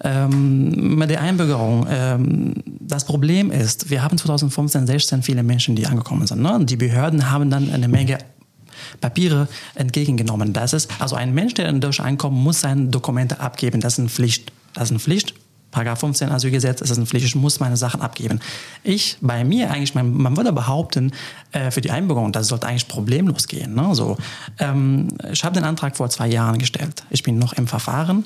ähm, 0.05 0.95
mit 0.97 1.09
der 1.09 1.21
Einbürgerung. 1.21 1.87
Ähm, 1.89 2.53
das 2.79 3.05
Problem 3.05 3.51
ist, 3.51 3.89
wir 3.89 4.03
haben 4.03 4.17
2015, 4.17 4.87
16 4.87 5.23
viele 5.23 5.43
Menschen, 5.43 5.75
die 5.75 5.87
angekommen 5.87 6.27
sind. 6.27 6.41
Ne? 6.41 6.59
Die 6.63 6.77
Behörden 6.77 7.31
haben 7.31 7.49
dann 7.49 7.71
eine 7.71 7.87
Menge 7.87 8.19
Papiere 9.01 9.47
entgegengenommen. 9.73 10.53
Das 10.53 10.73
ist, 10.73 10.89
also 10.99 11.15
ein 11.15 11.33
Mensch, 11.33 11.55
der 11.55 11.69
in 11.69 11.81
Deutschland 11.81 12.09
einkommt, 12.09 12.37
muss 12.37 12.61
seine 12.61 12.87
Dokumente 12.87 13.39
abgeben. 13.39 13.81
Das 13.81 13.93
ist 13.93 13.99
eine 13.99 14.09
Pflicht. 14.09 14.51
Das 14.73 14.85
ist 14.85 14.91
eine 14.91 14.99
Pflicht. 14.99 15.33
Paragraph 15.75 15.99
15 15.99 16.29
Asylgesetz 16.29 16.79
ist 16.79 16.95
eine 16.95 17.05
Pflicht, 17.05 17.25
ich 17.25 17.35
muss 17.35 17.59
meine 17.59 17.75
Sachen 17.75 17.99
abgeben. 17.99 18.39
Ich, 18.81 19.17
bei 19.19 19.43
mir 19.43 19.69
eigentlich, 19.71 19.93
man, 19.93 20.13
man 20.13 20.37
würde 20.37 20.53
behaupten, 20.53 21.11
äh, 21.51 21.69
für 21.69 21.81
die 21.81 21.91
Einbürgerung, 21.91 22.31
das 22.31 22.47
sollte 22.47 22.65
eigentlich 22.65 22.87
problemlos 22.87 23.49
gehen. 23.49 23.75
Ne? 23.75 23.93
So, 23.93 24.15
ähm, 24.59 25.09
ich 25.29 25.43
habe 25.43 25.53
den 25.53 25.65
Antrag 25.65 25.97
vor 25.97 26.09
zwei 26.09 26.27
Jahren 26.27 26.59
gestellt. 26.59 27.03
Ich 27.09 27.23
bin 27.23 27.37
noch 27.37 27.51
im 27.51 27.67
Verfahren. 27.67 28.23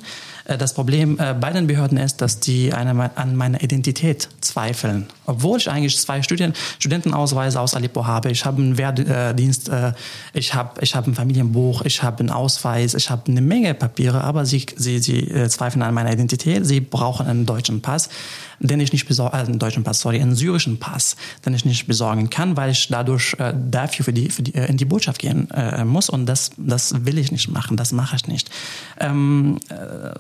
Äh, 0.50 0.58
das 0.58 0.74
Problem 0.74 1.18
äh, 1.20 1.34
bei 1.34 1.52
den 1.52 1.68
Behörden 1.68 1.98
ist, 1.98 2.22
dass 2.22 2.40
die 2.40 2.74
an 2.74 3.36
meiner 3.36 3.62
Identität 3.62 4.30
zweifeln. 4.42 5.08
Obwohl 5.26 5.60
ich 5.60 5.70
eigentlich 5.70 5.98
zwei 5.98 6.22
Studien, 6.22 6.54
Studentenausweise 6.80 7.60
aus 7.60 7.76
Aleppo 7.76 8.06
habe. 8.06 8.32
Ich 8.32 8.46
habe 8.46 8.62
einen 8.62 8.78
Wehrdienst, 8.78 9.70
äh, 9.70 9.94
ich 10.34 10.54
habe 10.54 10.82
ich 10.82 10.96
hab 10.96 11.08
ein 11.08 11.16
Familienbuch, 11.16 11.84
ich 11.84 12.02
habe 12.02 12.20
einen 12.20 12.32
Ausweis, 12.32 12.96
ich 12.96 13.10
habe 13.10 13.30
eine 13.30 13.42
Menge 13.42 13.74
Papiere, 13.74 14.24
aber 14.24 14.46
sie, 14.46 14.66
sie, 14.76 15.00
sie 15.00 15.48
zweifeln 15.50 15.84
an 15.84 15.94
meiner 15.94 16.12
Identität. 16.12 16.66
Sie 16.66 16.80
brauchen 16.80 17.28
einen 17.28 17.46
deutschen 17.46 17.82
Pass, 17.82 18.10
den 18.60 18.80
ich 18.80 18.92
nicht 18.92 19.08
besorgen, 19.08 19.38
äh, 19.38 19.42
einen 19.42 19.60
deutschen 19.60 19.84
Pass, 19.84 20.02
sorry, 20.02 20.20
einen 20.20 20.36
syrischen 20.36 20.80
Pass, 20.80 21.16
den 21.46 21.54
ich 21.54 21.66
nicht 21.66 21.88
besorgen 21.88 22.30
kann, 22.30 22.58
weil 22.58 22.72
ich 22.72 22.88
dadurch 22.90 23.36
dafür 23.70 24.06
für 24.06 24.14
die, 24.14 24.30
für 24.30 24.42
die, 24.42 24.52
in 24.52 24.78
die 24.78 24.86
Botschaft 24.86 25.20
gehen 25.20 25.48
muss 25.86 26.10
und 26.10 26.26
das, 26.26 26.52
das 26.58 27.06
will 27.06 27.18
ich 27.18 27.32
nicht 27.32 27.50
machen, 27.50 27.78
das 27.78 27.92
mache 27.92 28.16
ich 28.16 28.28
nicht. 28.28 28.50
Ähm, 29.00 29.60
äh, 29.70 30.12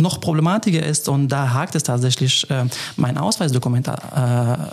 noch 0.00 0.20
problematischer 0.20 0.84
ist, 0.84 1.08
und 1.08 1.28
da 1.28 1.52
hakt 1.52 1.74
es 1.74 1.84
tatsächlich, 1.84 2.48
äh, 2.50 2.64
mein 2.96 3.16
Ausweisdokument 3.18 3.88
äh, 3.88 3.92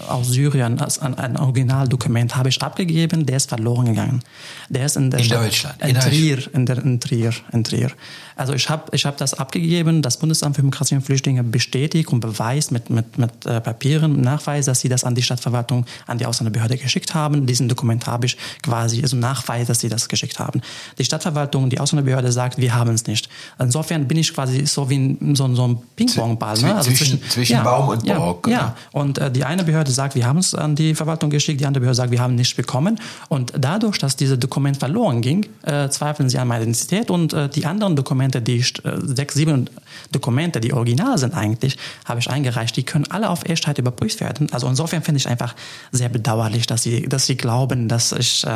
aus 0.08 0.28
Syrien, 0.28 0.80
als 0.80 1.00
ein, 1.00 1.18
ein 1.18 1.38
Originaldokument 1.38 2.36
habe 2.36 2.50
ich 2.50 2.62
abgegeben, 2.62 3.26
der 3.26 3.38
ist 3.38 3.50
verloren 3.50 3.86
gegangen. 3.86 4.22
Der 4.70 4.86
ist 4.86 4.98
in 4.98 5.12
der 5.12 5.20
In 5.20 5.26
Stadt, 5.26 5.46
Deutschland, 5.46 5.82
In, 5.82 5.90
in 5.90 6.00
Trier, 6.00 6.54
in, 6.54 6.66
der, 6.66 6.78
in 6.84 7.00
Trier, 7.00 7.34
in 7.52 7.64
Trier. 7.64 7.92
Also 8.36 8.54
ich 8.54 8.70
habe 8.70 8.84
ich 8.96 9.06
hab 9.06 9.18
das 9.18 9.34
abgegeben, 9.34 10.02
das 10.02 10.18
Bundesamt 10.18 10.56
für 10.56 10.64
Migration 10.64 11.00
und 11.00 11.06
Flüchtlinge 11.06 11.44
bestätigt 11.44 12.08
und 12.08 12.22
beweist 12.22 12.72
mit, 12.72 12.90
mit, 12.90 13.18
mit 13.18 13.46
äh, 13.46 13.60
Papieren, 13.60 14.22
Nachweis, 14.22 14.66
dass 14.66 14.80
sie 14.80 14.88
das 14.88 15.04
an 15.04 15.14
die 15.14 15.22
Stadtverwaltung, 15.22 15.86
an 16.08 16.18
die 16.18 16.26
Ausländerbehörde 16.26 16.78
geschickt 16.78 17.14
haben. 17.14 17.46
Diesen 17.46 17.68
Dokument 17.68 18.08
habe 18.08 18.28
ich 18.28 18.38
quasi, 18.64 19.02
also 19.02 19.18
Nachweis, 19.18 19.68
dass 19.68 19.82
sie 19.82 19.90
das 19.90 20.08
geschickt 20.08 20.40
haben. 20.40 20.62
Die 20.98 21.04
Stadtverwaltung, 21.04 21.70
die 21.70 21.82
Ausländerbehörde 21.82 22.32
sagt, 22.32 22.58
wir 22.58 22.74
haben 22.74 22.92
es 22.92 23.08
nicht. 23.08 23.28
Insofern 23.60 24.08
bin 24.08 24.18
ich 24.18 24.34
quasi 24.34 24.66
so 24.66 24.79
wie 24.88 24.98
ein, 25.00 25.36
so, 25.36 25.52
so 25.56 25.68
ein 25.68 25.80
Ping-Pong-Ball. 25.96 26.60
Ne? 26.60 26.76
Also 26.76 26.92
zwischen- 26.92 27.24
zwischen 27.28 27.64
Baum 27.64 27.88
und 27.90 28.06
ja, 28.06 28.20
Burg, 28.20 28.48
Ja, 28.48 28.76
und 28.92 29.18
äh, 29.18 29.32
die 29.32 29.44
eine 29.44 29.64
Behörde 29.64 29.90
sagt, 29.92 30.14
wir 30.14 30.28
haben 30.28 30.38
es 30.38 30.54
an 30.54 30.76
die 30.76 30.94
Verwaltung 30.94 31.32
geschickt, 31.32 31.60
die 31.60 31.66
andere 31.66 31.80
Behörde 31.82 31.96
sagt, 31.96 32.12
wir 32.12 32.22
haben 32.22 32.36
nichts 32.36 32.54
bekommen. 32.54 33.00
Und 33.28 33.52
dadurch, 33.58 33.98
dass 33.98 34.16
dieses 34.16 34.38
Dokument 34.38 34.78
verloren 34.78 35.22
ging, 35.22 35.48
äh, 35.64 35.90
zweifeln 35.90 36.30
sie 36.30 36.38
an 36.38 36.48
meiner 36.48 36.62
Identität 36.62 37.10
und 37.10 37.34
äh, 37.34 37.50
die 37.50 37.66
anderen 37.66 37.96
Dokumente, 37.96 38.42
die 38.42 38.60
äh, 38.60 38.64
sechs, 39.02 39.34
sieben 39.34 39.70
Dokumente, 40.12 40.60
die 40.60 40.72
original 40.74 41.18
sind 41.18 41.34
eigentlich, 41.34 41.78
habe 42.06 42.20
ich 42.20 42.30
eingereicht, 42.30 42.76
die 42.78 42.84
können 42.84 43.06
alle 43.10 43.30
auf 43.30 43.44
Echtheit 43.46 43.80
überprüft 43.80 44.20
werden. 44.22 44.48
Also 44.52 44.68
insofern 44.68 45.02
finde 45.02 45.18
ich 45.18 45.28
einfach 45.28 45.56
sehr 45.92 46.10
bedauerlich, 46.10 46.68
dass 46.68 46.84
sie, 46.84 47.08
dass 47.10 47.26
sie 47.26 47.36
glauben, 47.38 47.88
dass 47.88 48.12
ich 48.12 48.44
äh, 48.46 48.50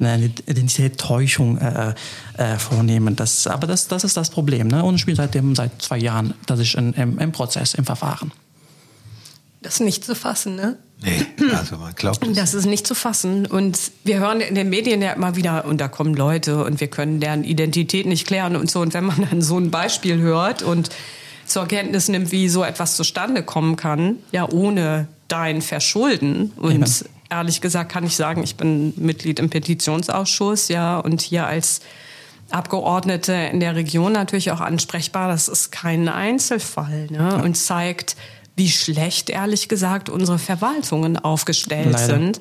eine 0.00 0.30
Identitätstäuschung 0.46 1.58
äh, 1.58 1.94
äh, 2.40 2.58
vornehme. 2.58 3.12
Das, 3.12 3.46
aber 3.46 3.66
das, 3.66 3.86
das 3.86 4.02
ist 4.02 4.16
das 4.16 4.30
Problem. 4.30 4.68
Ne? 4.68 4.82
Und 4.82 4.94
ich 4.94 5.06
bin 5.06 5.14
seitdem 5.14 5.54
seit 5.54 5.82
zwei 5.82 5.98
Jahren, 5.98 6.34
dass 6.46 6.58
ich 6.58 6.76
in, 6.76 6.94
im, 6.94 7.18
im 7.18 7.32
Prozess, 7.32 7.74
im 7.74 7.84
Verfahren. 7.84 8.32
Das 9.62 9.74
ist 9.74 9.80
nicht 9.80 10.04
zu 10.04 10.14
fassen, 10.14 10.56
ne? 10.56 10.78
Nee, 11.02 11.26
also 11.54 11.76
man 11.76 11.94
glaubt 11.94 12.26
es. 12.26 12.34
Das 12.34 12.54
ist 12.54 12.64
nicht 12.64 12.86
zu 12.86 12.94
fassen. 12.94 13.44
Und 13.44 13.78
wir 14.04 14.18
hören 14.18 14.40
in 14.40 14.54
den 14.54 14.70
Medien 14.70 15.02
ja 15.02 15.12
immer 15.12 15.36
wieder, 15.36 15.66
und 15.66 15.82
da 15.82 15.88
kommen 15.88 16.14
Leute 16.14 16.64
und 16.64 16.80
wir 16.80 16.88
können 16.88 17.20
deren 17.20 17.44
Identität 17.44 18.06
nicht 18.06 18.26
klären 18.26 18.56
und 18.56 18.70
so. 18.70 18.80
Und 18.80 18.94
wenn 18.94 19.04
man 19.04 19.28
dann 19.28 19.42
so 19.42 19.58
ein 19.58 19.70
Beispiel 19.70 20.18
hört 20.18 20.62
und 20.62 20.88
zur 21.44 21.66
Kenntnis 21.66 22.08
nimmt, 22.08 22.32
wie 22.32 22.48
so 22.48 22.64
etwas 22.64 22.96
zustande 22.96 23.42
kommen 23.42 23.76
kann, 23.76 24.16
ja, 24.32 24.48
ohne 24.48 25.08
dein 25.28 25.60
Verschulden. 25.60 26.52
Und 26.56 26.72
Eben. 26.72 27.08
ehrlich 27.28 27.60
gesagt 27.60 27.92
kann 27.92 28.04
ich 28.04 28.16
sagen, 28.16 28.42
ich 28.42 28.56
bin 28.56 28.94
Mitglied 28.96 29.38
im 29.38 29.50
Petitionsausschuss, 29.50 30.68
ja, 30.68 30.98
und 30.98 31.20
hier 31.20 31.46
als 31.46 31.80
Abgeordnete 32.50 33.32
in 33.32 33.60
der 33.60 33.74
Region 33.74 34.12
natürlich 34.12 34.50
auch 34.50 34.60
ansprechbar. 34.60 35.28
Das 35.28 35.48
ist 35.48 35.70
kein 35.70 36.08
Einzelfall 36.08 37.06
ne? 37.10 37.40
und 37.42 37.56
zeigt, 37.56 38.16
wie 38.56 38.68
schlecht, 38.68 39.30
ehrlich 39.30 39.68
gesagt, 39.68 40.08
unsere 40.08 40.38
Verwaltungen 40.38 41.16
aufgestellt 41.16 41.92
Leider. 41.92 41.98
sind. 41.98 42.40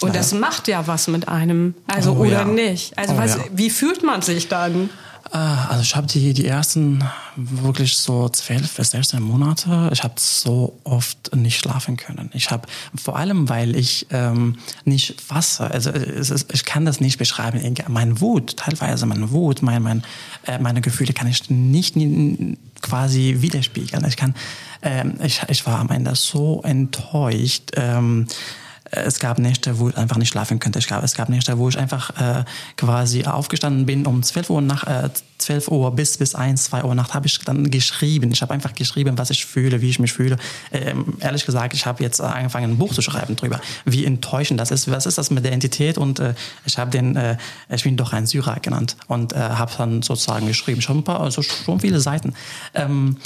Und 0.00 0.08
Leider. 0.08 0.18
das 0.18 0.32
macht 0.32 0.68
ja 0.68 0.86
was 0.86 1.08
mit 1.08 1.28
einem, 1.28 1.74
also 1.86 2.12
oh, 2.12 2.20
oder 2.22 2.30
ja. 2.30 2.44
nicht. 2.44 2.96
Also 2.98 3.14
oh, 3.14 3.18
was, 3.18 3.36
ja. 3.36 3.44
wie 3.52 3.70
fühlt 3.70 4.02
man 4.02 4.22
sich 4.22 4.48
dann? 4.48 4.90
Ah, 5.34 5.66
also 5.68 5.82
ich 5.82 5.96
habe 5.96 6.06
die, 6.06 6.32
die 6.32 6.46
ersten 6.46 7.02
wirklich 7.34 7.96
so 7.96 8.28
zwölf 8.28 8.76
bis 8.76 8.92
16 8.92 9.20
Monate, 9.20 9.90
ich 9.92 10.04
habe 10.04 10.14
so 10.16 10.78
oft 10.84 11.34
nicht 11.34 11.58
schlafen 11.58 11.96
können. 11.96 12.30
Ich 12.34 12.52
habe 12.52 12.68
vor 12.94 13.16
allem, 13.16 13.48
weil 13.48 13.74
ich 13.74 14.06
ähm, 14.10 14.58
nicht 14.84 15.20
fasse, 15.20 15.68
also 15.68 15.90
ist, 15.90 16.52
ich 16.52 16.64
kann 16.64 16.84
das 16.84 17.00
nicht 17.00 17.18
beschreiben. 17.18 17.60
Mein 17.88 18.20
Wut, 18.20 18.58
teilweise 18.58 19.06
mein 19.06 19.32
Wut, 19.32 19.60
mein, 19.60 19.82
mein, 19.82 20.04
äh, 20.46 20.60
meine 20.60 20.80
Gefühle 20.80 21.12
kann 21.12 21.26
ich 21.26 21.50
nicht 21.50 21.96
quasi 22.80 23.38
widerspiegeln. 23.40 24.04
Ich 24.06 24.16
kann, 24.16 24.36
ähm, 24.82 25.14
ich, 25.20 25.42
ich 25.48 25.66
war 25.66 25.80
am 25.80 25.88
Ende 25.88 26.14
so 26.14 26.62
enttäuscht. 26.62 27.72
Ähm, 27.74 28.28
es 28.96 29.18
gab 29.18 29.38
Nächte, 29.38 29.78
wo 29.78 29.88
ich 29.88 29.96
einfach 29.96 30.16
nicht 30.16 30.28
schlafen 30.28 30.58
könnte. 30.58 30.78
Ich 30.78 30.86
glaube, 30.86 31.04
es 31.04 31.14
gab 31.14 31.28
Nächte, 31.28 31.58
wo 31.58 31.68
ich 31.68 31.78
einfach 31.78 32.10
äh, 32.20 32.44
quasi 32.76 33.24
aufgestanden 33.24 33.86
bin 33.86 34.06
um 34.06 34.22
12 34.22 34.50
Uhr 34.50 34.60
nach 34.60 34.84
äh, 34.84 35.10
12 35.38 35.68
Uhr 35.68 35.90
bis 35.94 36.16
bis 36.16 36.34
1, 36.34 36.64
2 36.64 36.84
Uhr 36.84 36.94
Nacht 36.94 37.14
habe 37.14 37.26
ich 37.26 37.38
dann 37.40 37.70
geschrieben. 37.70 38.30
Ich 38.32 38.40
habe 38.42 38.54
einfach 38.54 38.74
geschrieben, 38.74 39.18
was 39.18 39.30
ich 39.30 39.44
fühle, 39.44 39.80
wie 39.80 39.90
ich 39.90 39.98
mich 39.98 40.12
fühle. 40.12 40.36
Ähm, 40.72 41.16
ehrlich 41.20 41.44
gesagt, 41.44 41.74
ich 41.74 41.86
habe 41.86 42.02
jetzt 42.02 42.20
angefangen, 42.20 42.72
ein 42.72 42.78
Buch 42.78 42.94
zu 42.94 43.02
schreiben 43.02 43.36
drüber, 43.36 43.60
wie 43.84 44.04
enttäuschend 44.04 44.60
das 44.60 44.70
ist. 44.70 44.90
Was 44.90 45.06
ist 45.06 45.18
das 45.18 45.30
mit 45.30 45.44
der 45.44 45.52
Identität? 45.52 45.98
Und 45.98 46.20
äh, 46.20 46.34
ich 46.64 46.78
habe 46.78 46.90
den, 46.90 47.16
äh, 47.16 47.36
ich 47.68 47.82
bin 47.82 47.96
doch 47.96 48.12
ein 48.12 48.26
Syrer 48.26 48.58
genannt 48.60 48.96
und 49.08 49.32
äh, 49.32 49.36
habe 49.38 49.72
dann 49.76 50.02
sozusagen 50.02 50.46
geschrieben. 50.46 50.80
Schon 50.80 50.98
ein 50.98 51.04
paar, 51.04 51.20
also 51.20 51.42
schon 51.42 51.80
viele 51.80 52.00
Seiten. 52.00 52.34
Ähm, 52.74 53.16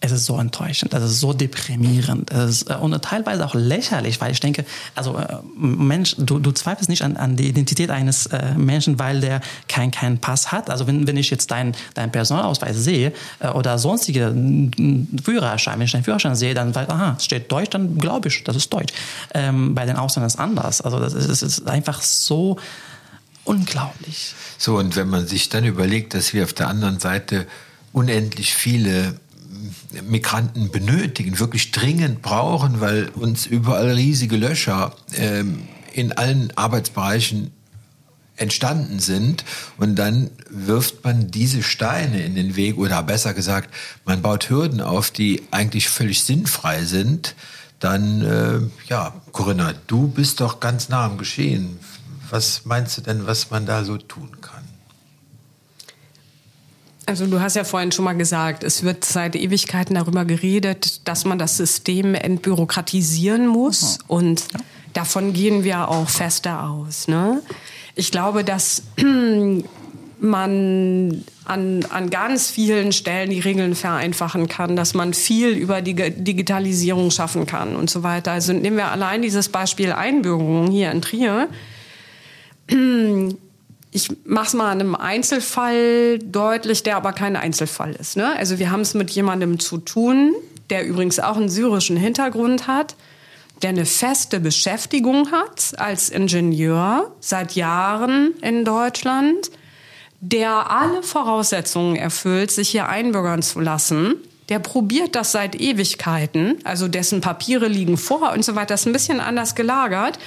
es 0.00 0.12
ist 0.12 0.26
so 0.26 0.38
enttäuschend, 0.38 0.92
es 0.92 1.02
ist 1.02 1.20
so 1.20 1.32
deprimierend 1.32 2.30
es 2.30 2.62
ist, 2.62 2.70
äh, 2.70 2.74
und 2.74 3.00
teilweise 3.02 3.44
auch 3.46 3.54
lächerlich, 3.54 4.20
weil 4.20 4.32
ich 4.32 4.40
denke, 4.40 4.64
also 4.94 5.16
äh, 5.16 5.38
Mensch, 5.56 6.16
du, 6.18 6.38
du 6.38 6.52
zweifelst 6.52 6.90
nicht 6.90 7.02
an, 7.02 7.16
an 7.16 7.36
die 7.36 7.48
Identität 7.48 7.90
eines 7.90 8.26
äh, 8.26 8.54
Menschen, 8.54 8.98
weil 8.98 9.20
der 9.20 9.40
keinen 9.68 9.90
kein 9.90 10.18
Pass 10.18 10.52
hat. 10.52 10.68
Also 10.68 10.86
wenn, 10.86 11.06
wenn 11.06 11.16
ich 11.16 11.30
jetzt 11.30 11.50
deinen 11.50 11.74
dein 11.94 12.12
Personalausweis 12.12 12.76
sehe 12.76 13.12
äh, 13.40 13.48
oder 13.48 13.78
sonstige 13.78 14.34
Führerschein, 15.22 15.78
wenn 15.78 15.86
ich 15.86 15.92
deinen 15.92 16.04
Führerschein 16.04 16.36
sehe, 16.36 16.52
dann 16.52 16.74
weiß 16.74 16.88
aha, 16.90 17.14
es 17.16 17.24
steht 17.24 17.50
Deutsch, 17.50 17.70
dann 17.70 17.98
glaube 17.98 18.28
ich, 18.28 18.44
das 18.44 18.56
ist 18.56 18.72
Deutsch. 18.72 18.92
Ähm, 19.32 19.74
bei 19.74 19.86
den 19.86 19.96
Ausländern 19.96 20.28
ist 20.28 20.34
es 20.34 20.40
anders. 20.40 20.80
Also 20.82 21.00
das 21.00 21.14
ist, 21.14 21.28
das 21.28 21.42
ist 21.42 21.66
einfach 21.66 22.02
so 22.02 22.58
unglaublich. 23.44 24.34
So, 24.58 24.76
und 24.76 24.96
wenn 24.96 25.08
man 25.08 25.26
sich 25.26 25.48
dann 25.48 25.64
überlegt, 25.64 26.12
dass 26.14 26.34
wir 26.34 26.44
auf 26.44 26.52
der 26.52 26.68
anderen 26.68 27.00
Seite 27.00 27.46
unendlich 27.92 28.54
viele 28.54 29.18
Migranten 30.08 30.70
benötigen, 30.70 31.38
wirklich 31.38 31.70
dringend 31.70 32.22
brauchen, 32.22 32.80
weil 32.80 33.08
uns 33.10 33.46
überall 33.46 33.90
riesige 33.92 34.36
Löcher 34.36 34.94
ähm, 35.14 35.68
in 35.92 36.12
allen 36.12 36.52
Arbeitsbereichen 36.56 37.50
entstanden 38.36 38.98
sind 38.98 39.44
und 39.78 39.96
dann 39.96 40.30
wirft 40.50 41.04
man 41.04 41.30
diese 41.30 41.62
Steine 41.62 42.24
in 42.24 42.34
den 42.34 42.54
Weg 42.56 42.76
oder 42.76 43.02
besser 43.02 43.34
gesagt, 43.34 43.72
man 44.04 44.22
baut 44.22 44.50
Hürden 44.50 44.80
auf, 44.80 45.10
die 45.10 45.42
eigentlich 45.50 45.88
völlig 45.88 46.22
sinnfrei 46.22 46.84
sind, 46.84 47.34
dann, 47.78 48.22
äh, 48.22 48.88
ja, 48.88 49.14
Corinna, 49.32 49.74
du 49.86 50.08
bist 50.08 50.40
doch 50.40 50.60
ganz 50.60 50.88
nah 50.88 51.04
am 51.04 51.18
Geschehen. 51.18 51.78
Was 52.30 52.64
meinst 52.64 52.98
du 52.98 53.02
denn, 53.02 53.26
was 53.26 53.50
man 53.50 53.66
da 53.66 53.84
so 53.84 53.98
tun 53.98 54.40
kann? 54.40 54.55
Also 57.06 57.26
du 57.26 57.40
hast 57.40 57.54
ja 57.54 57.62
vorhin 57.62 57.92
schon 57.92 58.04
mal 58.04 58.16
gesagt, 58.16 58.64
es 58.64 58.82
wird 58.82 59.04
seit 59.04 59.36
Ewigkeiten 59.36 59.94
darüber 59.94 60.24
geredet, 60.24 61.06
dass 61.06 61.24
man 61.24 61.38
das 61.38 61.56
System 61.56 62.16
entbürokratisieren 62.16 63.46
muss. 63.46 63.98
Mhm. 63.98 64.04
Und 64.08 64.40
ja. 64.52 64.60
davon 64.92 65.32
gehen 65.32 65.62
wir 65.62 65.88
auch 65.88 66.08
fester 66.08 66.68
aus. 66.68 67.06
Ne? 67.06 67.42
Ich 67.94 68.10
glaube, 68.10 68.42
dass 68.42 68.82
man 70.18 71.24
an, 71.44 71.84
an 71.90 72.10
ganz 72.10 72.50
vielen 72.50 72.90
Stellen 72.90 73.30
die 73.30 73.38
Regeln 73.38 73.76
vereinfachen 73.76 74.48
kann, 74.48 74.74
dass 74.74 74.94
man 74.94 75.14
viel 75.14 75.50
über 75.50 75.82
die 75.82 75.94
Digitalisierung 75.94 77.12
schaffen 77.12 77.46
kann 77.46 77.76
und 77.76 77.88
so 77.88 78.02
weiter. 78.02 78.32
Also 78.32 78.52
nehmen 78.52 78.76
wir 78.76 78.90
allein 78.90 79.22
dieses 79.22 79.48
Beispiel 79.48 79.92
Einbürgerung 79.92 80.72
hier 80.72 80.90
in 80.90 81.02
Trier 81.02 81.48
ich 83.96 84.10
mache 84.26 84.48
es 84.48 84.52
mal 84.52 84.70
an 84.70 84.80
einem 84.80 84.94
Einzelfall 84.94 86.18
deutlich, 86.18 86.82
der 86.82 86.96
aber 86.96 87.14
kein 87.14 87.34
Einzelfall 87.34 87.94
ist. 87.94 88.18
Ne? 88.18 88.36
Also 88.36 88.58
wir 88.58 88.70
haben 88.70 88.82
es 88.82 88.92
mit 88.92 89.10
jemandem 89.10 89.58
zu 89.58 89.78
tun, 89.78 90.34
der 90.68 90.86
übrigens 90.86 91.18
auch 91.18 91.36
einen 91.36 91.48
syrischen 91.48 91.96
Hintergrund 91.96 92.66
hat, 92.66 92.94
der 93.62 93.70
eine 93.70 93.86
feste 93.86 94.38
Beschäftigung 94.38 95.32
hat 95.32 95.72
als 95.78 96.10
Ingenieur 96.10 97.10
seit 97.20 97.54
Jahren 97.54 98.34
in 98.42 98.66
Deutschland, 98.66 99.50
der 100.20 100.70
alle 100.70 101.02
Voraussetzungen 101.02 101.96
erfüllt, 101.96 102.50
sich 102.50 102.68
hier 102.68 102.88
einbürgern 102.88 103.40
zu 103.40 103.60
lassen. 103.60 104.16
Der 104.50 104.58
probiert 104.58 105.14
das 105.14 105.32
seit 105.32 105.58
Ewigkeiten, 105.58 106.58
also 106.64 106.86
dessen 106.86 107.22
Papiere 107.22 107.66
liegen 107.66 107.96
vor 107.96 108.32
und 108.32 108.44
so 108.44 108.54
weiter. 108.56 108.74
Das 108.74 108.82
ist 108.82 108.86
ein 108.86 108.92
bisschen 108.92 109.20
anders 109.20 109.54
gelagert. 109.54 110.18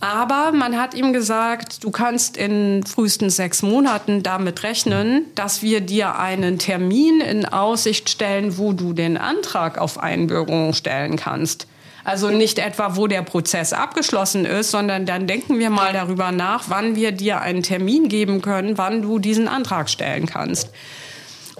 Aber 0.00 0.52
man 0.52 0.80
hat 0.80 0.94
ihm 0.94 1.12
gesagt, 1.12 1.82
du 1.82 1.90
kannst 1.90 2.36
in 2.36 2.84
frühestens 2.84 3.34
sechs 3.34 3.62
Monaten 3.62 4.22
damit 4.22 4.62
rechnen, 4.62 5.24
dass 5.34 5.60
wir 5.60 5.80
dir 5.80 6.16
einen 6.16 6.58
Termin 6.58 7.20
in 7.20 7.46
Aussicht 7.46 8.08
stellen, 8.08 8.58
wo 8.58 8.72
du 8.72 8.92
den 8.92 9.16
Antrag 9.16 9.76
auf 9.78 9.98
Einbürgerung 9.98 10.72
stellen 10.72 11.16
kannst. 11.16 11.66
Also 12.04 12.30
nicht 12.30 12.60
etwa, 12.60 12.96
wo 12.96 13.08
der 13.08 13.22
Prozess 13.22 13.72
abgeschlossen 13.72 14.44
ist, 14.44 14.70
sondern 14.70 15.04
dann 15.04 15.26
denken 15.26 15.58
wir 15.58 15.68
mal 15.68 15.92
darüber 15.92 16.30
nach, 16.30 16.64
wann 16.68 16.94
wir 16.94 17.10
dir 17.10 17.40
einen 17.40 17.62
Termin 17.62 18.08
geben 18.08 18.40
können, 18.40 18.78
wann 18.78 19.02
du 19.02 19.18
diesen 19.18 19.48
Antrag 19.48 19.90
stellen 19.90 20.26
kannst. 20.26 20.70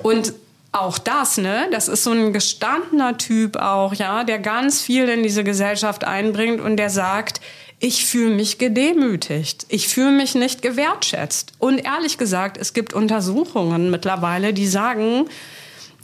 Und 0.03 0.32
auch 0.70 0.99
das, 0.99 1.39
ne, 1.39 1.66
das 1.72 1.89
ist 1.89 2.05
so 2.05 2.12
ein 2.12 2.32
gestandener 2.32 3.18
Typ 3.18 3.57
auch, 3.57 3.95
ja, 3.95 4.22
der 4.22 4.39
ganz 4.39 4.80
viel 4.80 5.09
in 5.09 5.22
diese 5.22 5.43
Gesellschaft 5.43 6.05
einbringt 6.05 6.61
und 6.61 6.76
der 6.76 6.91
sagt, 6.91 7.41
ich 7.81 8.07
fühle 8.07 8.35
mich 8.35 8.59
gedemütigt. 8.59 9.66
Ich 9.68 9.89
fühle 9.89 10.11
mich 10.11 10.35
nicht 10.35 10.62
gewertschätzt. 10.62 11.53
Und 11.59 11.79
ehrlich 11.79 12.18
gesagt, 12.18 12.57
es 12.57 12.72
gibt 12.72 12.93
Untersuchungen 12.93 13.91
mittlerweile, 13.91 14.53
die 14.53 14.66
sagen, 14.66 15.26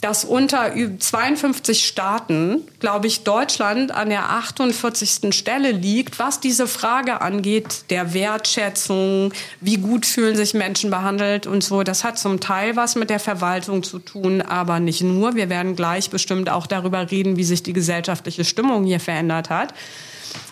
dass 0.01 0.23
unter 0.23 0.71
52 0.99 1.85
Staaten, 1.85 2.61
glaube 2.79 3.07
ich, 3.07 3.23
Deutschland 3.23 3.91
an 3.91 4.09
der 4.09 4.29
48. 4.29 5.33
Stelle 5.33 5.71
liegt, 5.71 6.19
was 6.19 6.39
diese 6.39 6.67
Frage 6.67 7.21
angeht, 7.21 7.85
der 7.89 8.13
Wertschätzung, 8.13 9.33
wie 9.61 9.77
gut 9.77 10.05
fühlen 10.05 10.35
sich 10.35 10.53
Menschen 10.53 10.91
behandelt 10.91 11.47
und 11.47 11.63
so. 11.63 11.83
Das 11.83 12.03
hat 12.03 12.19
zum 12.19 12.39
Teil 12.39 12.75
was 12.75 12.95
mit 12.95 13.09
der 13.09 13.19
Verwaltung 13.19 13.83
zu 13.83 13.99
tun, 13.99 14.41
aber 14.41 14.79
nicht 14.79 15.01
nur. 15.01 15.35
Wir 15.35 15.49
werden 15.49 15.75
gleich 15.75 16.09
bestimmt 16.09 16.49
auch 16.49 16.67
darüber 16.67 17.09
reden, 17.09 17.37
wie 17.37 17.43
sich 17.43 17.63
die 17.63 17.73
gesellschaftliche 17.73 18.45
Stimmung 18.45 18.85
hier 18.85 18.99
verändert 18.99 19.49
hat. 19.49 19.73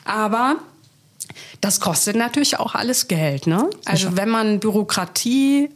Aber 0.05 0.55
das 1.61 1.79
kostet 1.79 2.15
natürlich 2.15 2.59
auch 2.59 2.75
alles 2.75 3.07
Geld. 3.07 3.47
Ne? 3.47 3.69
Also 3.85 4.17
wenn 4.17 4.29
man 4.29 4.59
Bürokratie 4.59 5.69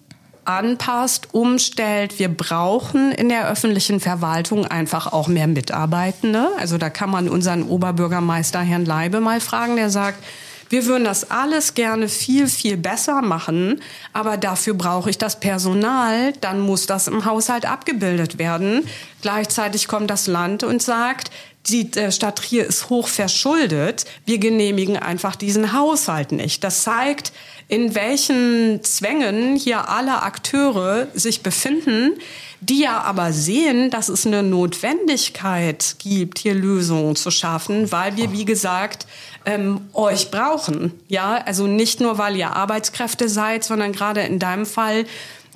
anpasst, 0.47 1.33
umstellt. 1.33 2.19
Wir 2.19 2.29
brauchen 2.29 3.11
in 3.11 3.27
der 3.27 3.49
öffentlichen 3.49 3.99
Verwaltung 3.99 4.65
einfach 4.65 5.11
auch 5.11 5.27
mehr 5.27 5.47
Mitarbeitende. 5.47 6.47
Also 6.57 6.77
da 6.77 6.89
kann 6.89 7.09
man 7.09 7.27
unseren 7.27 7.63
Oberbürgermeister 7.63 8.61
Herrn 8.61 8.85
Leibe 8.85 9.19
mal 9.19 9.41
fragen, 9.41 9.75
der 9.75 9.89
sagt, 9.89 10.23
wir 10.69 10.85
würden 10.85 11.05
das 11.05 11.31
alles 11.31 11.75
gerne 11.75 12.09
viel, 12.09 12.47
viel 12.47 12.75
besser 12.75 13.21
machen, 13.21 13.81
aber 14.11 14.35
dafür 14.35 14.73
brauche 14.73 15.09
ich 15.09 15.17
das 15.17 15.39
Personal, 15.39 16.33
dann 16.41 16.59
muss 16.59 16.87
das 16.87 17.07
im 17.07 17.23
Haushalt 17.23 17.65
abgebildet 17.65 18.37
werden. 18.37 18.85
Gleichzeitig 19.21 19.87
kommt 19.87 20.09
das 20.09 20.27
Land 20.27 20.63
und 20.63 20.81
sagt, 20.81 21.31
die 21.69 21.91
äh, 21.93 22.11
Stadt 22.11 22.37
Trier 22.37 22.65
ist 22.65 22.89
hoch 22.89 23.07
verschuldet. 23.07 24.05
Wir 24.25 24.37
genehmigen 24.37 24.97
einfach 24.97 25.35
diesen 25.35 25.73
Haushalt 25.73 26.31
nicht. 26.31 26.63
Das 26.63 26.83
zeigt, 26.83 27.31
in 27.67 27.95
welchen 27.95 28.83
Zwängen 28.83 29.55
hier 29.55 29.89
alle 29.89 30.21
Akteure 30.23 31.07
sich 31.13 31.43
befinden, 31.43 32.13
die 32.61 32.81
ja 32.81 33.01
aber 33.01 33.33
sehen, 33.33 33.89
dass 33.91 34.09
es 34.09 34.25
eine 34.25 34.41
Notwendigkeit 34.41 35.95
gibt, 35.99 36.39
hier 36.39 36.55
Lösungen 36.55 37.15
zu 37.15 37.29
schaffen, 37.29 37.91
weil 37.91 38.17
wir, 38.17 38.31
wie 38.31 38.45
gesagt, 38.45 39.05
ähm, 39.45 39.81
euch 39.93 40.31
brauchen. 40.31 40.91
Ja, 41.07 41.43
also 41.45 41.67
nicht 41.67 41.99
nur, 41.99 42.17
weil 42.17 42.35
ihr 42.35 42.55
Arbeitskräfte 42.55 43.29
seid, 43.29 43.63
sondern 43.63 43.91
gerade 43.91 44.21
in 44.21 44.39
deinem 44.39 44.65
Fall 44.65 45.05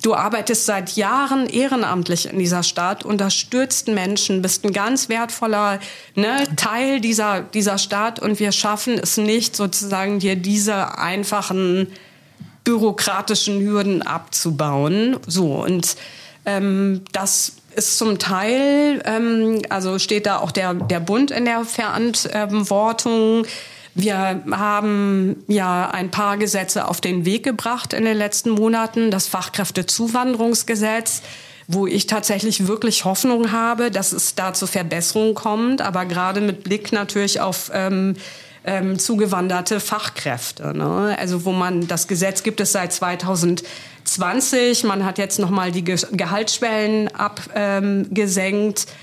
Du 0.02 0.14
arbeitest 0.14 0.66
seit 0.66 0.96
Jahren 0.96 1.46
ehrenamtlich 1.46 2.28
in 2.28 2.40
dieser 2.40 2.64
Stadt, 2.64 3.04
unterstützt 3.04 3.86
Menschen, 3.86 4.42
bist 4.42 4.64
ein 4.64 4.72
ganz 4.72 5.08
wertvoller 5.08 5.78
ne, 6.16 6.44
Teil 6.56 7.00
dieser, 7.00 7.42
dieser 7.42 7.78
Stadt 7.78 8.18
und 8.18 8.40
wir 8.40 8.50
schaffen 8.50 8.98
es 8.98 9.16
nicht, 9.16 9.54
sozusagen 9.54 10.18
dir 10.18 10.34
diese 10.34 10.98
einfachen 10.98 11.86
bürokratischen 12.64 13.60
Hürden 13.60 14.02
abzubauen. 14.02 15.18
So 15.28 15.62
und 15.62 15.96
ähm, 16.46 17.02
das 17.12 17.52
ist 17.76 17.96
zum 17.96 18.18
Teil, 18.18 19.02
ähm, 19.04 19.62
also 19.68 20.00
steht 20.00 20.26
da 20.26 20.38
auch 20.38 20.50
der, 20.50 20.74
der 20.74 20.98
Bund 21.00 21.30
in 21.30 21.44
der 21.44 21.64
Verantwortung. 21.64 23.46
Wir 23.94 24.42
haben 24.50 25.44
ja 25.48 25.90
ein 25.90 26.10
paar 26.10 26.38
Gesetze 26.38 26.88
auf 26.88 27.00
den 27.00 27.24
Weg 27.24 27.44
gebracht 27.44 27.92
in 27.92 28.04
den 28.04 28.16
letzten 28.16 28.50
Monaten. 28.50 29.10
Das 29.10 29.26
Fachkräftezuwanderungsgesetz, 29.26 31.22
wo 31.68 31.86
ich 31.86 32.06
tatsächlich 32.06 32.66
wirklich 32.66 33.04
Hoffnung 33.04 33.52
habe, 33.52 33.90
dass 33.90 34.12
es 34.12 34.34
da 34.34 34.54
zu 34.54 34.66
Verbesserungen 34.66 35.34
kommt, 35.34 35.82
aber 35.82 36.06
gerade 36.06 36.40
mit 36.40 36.64
Blick 36.64 36.92
natürlich 36.92 37.40
auf 37.40 37.70
ähm, 37.74 38.14
ähm, 38.64 38.98
zugewanderte 38.98 39.78
Fachkräfte. 39.78 40.76
Ne? 40.76 41.14
Also 41.18 41.44
wo 41.44 41.52
man 41.52 41.86
das 41.86 42.08
Gesetz 42.08 42.42
gibt 42.42 42.60
es 42.60 42.72
seit 42.72 42.94
2020. 42.94 44.84
Man 44.84 45.04
hat 45.04 45.18
jetzt 45.18 45.38
noch 45.38 45.50
mal 45.50 45.70
die 45.70 45.84
Ge 45.84 45.98
Gehaltsschwellen 46.12 47.08
abgesenkt. 47.08 48.86
Ähm, 48.88 48.94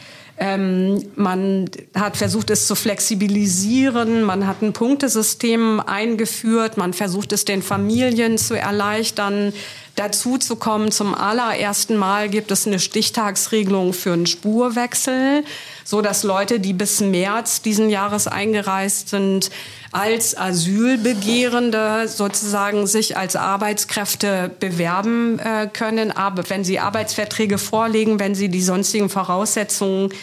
man 0.42 1.70
hat 1.94 2.16
versucht, 2.16 2.50
es 2.50 2.66
zu 2.66 2.76
flexibilisieren. 2.76 4.24
Man 4.24 4.48
hat 4.48 4.62
ein 4.62 4.72
Punktesystem 4.72 5.82
eingeführt. 5.82 6.78
Man 6.78 6.94
versucht, 6.94 7.34
es 7.34 7.44
den 7.44 7.62
Familien 7.62 8.38
zu 8.38 8.58
erleichtern, 8.58 9.52
dazu 9.96 10.38
zu 10.38 10.56
kommen. 10.56 10.92
Zum 10.92 11.14
allerersten 11.14 11.98
Mal 11.98 12.30
gibt 12.30 12.52
es 12.52 12.66
eine 12.66 12.80
Stichtagsregelung 12.80 13.92
für 13.92 14.14
einen 14.14 14.28
Spurwechsel 14.28 15.44
so 15.90 16.02
dass 16.02 16.22
Leute, 16.22 16.60
die 16.60 16.74
bis 16.74 17.02
März 17.02 17.64
diesen 17.64 17.90
Jahres 17.90 18.28
eingereist 18.28 19.10
sind, 19.10 19.50
als 19.92 20.38
Asylbegehrende 20.38 22.08
sozusagen 22.08 22.86
sich 22.86 23.18
als 23.18 23.36
Arbeitskräfte 23.36 24.52
bewerben 24.60 25.40
äh, 25.40 25.68
können. 25.68 26.12
Aber 26.12 26.48
wenn 26.48 26.64
sie 26.64 26.78
Arbeitsverträge 26.78 27.58
vorlegen, 27.58 28.20
wenn 28.20 28.36
sie 28.36 28.50
die 28.50 28.62
sonstigen 28.62 29.10
Voraussetzungen 29.10 30.14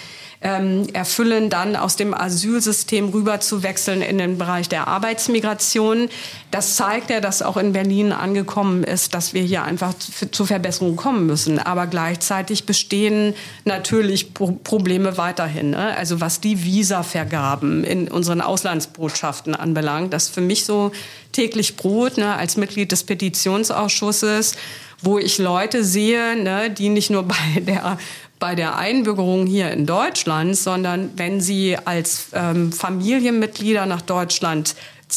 ähm, 0.41 0.87
erfüllen, 0.93 1.51
dann 1.51 1.77
aus 1.77 1.97
dem 1.97 2.15
Asylsystem 2.15 3.09
rüber 3.09 3.41
zu 3.41 3.63
wechseln 3.63 4.03
in 4.03 4.19
den 4.19 4.39
Bereich 4.39 4.69
der 4.69 4.89
Arbeitsmigration. 4.89 6.09
Das 6.51 6.77
zeigt 6.77 7.11
ja, 7.11 7.21
dass 7.21 7.43
auch 7.43 7.57
in 7.57 7.73
Berlin 7.73 8.13
angekommen 8.13 8.85
ist, 8.85 9.15
dass 9.15 9.35
wir 9.35 9.43
hier 9.43 9.65
einfach 9.65 9.95
zu 10.31 10.47
Verbesserungen 10.47 10.97
kommen 10.97 11.27
müssen. 11.27 11.59
Aber 11.59 11.87
gleichzeitig 11.87 12.67
bestehen 12.67 13.35
natürlich 13.65 14.35
Probleme 14.35 15.19
weiterhin. 15.19 15.71
Ne? 15.71 15.97
Also 15.97 16.21
was 16.21 16.41
die 16.41 16.65
Visavergaben 16.65 17.85
in 17.85 18.09
unseren 18.09 18.41
Auslandsbotschaften 18.41 19.55
anbelangt, 19.55 20.13
das 20.13 20.25
ist 20.25 20.35
für 20.35 20.41
mich 20.41 20.65
so 20.65 20.93
täglich 21.33 21.77
Brot 21.77 22.17
ne, 22.19 22.35
als 22.35 22.57
Mitglied 22.57 22.93
des 22.93 23.05
Petitionsausschusses 23.05 24.55
wo 25.03 25.19
ich 25.19 25.39
Leute 25.39 25.85
sehe, 25.85 26.43
ne, 26.43 26.71
die 26.71 26.89
nicht 26.89 27.11
nur 27.11 27.25
bei 27.25 27.61
der 27.61 27.99
bei 28.39 28.55
der 28.55 28.77
Einbürgerung 28.77 29.47
hier 29.47 29.71
in 29.71 29.87
Deutschland, 29.87 30.57
sondern 30.57 31.11
wenn 31.17 31.41
sie 31.41 31.77
als 31.85 32.29
ähm, 32.33 32.73
Familienmitglieder 32.73 33.87
nach 33.87 34.03
Deutschland 34.03 34.75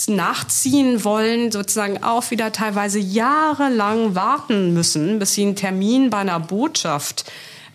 nachziehen 0.08 1.04
wollen, 1.04 1.52
sozusagen 1.52 2.04
auch 2.04 2.30
wieder 2.32 2.52
teilweise 2.52 3.00
jahrelang 3.00 4.16
warten 4.16 4.74
müssen, 4.74 5.20
bis 5.20 5.34
sie 5.34 5.44
einen 5.44 5.56
Termin 5.56 6.10
bei 6.10 6.20
einer 6.20 6.40
Botschaft 6.40 7.26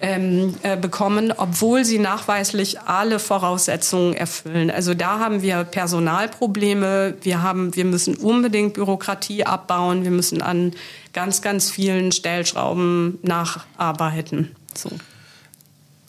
ähm, 0.01 0.55
äh, 0.63 0.77
bekommen, 0.77 1.33
obwohl 1.37 1.85
sie 1.85 1.99
nachweislich 1.99 2.81
alle 2.81 3.19
Voraussetzungen 3.19 4.15
erfüllen. 4.15 4.71
Also 4.71 4.95
da 4.95 5.19
haben 5.19 5.43
wir 5.43 5.65
Personalprobleme. 5.65 7.15
Wir 7.23 7.43
haben, 7.43 7.75
wir 7.75 7.85
müssen 7.85 8.17
unbedingt 8.17 8.75
Bürokratie 8.75 9.45
abbauen. 9.45 10.05
Wir 10.05 10.11
müssen 10.11 10.43
an 10.43 10.73
ganz, 11.13 11.43
ganz 11.43 11.71
vielen 11.71 12.13
Stellschrauben 12.13 13.19
nacharbeiten. 13.23 14.55
So. 14.75 14.91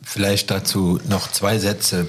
Vielleicht 0.06 0.52
dazu 0.52 1.00
noch 1.10 1.32
zwei 1.32 1.58
Sätze, 1.58 2.08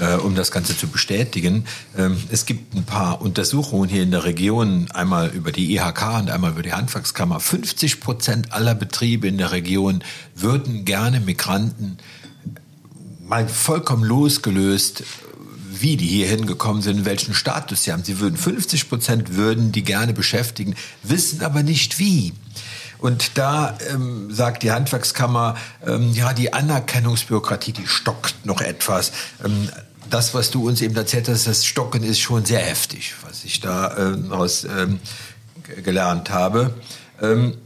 äh, 0.00 0.14
um 0.16 0.34
das 0.34 0.50
Ganze 0.50 0.76
zu 0.76 0.88
bestätigen. 0.88 1.64
Ähm, 1.96 2.16
es 2.30 2.44
gibt 2.46 2.74
ein 2.74 2.84
paar 2.84 3.22
Untersuchungen 3.22 3.88
hier 3.88 4.02
in 4.02 4.10
der 4.10 4.24
Region, 4.24 4.90
einmal 4.90 5.28
über 5.28 5.52
die 5.52 5.72
IHK 5.74 6.18
und 6.18 6.30
einmal 6.30 6.50
über 6.50 6.62
die 6.62 6.72
Handwerkskammer. 6.72 7.40
50 7.40 8.00
Prozent 8.00 8.52
aller 8.52 8.74
Betriebe 8.74 9.28
in 9.28 9.38
der 9.38 9.52
Region 9.52 10.02
würden 10.34 10.84
gerne 10.84 11.20
Migranten 11.20 11.98
mal 13.20 13.48
vollkommen 13.48 14.04
losgelöst 14.04 15.04
wie 15.80 15.96
die 15.96 16.06
hier 16.06 16.26
hingekommen 16.26 16.82
sind, 16.82 17.04
welchen 17.04 17.34
Status 17.34 17.84
sie 17.84 17.92
haben. 17.92 18.04
Sie 18.04 18.18
würden 18.18 18.36
50 18.36 18.88
Prozent 18.88 19.34
würden 19.36 19.72
die 19.72 19.82
gerne 19.82 20.12
beschäftigen, 20.12 20.74
wissen 21.02 21.42
aber 21.42 21.62
nicht 21.62 21.98
wie. 21.98 22.32
Und 22.98 23.38
da 23.38 23.78
ähm, 23.90 24.32
sagt 24.32 24.62
die 24.62 24.72
Handwerkskammer, 24.72 25.56
ähm, 25.86 26.12
ja, 26.12 26.32
die 26.32 26.52
Anerkennungsbürokratie, 26.52 27.72
die 27.72 27.86
stockt 27.86 28.44
noch 28.44 28.60
etwas. 28.60 29.12
Ähm, 29.44 29.68
das, 30.10 30.34
was 30.34 30.50
du 30.50 30.66
uns 30.66 30.80
eben 30.80 30.96
erzählt 30.96 31.28
hast, 31.28 31.46
das 31.46 31.64
Stocken 31.64 32.02
ist 32.02 32.18
schon 32.18 32.44
sehr 32.44 32.60
heftig, 32.60 33.14
was 33.26 33.44
ich 33.44 33.60
da 33.60 33.96
ähm, 33.96 34.32
aus, 34.32 34.64
ähm, 34.64 35.00
gelernt 35.84 36.30
habe. 36.30 36.74
Ähm, 37.20 37.56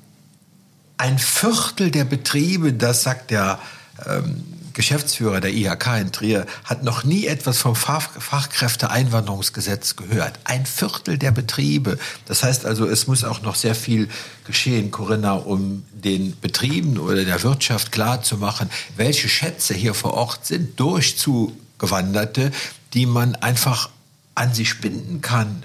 ein 0.98 1.18
Viertel 1.18 1.90
der 1.90 2.04
Betriebe, 2.04 2.72
das 2.72 3.02
sagt 3.02 3.30
der 3.30 3.58
ähm, 4.06 4.51
Geschäftsführer 4.72 5.40
der 5.40 5.52
IHK 5.52 5.86
in 6.00 6.12
Trier, 6.12 6.46
hat 6.64 6.82
noch 6.82 7.04
nie 7.04 7.26
etwas 7.26 7.58
vom 7.58 7.74
Fach 7.74 8.10
Fachkräfteeinwanderungsgesetz 8.18 9.96
gehört. 9.96 10.38
Ein 10.44 10.66
Viertel 10.66 11.18
der 11.18 11.30
Betriebe. 11.30 11.98
Das 12.26 12.42
heißt 12.42 12.66
also, 12.66 12.86
es 12.86 13.06
muss 13.06 13.24
auch 13.24 13.42
noch 13.42 13.54
sehr 13.54 13.74
viel 13.74 14.08
geschehen, 14.46 14.90
Corinna, 14.90 15.34
um 15.34 15.84
den 15.92 16.38
Betrieben 16.40 16.98
oder 16.98 17.24
der 17.24 17.42
Wirtschaft 17.42 17.92
klarzumachen, 17.92 18.70
welche 18.96 19.28
Schätze 19.28 19.74
hier 19.74 19.94
vor 19.94 20.14
Ort 20.14 20.46
sind, 20.46 20.78
durchzugewanderte, 20.78 22.52
die 22.94 23.06
man 23.06 23.34
einfach 23.36 23.90
an 24.34 24.54
sich 24.54 24.80
binden 24.80 25.20
kann, 25.20 25.64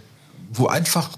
wo 0.51 0.67
einfach 0.67 1.09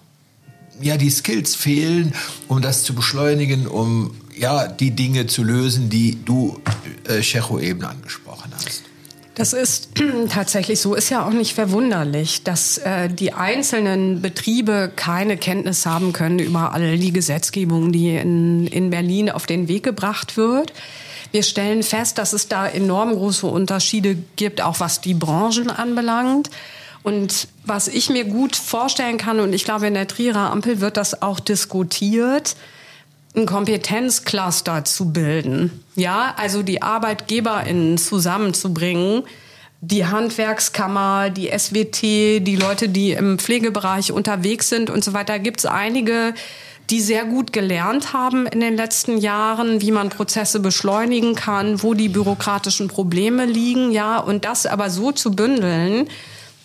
ja 0.81 0.97
die 0.97 1.09
Skills 1.09 1.55
fehlen, 1.55 2.13
um 2.47 2.61
das 2.61 2.83
zu 2.83 2.93
beschleunigen, 2.93 3.67
um 3.67 4.15
ja, 4.39 4.67
die 4.67 4.91
Dinge 4.91 5.27
zu 5.27 5.43
lösen, 5.43 5.89
die 5.89 6.23
du, 6.23 6.59
äh, 7.07 7.21
Checho, 7.21 7.59
eben 7.59 7.83
angesprochen 7.83 8.51
hast. 8.55 8.83
Das 9.35 9.53
ist 9.53 9.89
tatsächlich 10.29 10.79
so, 10.79 10.95
ist 10.95 11.09
ja 11.09 11.25
auch 11.25 11.31
nicht 11.31 11.53
verwunderlich, 11.53 12.43
dass 12.43 12.77
äh, 12.79 13.09
die 13.09 13.33
einzelnen 13.33 14.21
Betriebe 14.21 14.91
keine 14.95 15.37
Kenntnis 15.37 15.85
haben 15.85 16.13
können 16.13 16.39
über 16.39 16.73
all 16.73 16.97
die 16.97 17.11
Gesetzgebung, 17.11 17.91
die 17.91 18.15
in, 18.15 18.67
in 18.67 18.89
Berlin 18.89 19.29
auf 19.29 19.45
den 19.45 19.67
Weg 19.67 19.83
gebracht 19.83 20.37
wird. 20.37 20.73
Wir 21.31 21.43
stellen 21.43 21.83
fest, 21.83 22.17
dass 22.17 22.33
es 22.33 22.47
da 22.47 22.67
enorm 22.67 23.13
große 23.13 23.45
Unterschiede 23.45 24.17
gibt, 24.35 24.61
auch 24.61 24.79
was 24.79 25.01
die 25.01 25.13
Branchen 25.13 25.69
anbelangt. 25.69 26.49
Und 27.03 27.47
was 27.63 27.87
ich 27.87 28.09
mir 28.09 28.25
gut 28.25 28.55
vorstellen 28.55 29.17
kann, 29.17 29.39
und 29.39 29.53
ich 29.53 29.63
glaube, 29.63 29.87
in 29.87 29.93
der 29.93 30.07
Trierer 30.07 30.51
Ampel 30.51 30.81
wird 30.81 30.97
das 30.97 31.21
auch 31.21 31.39
diskutiert, 31.39 32.55
ein 33.35 33.45
Kompetenzcluster 33.45 34.85
zu 34.85 35.11
bilden. 35.11 35.83
Ja, 35.95 36.33
also 36.37 36.63
die 36.63 36.81
ArbeitgeberInnen 36.81 37.97
zusammenzubringen, 37.97 39.23
die 39.81 40.05
Handwerkskammer, 40.05 41.29
die 41.29 41.51
SWT, 41.57 42.01
die 42.01 42.57
Leute, 42.59 42.89
die 42.89 43.11
im 43.11 43.39
Pflegebereich 43.39 44.11
unterwegs 44.11 44.69
sind 44.69 44.89
und 44.89 45.03
so 45.03 45.13
weiter. 45.13 45.39
Gibt 45.39 45.59
es 45.59 45.65
einige, 45.65 46.33
die 46.89 47.01
sehr 47.01 47.25
gut 47.25 47.53
gelernt 47.53 48.13
haben 48.13 48.47
in 48.47 48.59
den 48.59 48.75
letzten 48.75 49.17
Jahren, 49.17 49.79
wie 49.81 49.91
man 49.91 50.09
Prozesse 50.09 50.59
beschleunigen 50.59 51.35
kann, 51.35 51.83
wo 51.83 51.93
die 51.93 52.09
bürokratischen 52.09 52.87
Probleme 52.87 53.45
liegen, 53.45 53.91
ja, 53.91 54.17
und 54.17 54.43
das 54.43 54.65
aber 54.65 54.89
so 54.89 55.11
zu 55.11 55.31
bündeln, 55.31 56.07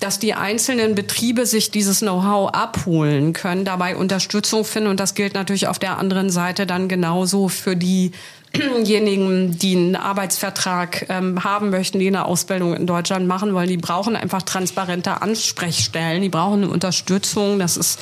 dass 0.01 0.19
die 0.19 0.35
einzelnen 0.35 0.95
Betriebe 0.95 1.47
sich 1.47 1.71
dieses 1.71 2.01
Know-how 2.01 2.51
abholen 2.53 3.33
können, 3.33 3.65
dabei 3.65 3.97
Unterstützung 3.97 4.65
finden. 4.65 4.91
Und 4.91 5.01
das 5.01 5.15
gilt 5.15 5.35
natürlich 5.35 5.67
auf 5.67 5.79
der 5.79 5.99
anderen 5.99 6.31
Seite 6.31 6.67
dann 6.67 6.89
genauso 6.89 7.49
für 7.49 7.77
diejenigen, 7.77 9.59
die 9.59 9.77
einen 9.77 9.97
Arbeitsvertrag 9.97 11.07
ähm, 11.09 11.43
haben 11.43 11.71
möchten, 11.71 11.99
die 11.99 12.09
eine 12.09 12.27
Ausbildung 12.27 12.75
in 12.75 12.87
Deutschland 12.87 13.27
machen 13.27 13.55
wollen. 13.55 13.69
Die 13.69 13.77
brauchen 13.77 14.17
einfach 14.17 14.43
transparente 14.43 15.23
Ansprechstellen, 15.23 16.23
die 16.23 16.29
brauchen 16.29 16.65
Unterstützung. 16.65 17.59
Das 17.59 17.77
ist 17.77 17.99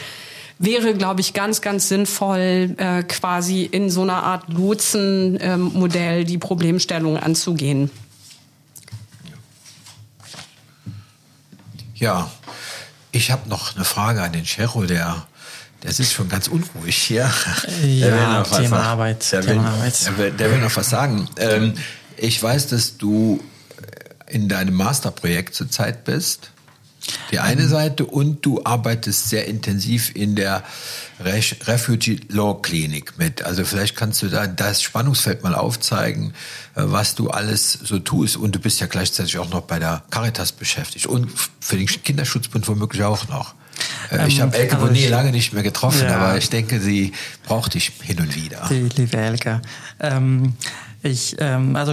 wäre, 0.59 0.95
glaube 0.95 1.21
ich, 1.21 1.35
ganz, 1.35 1.61
ganz 1.61 1.89
sinnvoll, 1.89 2.75
äh, 2.77 3.03
quasi 3.03 3.65
in 3.65 3.91
so 3.91 4.03
einer 4.03 4.23
Art 4.23 4.45
Lotsenmodell 4.53 6.21
ähm, 6.21 6.27
die 6.27 6.39
Problemstellung 6.39 7.17
anzugehen. 7.17 7.91
Ja, 12.03 12.29
ich 13.13 13.31
habe 13.31 13.49
noch 13.49 13.77
eine 13.77 13.85
Frage 13.85 14.23
an 14.23 14.33
den 14.33 14.45
Cheryl, 14.45 14.89
der 14.89 15.25
der 15.85 15.93
sitzt 15.93 16.13
schon 16.13 16.29
ganz 16.29 16.49
unruhig 16.49 16.97
hier. 16.97 17.31
Ja, 17.85 18.43
Thema 18.43 18.79
was, 18.79 18.87
Arbeit. 18.87 19.33
Der, 19.33 19.41
Thema 19.41 19.63
will, 19.63 19.69
Arbeit. 19.69 20.07
Der, 20.07 20.19
will, 20.19 20.31
der 20.33 20.51
will 20.51 20.59
noch 20.59 20.77
was 20.77 20.91
sagen. 20.91 21.29
Ähm, 21.37 21.75
ich 22.17 22.43
weiß, 22.43 22.69
dass 22.69 22.99
du 22.99 23.41
in 24.29 24.49
deinem 24.49 24.75
Masterprojekt 24.75 25.55
zurzeit 25.55 26.05
bist. 26.05 26.52
Die 27.31 27.39
eine 27.39 27.67
Seite 27.67 28.07
und 28.07 28.45
du 28.45 28.63
arbeitest 28.65 29.29
sehr 29.29 29.47
intensiv 29.47 30.13
in 30.15 30.37
der 30.37 30.63
Refugee 31.21 32.21
Law 32.29 32.61
Klinik 32.61 33.19
mit. 33.19 33.43
Also 33.43 33.65
vielleicht 33.65 33.97
kannst 33.97 34.23
du 34.23 34.29
da 34.29 34.47
das 34.47 34.83
Spannungsfeld 34.83 35.43
mal 35.43 35.55
aufzeigen, 35.55 36.35
äh, 36.75 36.83
was 36.85 37.15
du 37.15 37.31
alles 37.31 37.73
so 37.73 37.99
tust. 37.99 38.37
Und 38.37 38.55
du 38.55 38.59
bist 38.59 38.81
ja 38.81 38.87
gleichzeitig 38.87 39.39
auch 39.39 39.51
noch 39.51 39.63
bei 39.63 39.79
der 39.79 40.03
Caritas 40.11 40.53
beschäftigt 40.53 41.07
und 41.07 41.31
für 41.61 41.77
den 41.77 41.87
Kinderschutzbund 41.87 42.69
womöglich 42.69 43.03
auch 43.03 43.29
noch. 43.29 43.55
Äh, 44.11 44.29
ich 44.29 44.37
ähm, 44.37 44.43
habe 44.43 44.59
Elke 44.59 44.75
also 44.77 44.87
Bonnet 44.87 45.11
lange 45.11 45.31
nicht 45.31 45.53
mehr 45.53 45.63
getroffen, 45.63 46.05
ja. 46.05 46.17
aber 46.17 46.39
ich 46.39 46.51
denke, 46.51 46.81
sie 46.81 47.13
braucht 47.45 47.75
dich 47.75 47.93
hin 48.03 48.21
und 48.21 48.35
wieder. 48.35 48.67
Die 48.71 48.89
liebe 48.97 49.17
Elke. 49.17 49.63
Ähm, 50.01 50.55
ich, 51.05 51.35
ähm, 51.41 51.75
also 51.75 51.93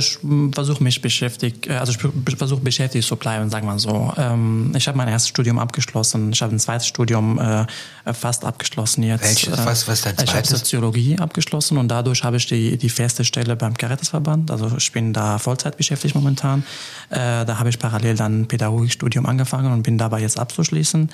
versuche 0.54 0.84
mich 0.84 1.02
beschäftigt, 1.02 1.66
äh, 1.68 1.74
also 1.74 1.94
versuche 2.38 2.62
beschäftigt 2.62 3.08
zu 3.08 3.16
bleiben, 3.16 3.50
sagen 3.50 3.66
wir 3.66 3.80
so. 3.80 4.14
Ähm, 4.18 4.72
ich 4.76 4.88
habe 4.88 4.98
mein 4.98 5.08
erstes 5.08 5.30
Studium 5.30 5.58
abgeschlossen, 5.58 6.32
ich 6.32 6.42
habe 6.44 6.56
ein 6.56 6.60
zweites 6.60 6.86
Studium 6.88 7.40
äh, 7.40 7.66
fast 8.14 8.46
abgeschlossen 8.46 9.02
jetzt. 9.02 9.24
Welches? 9.24 9.60
Äh, 9.60 9.66
was, 9.66 9.88
was 9.88 10.02
dein 10.02 10.16
zweites? 10.16 10.30
Ich 10.30 10.36
habe 10.36 10.48
Soziologie 10.48 11.18
abgeschlossen 11.18 11.78
und 11.80 11.88
dadurch 11.88 12.24
habe 12.24 12.38
ich 12.38 12.46
die, 12.46 12.78
die 12.78 12.90
feste 12.90 13.26
Stelle 13.26 13.56
beim 13.56 13.76
Caritasverband. 13.76 14.52
Also 14.52 14.78
ich 14.78 14.92
bin 14.92 15.12
da 15.12 15.40
Vollzeit 15.40 15.76
beschäftigt 15.78 16.14
momentan. 16.14 16.64
Äh, 17.10 17.46
da 17.46 17.58
habe 17.58 17.70
ich 17.70 17.80
parallel 17.80 18.16
dann 18.16 18.48
Pädagogikstudium 18.48 19.26
angefangen 19.26 19.72
und 19.74 19.82
bin 19.82 19.98
dabei 19.98 20.22
jetzt 20.22 20.40
abzuschließen. 20.40 21.10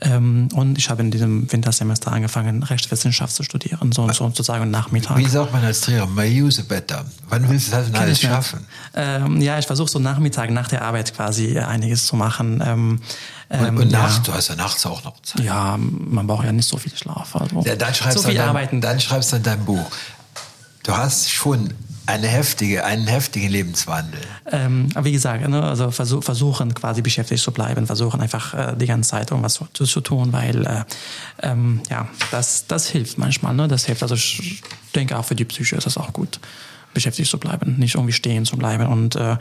Ähm, 0.00 0.48
und 0.54 0.76
ich 0.76 0.90
habe 0.90 1.02
in 1.02 1.10
diesem 1.10 1.50
Wintersemester 1.52 2.10
angefangen, 2.10 2.62
Rechtswissenschaft 2.64 3.34
zu 3.34 3.44
studieren, 3.44 3.92
so, 3.92 4.06
so 4.08 4.24
sozusagen 4.24 4.70
Nachmittag. 4.70 5.16
Wie 5.18 5.26
sagt 5.26 5.52
man 5.52 5.64
als 5.64 5.82
Trainer? 5.82 6.06
May 6.06 6.42
use 6.42 6.64
better. 6.64 7.04
Wann 7.28 7.48
willst 7.48 7.68
du 7.68 7.72
das 7.72 7.86
denn 7.86 7.96
alles 7.96 8.20
schaffen? 8.20 8.66
Ähm, 8.94 9.40
ja, 9.40 9.58
ich 9.58 9.66
versuche 9.66 9.88
so 9.88 10.00
Nachmittag 10.00 10.50
nach 10.50 10.68
der 10.68 10.82
Arbeit 10.82 11.14
quasi 11.14 11.58
einiges 11.58 12.06
zu 12.06 12.16
machen. 12.16 12.62
Ähm, 12.64 13.00
und, 13.48 13.78
und 13.78 13.92
nachts, 13.92 14.16
ja. 14.16 14.22
du 14.24 14.32
hast 14.32 14.48
ja 14.48 14.56
nachts 14.56 14.84
auch 14.84 15.04
noch 15.04 15.22
Zeit. 15.22 15.44
Ja, 15.44 15.78
man 15.78 16.26
braucht 16.26 16.44
ja 16.44 16.52
nicht 16.52 16.68
so 16.68 16.76
viel 16.76 16.96
Schlaf. 16.96 17.36
Also 17.36 17.62
ja, 17.64 17.76
dann 17.76 17.94
schreibst 17.94 18.18
so 18.18 18.24
viel 18.24 18.34
dann, 18.34 18.48
arbeiten. 18.48 18.80
Dann 18.80 18.98
schreibst 18.98 19.32
du 19.32 19.36
in 19.36 19.42
dein 19.44 19.64
Buch. 19.64 19.90
Du 20.82 20.96
hast 20.96 21.30
schon 21.30 21.72
eine 22.06 22.26
heftige, 22.26 22.84
einen 22.84 23.06
heftigen 23.06 23.48
Lebenswandel. 23.48 24.20
Ähm, 24.50 24.88
wie 25.00 25.12
gesagt, 25.12 25.48
ne, 25.48 25.62
also 25.62 25.90
versuch, 25.90 26.22
versuchen 26.22 26.74
quasi 26.74 27.02
beschäftigt 27.02 27.42
zu 27.42 27.52
bleiben, 27.52 27.86
versuchen 27.86 28.20
einfach 28.20 28.54
äh, 28.54 28.76
die 28.76 28.86
ganze 28.86 29.10
Zeit 29.10 29.30
irgendwas 29.30 29.60
zu, 29.72 29.84
zu 29.84 30.00
tun, 30.00 30.32
weil 30.32 30.66
äh, 30.66 30.84
ähm, 31.42 31.80
ja, 31.88 32.08
das, 32.30 32.66
das 32.66 32.88
hilft 32.88 33.18
manchmal. 33.18 33.54
Ne? 33.54 33.68
Das 33.68 33.86
hilft. 33.86 34.02
Also 34.02 34.14
ich 34.14 34.62
denke 34.94 35.18
auch 35.18 35.24
für 35.24 35.34
die 35.34 35.44
Psyche 35.44 35.76
ist 35.76 35.86
das 35.86 35.96
auch 35.96 36.12
gut, 36.12 36.40
beschäftigt 36.92 37.30
zu 37.30 37.38
bleiben, 37.38 37.76
nicht 37.78 37.94
irgendwie 37.94 38.12
stehen 38.12 38.44
zu 38.44 38.56
bleiben 38.56 38.86
und 38.86 39.16
äh, 39.16 39.36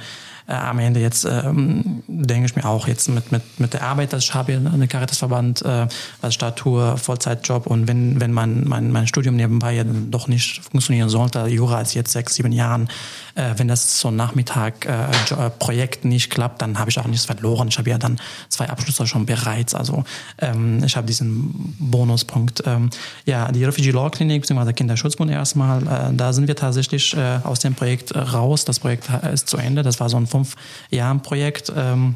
äh, 0.47 0.53
am 0.53 0.79
Ende 0.79 0.99
jetzt 0.99 1.25
ähm, 1.25 2.03
denke 2.07 2.45
ich 2.45 2.55
mir 2.55 2.65
auch 2.65 2.87
jetzt 2.87 3.09
mit, 3.09 3.31
mit, 3.31 3.59
mit 3.59 3.73
der 3.73 3.83
Arbeit, 3.83 4.13
dass 4.13 4.23
ich 4.23 4.33
habe 4.33 4.53
eine 4.53 4.87
Caritasverband, 4.87 5.61
äh, 5.63 5.87
als 6.21 6.33
Statur, 6.33 6.97
Vollzeitjob. 6.97 7.67
Und 7.67 7.87
wenn, 7.87 8.19
wenn 8.19 8.31
mein, 8.31 8.67
mein, 8.67 8.91
mein 8.91 9.07
Studium 9.07 9.35
nebenbei 9.35 9.73
ja 9.73 9.83
doch 9.83 10.27
nicht 10.27 10.61
funktionieren 10.63 11.09
sollte, 11.09 11.45
Jura 11.47 11.77
als 11.77 11.93
jetzt 11.93 12.11
sechs, 12.11 12.35
sieben 12.35 12.51
Jahren, 12.51 12.89
äh, 13.35 13.53
wenn 13.57 13.67
das 13.67 13.99
so 13.99 14.09
ein 14.09 14.15
Nachmittag 14.15 14.85
äh, 14.85 15.05
äh, 15.11 15.87
nicht 16.03 16.29
klappt, 16.29 16.61
dann 16.61 16.79
habe 16.79 16.89
ich 16.89 16.99
auch 16.99 17.07
nichts 17.07 17.25
verloren. 17.25 17.67
Ich 17.67 17.77
habe 17.77 17.89
ja 17.89 17.97
dann 17.97 18.19
zwei 18.49 18.69
Abschlüsse 18.69 19.07
schon 19.07 19.25
bereits, 19.25 19.75
also 19.75 20.03
ähm, 20.39 20.83
ich 20.83 20.95
habe 20.95 21.07
diesen 21.07 21.75
Bonuspunkt. 21.79 22.63
Ähm, 22.65 22.89
ja, 23.25 23.51
die 23.51 23.63
Refugee 23.63 23.91
Law 23.91 24.09
Clinic 24.09 24.41
bzw. 24.41 24.73
Kinderschutzbund 24.73 25.31
erstmal, 25.31 25.83
äh, 25.83 26.15
da 26.15 26.33
sind 26.33 26.47
wir 26.47 26.55
tatsächlich 26.55 27.15
äh, 27.15 27.39
aus 27.43 27.59
dem 27.59 27.75
Projekt 27.75 28.15
raus. 28.15 28.65
Das 28.65 28.79
Projekt 28.79 29.09
ist 29.31 29.49
zu 29.49 29.57
Ende. 29.57 29.83
Das 29.83 29.99
war 29.99 30.09
so 30.09 30.17
ein 30.17 30.27
fünf 30.27 30.55
Jahren 30.89 31.21
Projekt. 31.21 31.71
Ähm, 31.75 32.15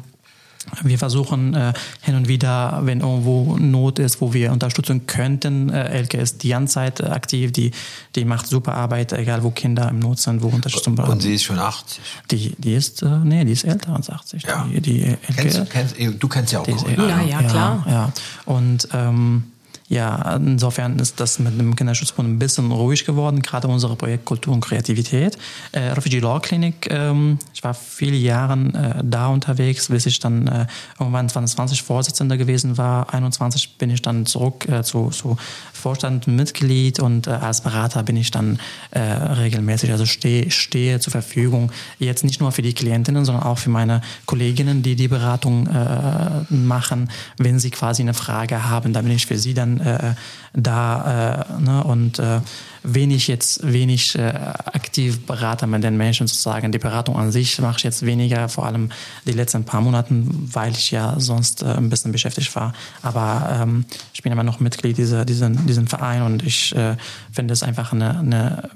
wir 0.82 0.98
versuchen 0.98 1.54
äh, 1.54 1.72
hin 2.02 2.14
und 2.14 2.28
wieder, 2.28 2.80
wenn 2.82 3.00
irgendwo 3.00 3.56
Not 3.56 3.98
ist, 3.98 4.20
wo 4.20 4.32
wir 4.32 4.52
unterstützen 4.52 5.06
könnten. 5.06 5.70
Äh, 5.70 5.88
Elke 5.88 6.18
ist 6.18 6.42
die 6.42 6.50
ganze 6.50 6.74
Zeit 6.74 7.02
aktiv, 7.02 7.52
die, 7.52 7.70
die 8.14 8.24
macht 8.24 8.46
super 8.46 8.74
Arbeit, 8.74 9.12
egal 9.12 9.42
wo 9.42 9.50
Kinder 9.50 9.88
im 9.88 9.98
Not 9.98 10.20
sind, 10.20 10.42
wo 10.42 10.48
Unterstützung 10.48 10.94
brauchen. 10.94 11.12
Und 11.12 11.22
sie 11.22 11.34
ist 11.34 11.44
schon 11.44 11.58
80? 11.58 12.00
Die, 12.30 12.54
die 12.58 12.74
ist, 12.74 13.02
äh, 13.02 13.18
nee, 13.24 13.44
die 13.44 13.52
ist 13.52 13.64
älter 13.64 13.94
als 13.94 14.10
80. 14.10 14.42
Ja. 14.44 14.66
Die, 14.70 14.80
die 14.80 15.02
Elke, 15.02 15.18
kennst, 15.36 15.70
kennst, 15.70 15.94
du 15.98 16.28
kennst 16.28 16.52
ja 16.52 16.60
auch 16.60 16.66
Corinna. 16.66 17.08
Ja, 17.08 17.22
ja, 17.22 17.42
klar. 17.42 17.84
Ja, 17.86 17.92
ja. 17.92 18.12
Und 18.44 18.88
ähm, 18.92 19.44
ja, 19.88 20.36
insofern 20.36 20.98
ist 20.98 21.18
das 21.18 21.38
mit 21.38 21.58
dem 21.58 21.74
Kinderschutzbund 21.74 22.28
ein 22.28 22.38
bisschen 22.38 22.70
ruhig 22.70 23.06
geworden, 23.06 23.40
gerade 23.40 23.68
unser 23.68 23.96
Projekt 23.96 24.26
Kultur 24.26 24.52
und 24.52 24.60
Kreativität. 24.60 25.38
Äh, 25.72 25.92
Refugee 25.92 26.18
Law 26.18 26.40
Clinic, 26.40 26.88
ähm, 26.90 27.38
ich 27.54 27.64
war 27.64 27.72
viele 27.72 28.16
Jahre 28.16 28.58
äh, 28.58 29.02
da 29.02 29.28
unterwegs, 29.28 29.88
bis 29.88 30.04
ich 30.04 30.18
dann 30.18 30.46
äh, 30.46 30.66
irgendwann 31.00 31.28
2020 31.28 31.82
Vorsitzender 31.82 32.36
gewesen 32.36 32.76
war. 32.76 33.14
21 33.14 33.78
bin 33.78 33.88
ich 33.88 34.02
dann 34.02 34.26
zurück 34.26 34.68
äh, 34.68 34.82
zu, 34.82 35.08
zu 35.08 35.38
Vorstand 35.72 36.26
Mitglied 36.26 37.00
und 37.00 37.26
äh, 37.26 37.30
als 37.30 37.62
Berater 37.62 38.02
bin 38.02 38.16
ich 38.16 38.30
dann 38.30 38.58
äh, 38.90 39.00
regelmäßig, 39.00 39.90
also 39.90 40.04
stehe, 40.04 40.50
stehe 40.50 41.00
zur 41.00 41.12
Verfügung, 41.12 41.72
jetzt 41.98 42.24
nicht 42.24 42.40
nur 42.40 42.52
für 42.52 42.62
die 42.62 42.74
Klientinnen, 42.74 43.24
sondern 43.24 43.44
auch 43.44 43.58
für 43.58 43.70
meine 43.70 44.02
Kolleginnen, 44.26 44.82
die 44.82 44.96
die 44.96 45.08
Beratung 45.08 45.66
äh, 45.66 46.52
machen, 46.52 47.08
wenn 47.38 47.58
sie 47.58 47.70
quasi 47.70 48.02
eine 48.02 48.14
Frage 48.14 48.68
haben, 48.68 48.92
da 48.92 49.00
bin 49.00 49.12
ich 49.12 49.24
für 49.24 49.38
sie 49.38 49.54
dann 49.54 49.77
äh, 49.80 50.14
da 50.54 51.46
äh, 51.58 51.60
ne? 51.60 51.84
und 51.84 52.18
äh, 52.18 52.40
wenig 52.82 53.28
jetzt 53.28 53.60
wenig 53.62 54.16
äh, 54.18 54.28
aktiv 54.28 55.26
Berater 55.26 55.66
mit 55.66 55.82
den 55.82 55.96
Menschen 55.96 56.26
sozusagen. 56.26 56.72
Die 56.72 56.78
Beratung 56.78 57.16
an 57.16 57.32
sich 57.32 57.60
mache 57.60 57.78
ich 57.78 57.84
jetzt 57.84 58.04
weniger, 58.04 58.48
vor 58.48 58.66
allem 58.66 58.90
die 59.26 59.32
letzten 59.32 59.64
paar 59.64 59.80
Monaten, 59.80 60.48
weil 60.52 60.72
ich 60.72 60.90
ja 60.90 61.14
sonst 61.18 61.62
äh, 61.62 61.66
ein 61.66 61.90
bisschen 61.90 62.12
beschäftigt 62.12 62.54
war. 62.54 62.72
Aber 63.02 63.60
ähm, 63.62 63.84
ich 64.12 64.22
bin 64.22 64.32
immer 64.32 64.42
noch 64.42 64.60
Mitglied 64.60 64.98
dieser 64.98 65.24
diesen 65.24 65.66
diesen 65.66 65.88
Verein 65.88 66.22
und 66.22 66.42
ich 66.42 66.74
äh, 66.74 66.96
finde 67.32 67.52
es 67.52 67.62
einfach 67.62 67.92
eine, 67.92 68.18
eine 68.18 68.70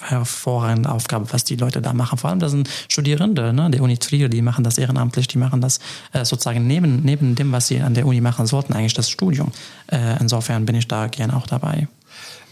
hervorragende 0.00 0.90
Aufgabe, 0.90 1.26
was 1.32 1.44
die 1.44 1.56
Leute 1.56 1.80
da 1.82 1.92
machen. 1.92 2.18
Vor 2.18 2.30
allem 2.30 2.40
das 2.40 2.52
sind 2.52 2.68
Studierende 2.88 3.52
ne, 3.52 3.70
der 3.70 3.82
Uni 3.82 3.98
Trier, 3.98 4.28
die 4.28 4.42
machen 4.42 4.64
das 4.64 4.78
ehrenamtlich, 4.78 5.28
die 5.28 5.38
machen 5.38 5.60
das 5.60 5.80
äh, 6.12 6.24
sozusagen 6.24 6.66
neben 6.66 7.02
neben 7.02 7.34
dem, 7.34 7.52
was 7.52 7.68
sie 7.68 7.80
an 7.80 7.94
der 7.94 8.06
Uni 8.06 8.20
machen 8.20 8.46
sollten, 8.46 8.72
eigentlich 8.72 8.94
das 8.94 9.10
Studium. 9.10 9.52
Äh, 9.86 10.18
insofern 10.20 10.66
bin 10.66 10.76
ich 10.76 10.88
da 10.88 11.06
gerne 11.06 11.36
auch 11.36 11.46
dabei. 11.46 11.88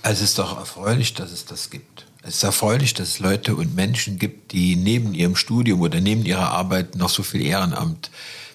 Also 0.02 0.24
es 0.24 0.30
ist 0.30 0.38
doch 0.38 0.58
erfreulich, 0.58 1.14
dass 1.14 1.32
es 1.32 1.44
das 1.44 1.70
gibt. 1.70 2.06
Es 2.22 2.36
ist 2.36 2.42
erfreulich, 2.42 2.94
dass 2.94 3.08
es 3.08 3.18
Leute 3.20 3.56
und 3.56 3.74
Menschen 3.74 4.18
gibt, 4.18 4.52
die 4.52 4.76
neben 4.76 5.14
ihrem 5.14 5.36
Studium 5.36 5.80
oder 5.80 6.00
neben 6.00 6.24
ihrer 6.24 6.50
Arbeit 6.50 6.96
noch 6.96 7.08
so 7.08 7.22
viel 7.22 7.42
Ehrenamt 7.42 8.10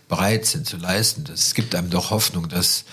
bereit 0.09 0.45
sind 0.45 0.67
zu 0.67 0.77
leisten. 0.77 1.25
Es 1.33 1.53
gibt 1.53 1.73
einem 1.73 1.89
doch 1.89 2.11
Hoffnung, 2.11 2.49
dass 2.49 2.83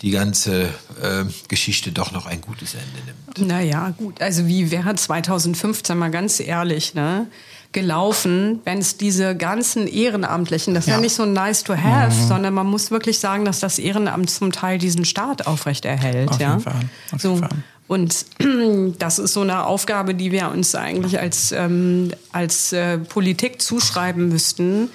die 0.00 0.10
ganze 0.10 0.64
äh, 1.00 1.24
Geschichte 1.48 1.92
doch 1.92 2.12
noch 2.12 2.26
ein 2.26 2.40
gutes 2.40 2.74
Ende 2.74 2.98
nimmt. 3.06 3.48
Naja, 3.48 3.90
gut. 3.90 4.20
Also 4.20 4.46
wie 4.46 4.70
wäre 4.70 4.94
2015 4.94 5.96
mal 5.96 6.10
ganz 6.10 6.40
ehrlich, 6.40 6.94
ne? 6.94 7.28
gelaufen, 7.72 8.60
wenn 8.64 8.78
es 8.78 8.96
diese 8.96 9.34
ganzen 9.36 9.86
Ehrenamtlichen, 9.86 10.74
das 10.74 10.84
ist 10.84 10.88
ja, 10.88 10.96
ja 10.96 11.00
nicht 11.00 11.14
so 11.14 11.24
nice 11.24 11.64
to 11.64 11.74
have, 11.74 12.14
mhm. 12.14 12.28
sondern 12.28 12.54
man 12.54 12.66
muss 12.66 12.90
wirklich 12.90 13.18
sagen, 13.18 13.44
dass 13.44 13.60
das 13.60 13.78
Ehrenamt 13.78 14.30
zum 14.30 14.52
Teil 14.52 14.78
diesen 14.78 15.04
Staat 15.04 15.46
aufrechterhält. 15.46 16.30
Auf 16.30 16.40
ja? 16.40 16.50
jeden 16.50 16.60
Fall. 16.60 16.80
Auf 17.12 17.20
so. 17.20 17.28
jeden 17.30 17.40
Fall. 17.40 17.58
Und 17.92 18.24
das 18.98 19.18
ist 19.18 19.34
so 19.34 19.42
eine 19.42 19.66
Aufgabe, 19.66 20.14
die 20.14 20.32
wir 20.32 20.48
uns 20.48 20.74
eigentlich 20.74 21.20
als, 21.20 21.52
ähm, 21.52 22.10
als 22.32 22.72
äh, 22.72 22.96
Politik 22.96 23.60
zuschreiben 23.60 24.30
müssten, 24.30 24.88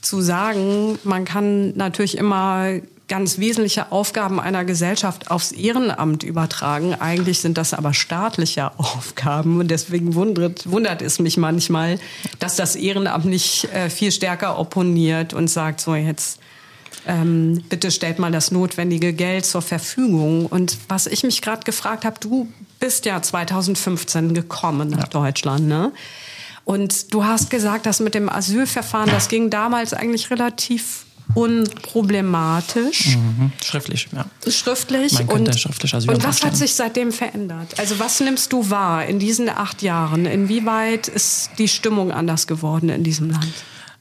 zu 0.00 0.20
sagen, 0.20 0.98
man 1.04 1.24
kann 1.24 1.76
natürlich 1.76 2.18
immer 2.18 2.80
ganz 3.06 3.38
wesentliche 3.38 3.92
Aufgaben 3.92 4.40
einer 4.40 4.64
Gesellschaft 4.64 5.30
aufs 5.30 5.52
Ehrenamt 5.52 6.24
übertragen. 6.24 6.96
Eigentlich 6.96 7.38
sind 7.38 7.56
das 7.56 7.72
aber 7.72 7.94
staatliche 7.94 8.72
Aufgaben 8.80 9.60
und 9.60 9.70
deswegen 9.70 10.16
wundert, 10.16 10.68
wundert 10.68 11.02
es 11.02 11.20
mich 11.20 11.36
manchmal, 11.36 12.00
dass 12.40 12.56
das 12.56 12.74
Ehrenamt 12.74 13.26
nicht 13.26 13.72
äh, 13.72 13.88
viel 13.88 14.10
stärker 14.10 14.58
opponiert 14.58 15.34
und 15.34 15.46
sagt, 15.46 15.80
so 15.80 15.94
jetzt 15.94 16.40
ähm, 17.06 17.62
bitte 17.68 17.90
stellt 17.90 18.18
mal 18.18 18.32
das 18.32 18.50
notwendige 18.50 19.12
Geld 19.12 19.44
zur 19.44 19.62
Verfügung. 19.62 20.46
Und 20.46 20.78
was 20.88 21.06
ich 21.06 21.22
mich 21.22 21.42
gerade 21.42 21.62
gefragt 21.62 22.04
habe, 22.04 22.18
du 22.20 22.48
bist 22.80 23.04
ja 23.04 23.20
2015 23.20 24.34
gekommen 24.34 24.90
nach 24.90 24.98
ja. 24.98 25.06
Deutschland, 25.06 25.66
ne? 25.66 25.92
Und 26.64 27.12
du 27.12 27.24
hast 27.24 27.50
gesagt, 27.50 27.84
dass 27.84 28.00
mit 28.00 28.14
dem 28.14 28.30
Asylverfahren, 28.30 29.10
das 29.10 29.28
ging 29.28 29.50
damals 29.50 29.92
eigentlich 29.92 30.30
relativ 30.30 31.04
unproblematisch. 31.34 33.16
Mhm. 33.16 33.52
Schriftlich, 33.62 34.08
ja. 34.12 34.24
Schriftlich. 34.50 35.12
Man 35.14 35.26
könnte 35.28 35.50
und, 35.50 35.60
schriftlich 35.60 35.94
Asyl 35.94 36.10
und 36.10 36.24
was 36.24 36.44
hat 36.44 36.56
sich 36.56 36.74
seitdem 36.74 37.12
verändert? 37.12 37.78
Also 37.78 37.98
was 37.98 38.20
nimmst 38.20 38.52
du 38.52 38.70
wahr 38.70 39.04
in 39.06 39.18
diesen 39.18 39.48
acht 39.48 39.82
Jahren? 39.82 40.26
Inwieweit 40.26 41.08
ist 41.08 41.50
die 41.58 41.68
Stimmung 41.68 42.12
anders 42.12 42.46
geworden 42.46 42.88
in 42.88 43.02
diesem 43.04 43.30
Land? 43.30 43.52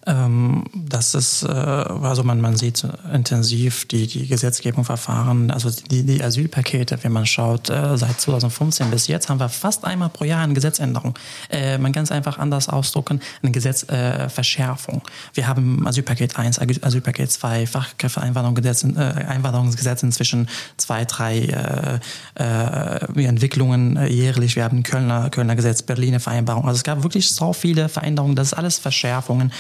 Ähm, 0.05 0.65
das 0.73 1.15
ist, 1.15 1.43
äh, 1.43 1.47
also 1.47 2.23
man, 2.23 2.41
man 2.41 2.57
sieht 2.57 2.85
intensiv 3.13 3.85
die, 3.87 4.07
die 4.07 4.27
Gesetzgebung, 4.27 4.83
Verfahren, 4.83 5.49
also 5.49 5.69
die, 5.69 6.03
die 6.03 6.23
Asylpakete, 6.23 6.99
wenn 7.03 7.11
man 7.11 7.25
schaut, 7.25 7.69
äh, 7.69 7.97
seit 7.97 8.19
2015 8.19 8.91
bis 8.91 9.07
jetzt 9.07 9.29
haben 9.29 9.39
wir 9.39 9.49
fast 9.49 9.85
einmal 9.85 10.09
pro 10.09 10.25
Jahr 10.25 10.43
eine 10.43 10.53
Gesetzänderung. 10.53 11.17
Äh, 11.49 11.77
man 11.77 11.93
kann 11.93 12.03
es 12.03 12.11
einfach 12.11 12.37
anders 12.37 12.67
ausdrucken, 12.67 13.21
eine 13.41 13.51
Gesetzverschärfung. 13.51 15.01
Wir 15.33 15.47
haben 15.47 15.87
Asylpaket 15.87 16.37
1, 16.37 16.59
Asylpaket 16.59 17.31
2, 17.31 17.67
Fachkräfteeinwanderungsgesetz 17.67 18.83
äh, 18.83 18.99
Einwanderungsgesetz 18.99 20.03
inzwischen 20.03 20.49
zwei, 20.77 21.05
drei 21.05 21.39
äh, 21.39 21.99
äh, 22.43 23.25
Entwicklungen 23.25 23.97
äh, 23.97 24.07
jährlich. 24.07 24.55
Wir 24.55 24.63
haben 24.63 24.83
Kölner, 24.83 25.29
Kölner 25.29 25.55
Gesetz, 25.55 25.81
Berliner 25.81 26.19
Vereinbarung. 26.19 26.65
Also 26.65 26.77
es 26.77 26.83
gab 26.83 27.03
wirklich 27.03 27.31
so 27.31 27.53
viele 27.53 27.89
Veränderungen, 27.89 28.35
das 28.35 28.47
ist 28.47 28.53
alles 28.53 28.79
Verschärfungen. 28.79 29.51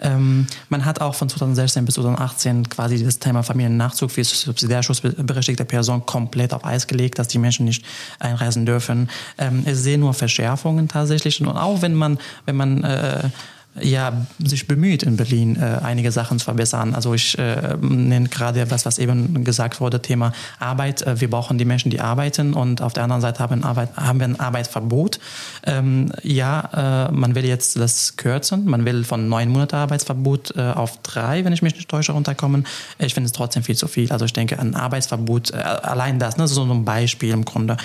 Ähm, 0.00 0.46
man 0.68 0.84
hat 0.84 1.00
auch 1.00 1.14
von 1.14 1.28
2016 1.28 1.84
bis 1.84 1.94
2018 1.96 2.68
quasi 2.68 3.04
das 3.04 3.18
Thema 3.18 3.42
Familiennachzug 3.42 4.10
für 4.10 4.24
subsidiärschutzberechtigte 4.24 5.64
Personen 5.64 6.06
komplett 6.06 6.54
auf 6.54 6.64
Eis 6.64 6.86
gelegt, 6.86 7.18
dass 7.18 7.28
die 7.28 7.38
Menschen 7.38 7.66
nicht 7.66 7.84
einreisen 8.18 8.66
dürfen. 8.66 9.10
Ähm, 9.38 9.64
ich 9.66 9.76
sehe 9.76 9.98
nur 9.98 10.14
Verschärfungen 10.14 10.88
tatsächlich. 10.88 11.40
Und 11.40 11.48
auch 11.48 11.82
wenn 11.82 11.94
man, 11.94 12.18
wenn 12.46 12.56
man 12.56 12.84
äh, 12.84 13.30
ja, 13.78 14.26
sich 14.38 14.66
bemüht, 14.66 15.04
in 15.04 15.16
Berlin 15.16 15.56
äh, 15.56 15.78
einige 15.82 16.10
Sachen 16.10 16.38
zu 16.38 16.44
verbessern. 16.46 16.94
Also 16.94 17.14
ich 17.14 17.38
äh, 17.38 17.76
nenne 17.80 18.28
gerade 18.28 18.68
was, 18.70 18.84
was 18.84 18.98
eben 18.98 19.44
gesagt 19.44 19.80
wurde, 19.80 20.02
Thema 20.02 20.32
Arbeit. 20.58 21.02
Äh, 21.02 21.20
wir 21.20 21.30
brauchen 21.30 21.56
die 21.56 21.64
Menschen, 21.64 21.90
die 21.90 22.00
arbeiten 22.00 22.54
und 22.54 22.82
auf 22.82 22.92
der 22.92 23.04
anderen 23.04 23.22
Seite 23.22 23.38
haben, 23.38 23.62
Arbeit, 23.62 23.96
haben 23.96 24.18
wir 24.18 24.26
ein 24.26 24.40
Arbeitsverbot. 24.40 25.20
Ähm, 25.64 26.12
ja, 26.22 27.08
äh, 27.08 27.12
man 27.12 27.36
will 27.36 27.44
jetzt 27.44 27.78
das 27.78 28.16
kürzen. 28.16 28.64
Man 28.64 28.84
will 28.84 29.04
von 29.04 29.28
neun 29.28 29.50
Monate 29.50 29.76
Arbeitsverbot 29.76 30.56
äh, 30.56 30.62
auf 30.62 31.00
drei, 31.02 31.44
wenn 31.44 31.52
ich 31.52 31.62
mich 31.62 31.76
nicht 31.76 31.88
täusche, 31.88 32.12
runterkommen. 32.12 32.66
Ich 32.98 33.14
finde 33.14 33.26
es 33.26 33.32
trotzdem 33.32 33.62
viel 33.62 33.76
zu 33.76 33.86
viel. 33.86 34.10
Also 34.10 34.24
ich 34.24 34.32
denke, 34.32 34.58
ein 34.58 34.74
Arbeitsverbot, 34.74 35.52
äh, 35.52 35.56
allein 35.58 36.18
das, 36.18 36.36
ne, 36.36 36.48
so 36.48 36.64
ein 36.64 36.84
Beispiel 36.84 37.30
im 37.30 37.44
Grunde. 37.44 37.76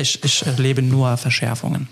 Ich, 0.00 0.22
ich 0.24 0.44
erlebe 0.44 0.82
nur 0.82 1.16
Verschärfungen. 1.16 1.88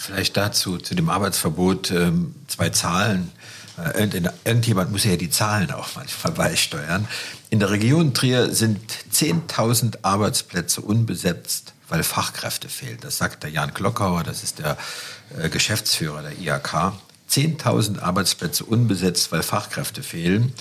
Vielleicht 0.00 0.36
dazu, 0.36 0.78
zu 0.78 0.94
dem 0.94 1.08
Arbeitsverbot, 1.08 1.90
ähm, 1.90 2.36
zwei 2.46 2.70
Zahlen. 2.70 3.32
Äh, 3.76 4.08
irgendjemand 4.44 4.92
muss 4.92 5.02
ja 5.02 5.16
die 5.16 5.28
Zahlen 5.28 5.72
auch 5.72 5.88
manchmal 5.96 6.32
beisteuern. 6.34 7.08
In 7.50 7.58
der 7.58 7.70
Region 7.70 8.14
Trier 8.14 8.54
sind 8.54 8.80
10.000 9.12 9.98
Arbeitsplätze 10.02 10.82
unbesetzt, 10.82 11.74
weil 11.88 12.04
Fachkräfte 12.04 12.68
fehlen. 12.68 12.98
Das 13.00 13.18
sagt 13.18 13.42
der 13.42 13.50
Jan 13.50 13.74
Glockauer, 13.74 14.22
das 14.22 14.44
ist 14.44 14.60
der 14.60 14.78
äh, 15.36 15.48
Geschäftsführer 15.48 16.22
der 16.22 16.38
IHK. 16.38 16.92
10.000 17.28 17.98
Arbeitsplätze 17.98 18.64
unbesetzt, 18.64 19.32
weil 19.32 19.42
Fachkräfte 19.42 20.04
fehlen. 20.04 20.54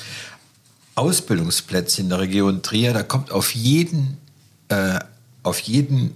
Ausbildungsplätze 0.95 2.01
in 2.01 2.09
der 2.09 2.21
Region 2.21 2.63
Trier, 2.63 2.91
da 2.91 3.03
kommt 3.03 3.29
auf 3.31 3.53
jeden, 3.53 4.17
äh, 4.69 4.99
auf 5.43 5.59
jeden 5.59 6.15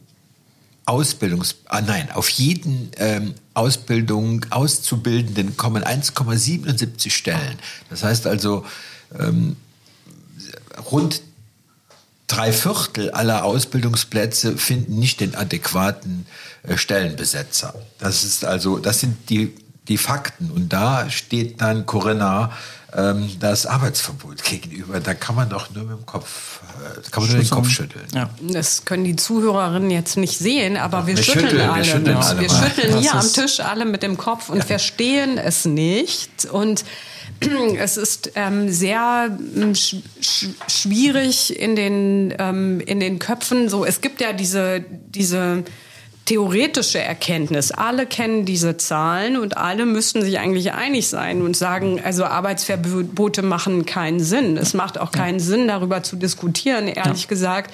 Ausbildungs, 0.91 1.55
ah 1.67 1.79
nein, 1.79 2.11
auf 2.11 2.29
jeden 2.29 2.91
ähm, 2.97 3.33
Ausbildung 3.53 4.45
Auszubildenden 4.49 5.55
kommen 5.55 5.85
1,77 5.85 7.09
Stellen. 7.11 7.57
Das 7.89 8.03
heißt 8.03 8.27
also 8.27 8.65
ähm, 9.17 9.55
rund 10.91 11.21
drei 12.27 12.51
Viertel 12.51 13.11
aller 13.11 13.45
Ausbildungsplätze 13.45 14.57
finden 14.57 14.99
nicht 14.99 15.21
den 15.21 15.33
adäquaten 15.33 16.25
äh, 16.63 16.75
Stellenbesetzer. 16.75 17.73
Das 17.97 18.25
ist 18.25 18.43
also, 18.43 18.77
das 18.77 18.99
sind 18.99 19.29
die 19.29 19.53
die 19.87 19.97
Fakten 19.97 20.51
und 20.51 20.71
da 20.71 21.09
steht 21.09 21.59
dann 21.61 21.85
Corinna 21.85 22.51
ähm, 22.95 23.29
das 23.39 23.65
Arbeitsverbot 23.65 24.43
gegenüber. 24.43 24.99
Da 24.99 25.13
kann 25.13 25.35
man 25.35 25.49
doch 25.49 25.69
nur 25.73 25.85
mit 25.85 25.97
dem 25.97 26.05
Kopf, 26.05 26.59
äh, 26.79 27.09
kann 27.09 27.23
man 27.23 27.31
nur 27.31 27.41
den 27.41 27.49
Kopf 27.49 27.69
schütteln. 27.69 28.05
Ja. 28.13 28.29
Das 28.41 28.85
können 28.85 29.03
die 29.03 29.15
Zuhörerinnen 29.15 29.91
jetzt 29.91 30.17
nicht 30.17 30.37
sehen, 30.37 30.77
aber 30.77 31.07
wir, 31.07 31.15
wir 31.15 31.23
schütteln, 31.23 31.49
schütteln, 31.49 31.69
alle. 31.69 31.85
Wir 31.85 31.91
schütteln, 31.91 32.17
alle 32.17 32.41
wir 32.41 32.49
schütteln 32.49 32.97
hier 32.99 33.15
am 33.15 33.33
Tisch 33.33 33.59
alle 33.59 33.85
mit 33.85 34.03
dem 34.03 34.17
Kopf 34.17 34.49
und 34.49 34.57
ja. 34.57 34.65
verstehen 34.65 35.37
es 35.37 35.65
nicht. 35.65 36.45
Und 36.45 36.83
es 37.77 37.97
ist 37.97 38.33
ähm, 38.35 38.69
sehr 38.71 39.37
ähm, 39.55 39.75
sch 39.75 39.95
schwierig 40.67 41.57
in 41.57 41.75
den, 41.75 42.33
ähm, 42.37 42.79
in 42.81 42.99
den 42.99 43.19
Köpfen. 43.19 43.69
So, 43.69 43.85
es 43.85 44.01
gibt 44.01 44.21
ja 44.21 44.33
diese, 44.33 44.83
diese 44.89 45.63
theoretische 46.31 46.99
Erkenntnis. 46.99 47.71
Alle 47.71 48.05
kennen 48.05 48.45
diese 48.45 48.77
Zahlen 48.77 49.35
und 49.35 49.57
alle 49.57 49.85
müssten 49.85 50.21
sich 50.21 50.39
eigentlich 50.39 50.71
einig 50.71 51.09
sein 51.09 51.41
und 51.41 51.57
sagen, 51.57 51.99
also 52.01 52.23
Arbeitsverbote 52.23 53.41
machen 53.41 53.85
keinen 53.85 54.21
Sinn. 54.21 54.55
Es 54.55 54.73
macht 54.73 54.97
auch 54.97 55.11
keinen 55.11 55.41
Sinn, 55.41 55.67
darüber 55.67 56.03
zu 56.03 56.15
diskutieren, 56.15 56.87
ehrlich 56.87 57.23
ja. 57.23 57.27
gesagt. 57.27 57.73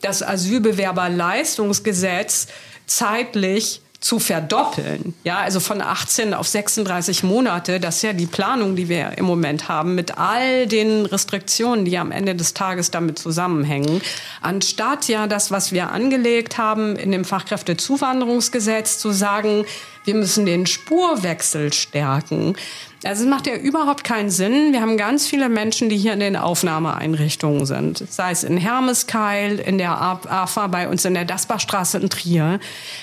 Das 0.00 0.22
Asylbewerberleistungsgesetz 0.22 2.46
zeitlich 2.86 3.80
zu 4.00 4.20
verdoppeln. 4.20 5.14
Ja, 5.24 5.38
also 5.38 5.58
von 5.58 5.80
18 5.80 6.32
auf 6.32 6.46
36 6.46 7.24
Monate. 7.24 7.80
Das 7.80 7.96
ist 7.96 8.02
ja 8.02 8.12
die 8.12 8.26
Planung, 8.26 8.76
die 8.76 8.88
wir 8.88 9.18
im 9.18 9.24
Moment 9.24 9.68
haben, 9.68 9.96
mit 9.96 10.18
all 10.18 10.68
den 10.68 11.04
Restriktionen, 11.04 11.84
die 11.84 11.98
am 11.98 12.12
Ende 12.12 12.36
des 12.36 12.54
Tages 12.54 12.92
damit 12.92 13.18
zusammenhängen. 13.18 14.00
Anstatt 14.40 15.08
ja 15.08 15.26
das, 15.26 15.50
was 15.50 15.72
wir 15.72 15.90
angelegt 15.90 16.58
haben 16.58 16.94
in 16.94 17.10
dem 17.10 17.24
Fachkräftezuwanderungsgesetz, 17.24 18.98
zu 18.98 19.10
sagen, 19.10 19.64
wir 20.04 20.14
müssen 20.14 20.46
den 20.46 20.66
Spurwechsel 20.66 21.72
stärken. 21.72 22.56
Also 23.04 23.22
es 23.24 23.28
macht 23.28 23.46
ja 23.46 23.54
überhaupt 23.54 24.02
keinen 24.02 24.30
Sinn. 24.30 24.72
Wir 24.72 24.80
haben 24.80 24.96
ganz 24.96 25.26
viele 25.26 25.48
Menschen, 25.48 25.88
die 25.88 25.96
hier 25.96 26.14
in 26.14 26.20
den 26.20 26.36
Aufnahmeeinrichtungen 26.36 27.64
sind. 27.64 27.98
Sei 28.10 28.32
es 28.32 28.42
in 28.42 28.56
Hermeskeil, 28.56 29.58
in 29.60 29.78
der 29.78 30.00
AFA, 30.00 30.66
bei 30.66 30.88
uns 30.88 31.04
in 31.04 31.14
der 31.14 31.24
Dasbachstraße 31.24 31.98
in 31.98 32.10
Trier. 32.10 32.58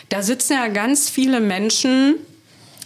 Da 0.09 0.21
sitzen 0.21 0.53
ja 0.53 0.67
ganz 0.67 1.09
viele 1.09 1.39
Menschen, 1.39 2.15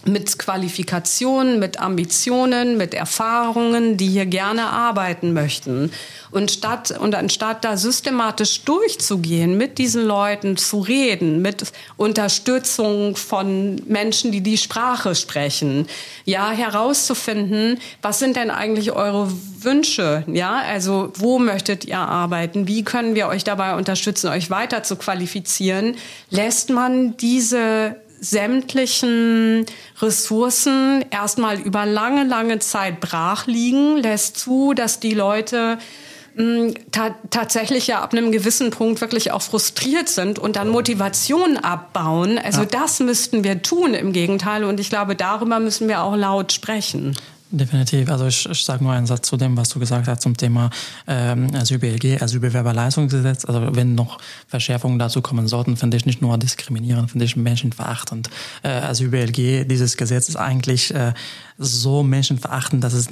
mit 0.05 0.39
Qualifikationen, 0.39 1.59
mit 1.59 1.79
Ambitionen, 1.79 2.77
mit 2.77 2.93
Erfahrungen, 2.93 3.97
die 3.97 4.07
hier 4.07 4.25
gerne 4.25 4.67
arbeiten 4.67 5.33
möchten. 5.33 5.91
Und 6.31 6.51
statt, 6.51 6.97
und 6.99 7.15
anstatt 7.15 7.65
da 7.65 7.75
systematisch 7.75 8.61
durchzugehen, 8.61 9.57
mit 9.57 9.77
diesen 9.77 10.05
Leuten 10.05 10.57
zu 10.57 10.79
reden, 10.79 11.41
mit 11.41 11.71
Unterstützung 11.97 13.15
von 13.15 13.81
Menschen, 13.87 14.31
die 14.31 14.41
die 14.41 14.57
Sprache 14.57 15.15
sprechen, 15.15 15.87
ja, 16.25 16.51
herauszufinden, 16.51 17.79
was 18.01 18.19
sind 18.19 18.35
denn 18.35 18.51
eigentlich 18.51 18.91
eure 18.91 19.31
Wünsche? 19.59 20.23
Ja, 20.27 20.61
also, 20.67 21.11
wo 21.15 21.39
möchtet 21.39 21.85
ihr 21.85 21.97
arbeiten? 21.99 22.67
Wie 22.67 22.83
können 22.83 23.15
wir 23.15 23.27
euch 23.27 23.43
dabei 23.43 23.75
unterstützen, 23.75 24.29
euch 24.29 24.49
weiter 24.49 24.83
zu 24.83 24.95
qualifizieren? 24.95 25.95
Lässt 26.29 26.69
man 26.69 27.17
diese 27.17 27.97
sämtlichen 28.19 29.65
Ressourcen 30.01 31.05
erstmal 31.09 31.59
über 31.59 31.85
lange, 31.85 32.23
lange 32.23 32.59
Zeit 32.59 32.99
brach 32.99 33.47
liegen, 33.47 33.97
lässt 33.97 34.37
zu, 34.37 34.73
dass 34.73 34.99
die 34.99 35.13
Leute 35.13 35.77
hm, 36.35 36.73
ta 36.91 37.15
tatsächlich 37.29 37.87
ja 37.87 38.01
ab 38.01 38.13
einem 38.13 38.31
gewissen 38.31 38.71
Punkt 38.71 39.01
wirklich 39.01 39.31
auch 39.31 39.41
frustriert 39.41 40.09
sind 40.09 40.39
und 40.39 40.55
dann 40.55 40.69
Motivation 40.69 41.57
abbauen. 41.57 42.37
Also 42.37 42.61
ja. 42.61 42.67
das 42.67 42.99
müssten 42.99 43.43
wir 43.43 43.61
tun 43.61 43.93
im 43.93 44.13
Gegenteil 44.13 44.63
und 44.63 44.79
ich 44.79 44.89
glaube, 44.89 45.15
darüber 45.15 45.59
müssen 45.59 45.87
wir 45.87 46.01
auch 46.01 46.15
laut 46.15 46.51
sprechen. 46.51 47.15
Definitiv. 47.51 48.09
Also 48.11 48.27
ich, 48.27 48.47
ich 48.47 48.63
sage 48.63 48.83
nur 48.83 48.93
einen 48.93 49.07
Satz 49.07 49.27
zu 49.27 49.35
dem, 49.35 49.57
was 49.57 49.69
du 49.69 49.79
gesagt 49.79 50.07
hast 50.07 50.21
zum 50.21 50.37
Thema 50.37 50.69
ähm, 51.07 51.49
Asyl-BLG, 51.55 52.21
Asylbewerberleistungsgesetz. 52.21 53.43
Also 53.45 53.75
wenn 53.75 53.95
noch 53.95 54.19
Verschärfungen 54.47 54.99
dazu 54.99 55.23
kommen 55.23 55.47
sollten, 55.47 55.75
finde 55.75 55.97
ich 55.97 56.05
nicht 56.05 56.21
nur 56.21 56.37
diskriminierend, 56.37 57.09
finde 57.09 57.25
ich 57.25 57.35
menschenverachtend. 57.35 58.29
Äh, 58.61 58.69
Asyl-BLG, 58.69 59.67
dieses 59.67 59.97
Gesetz 59.97 60.29
ist 60.29 60.35
eigentlich 60.35 60.93
äh, 60.93 61.13
so 61.59 62.03
menschenverachtend, 62.03 62.83
dass 62.83 62.93
es 62.93 63.09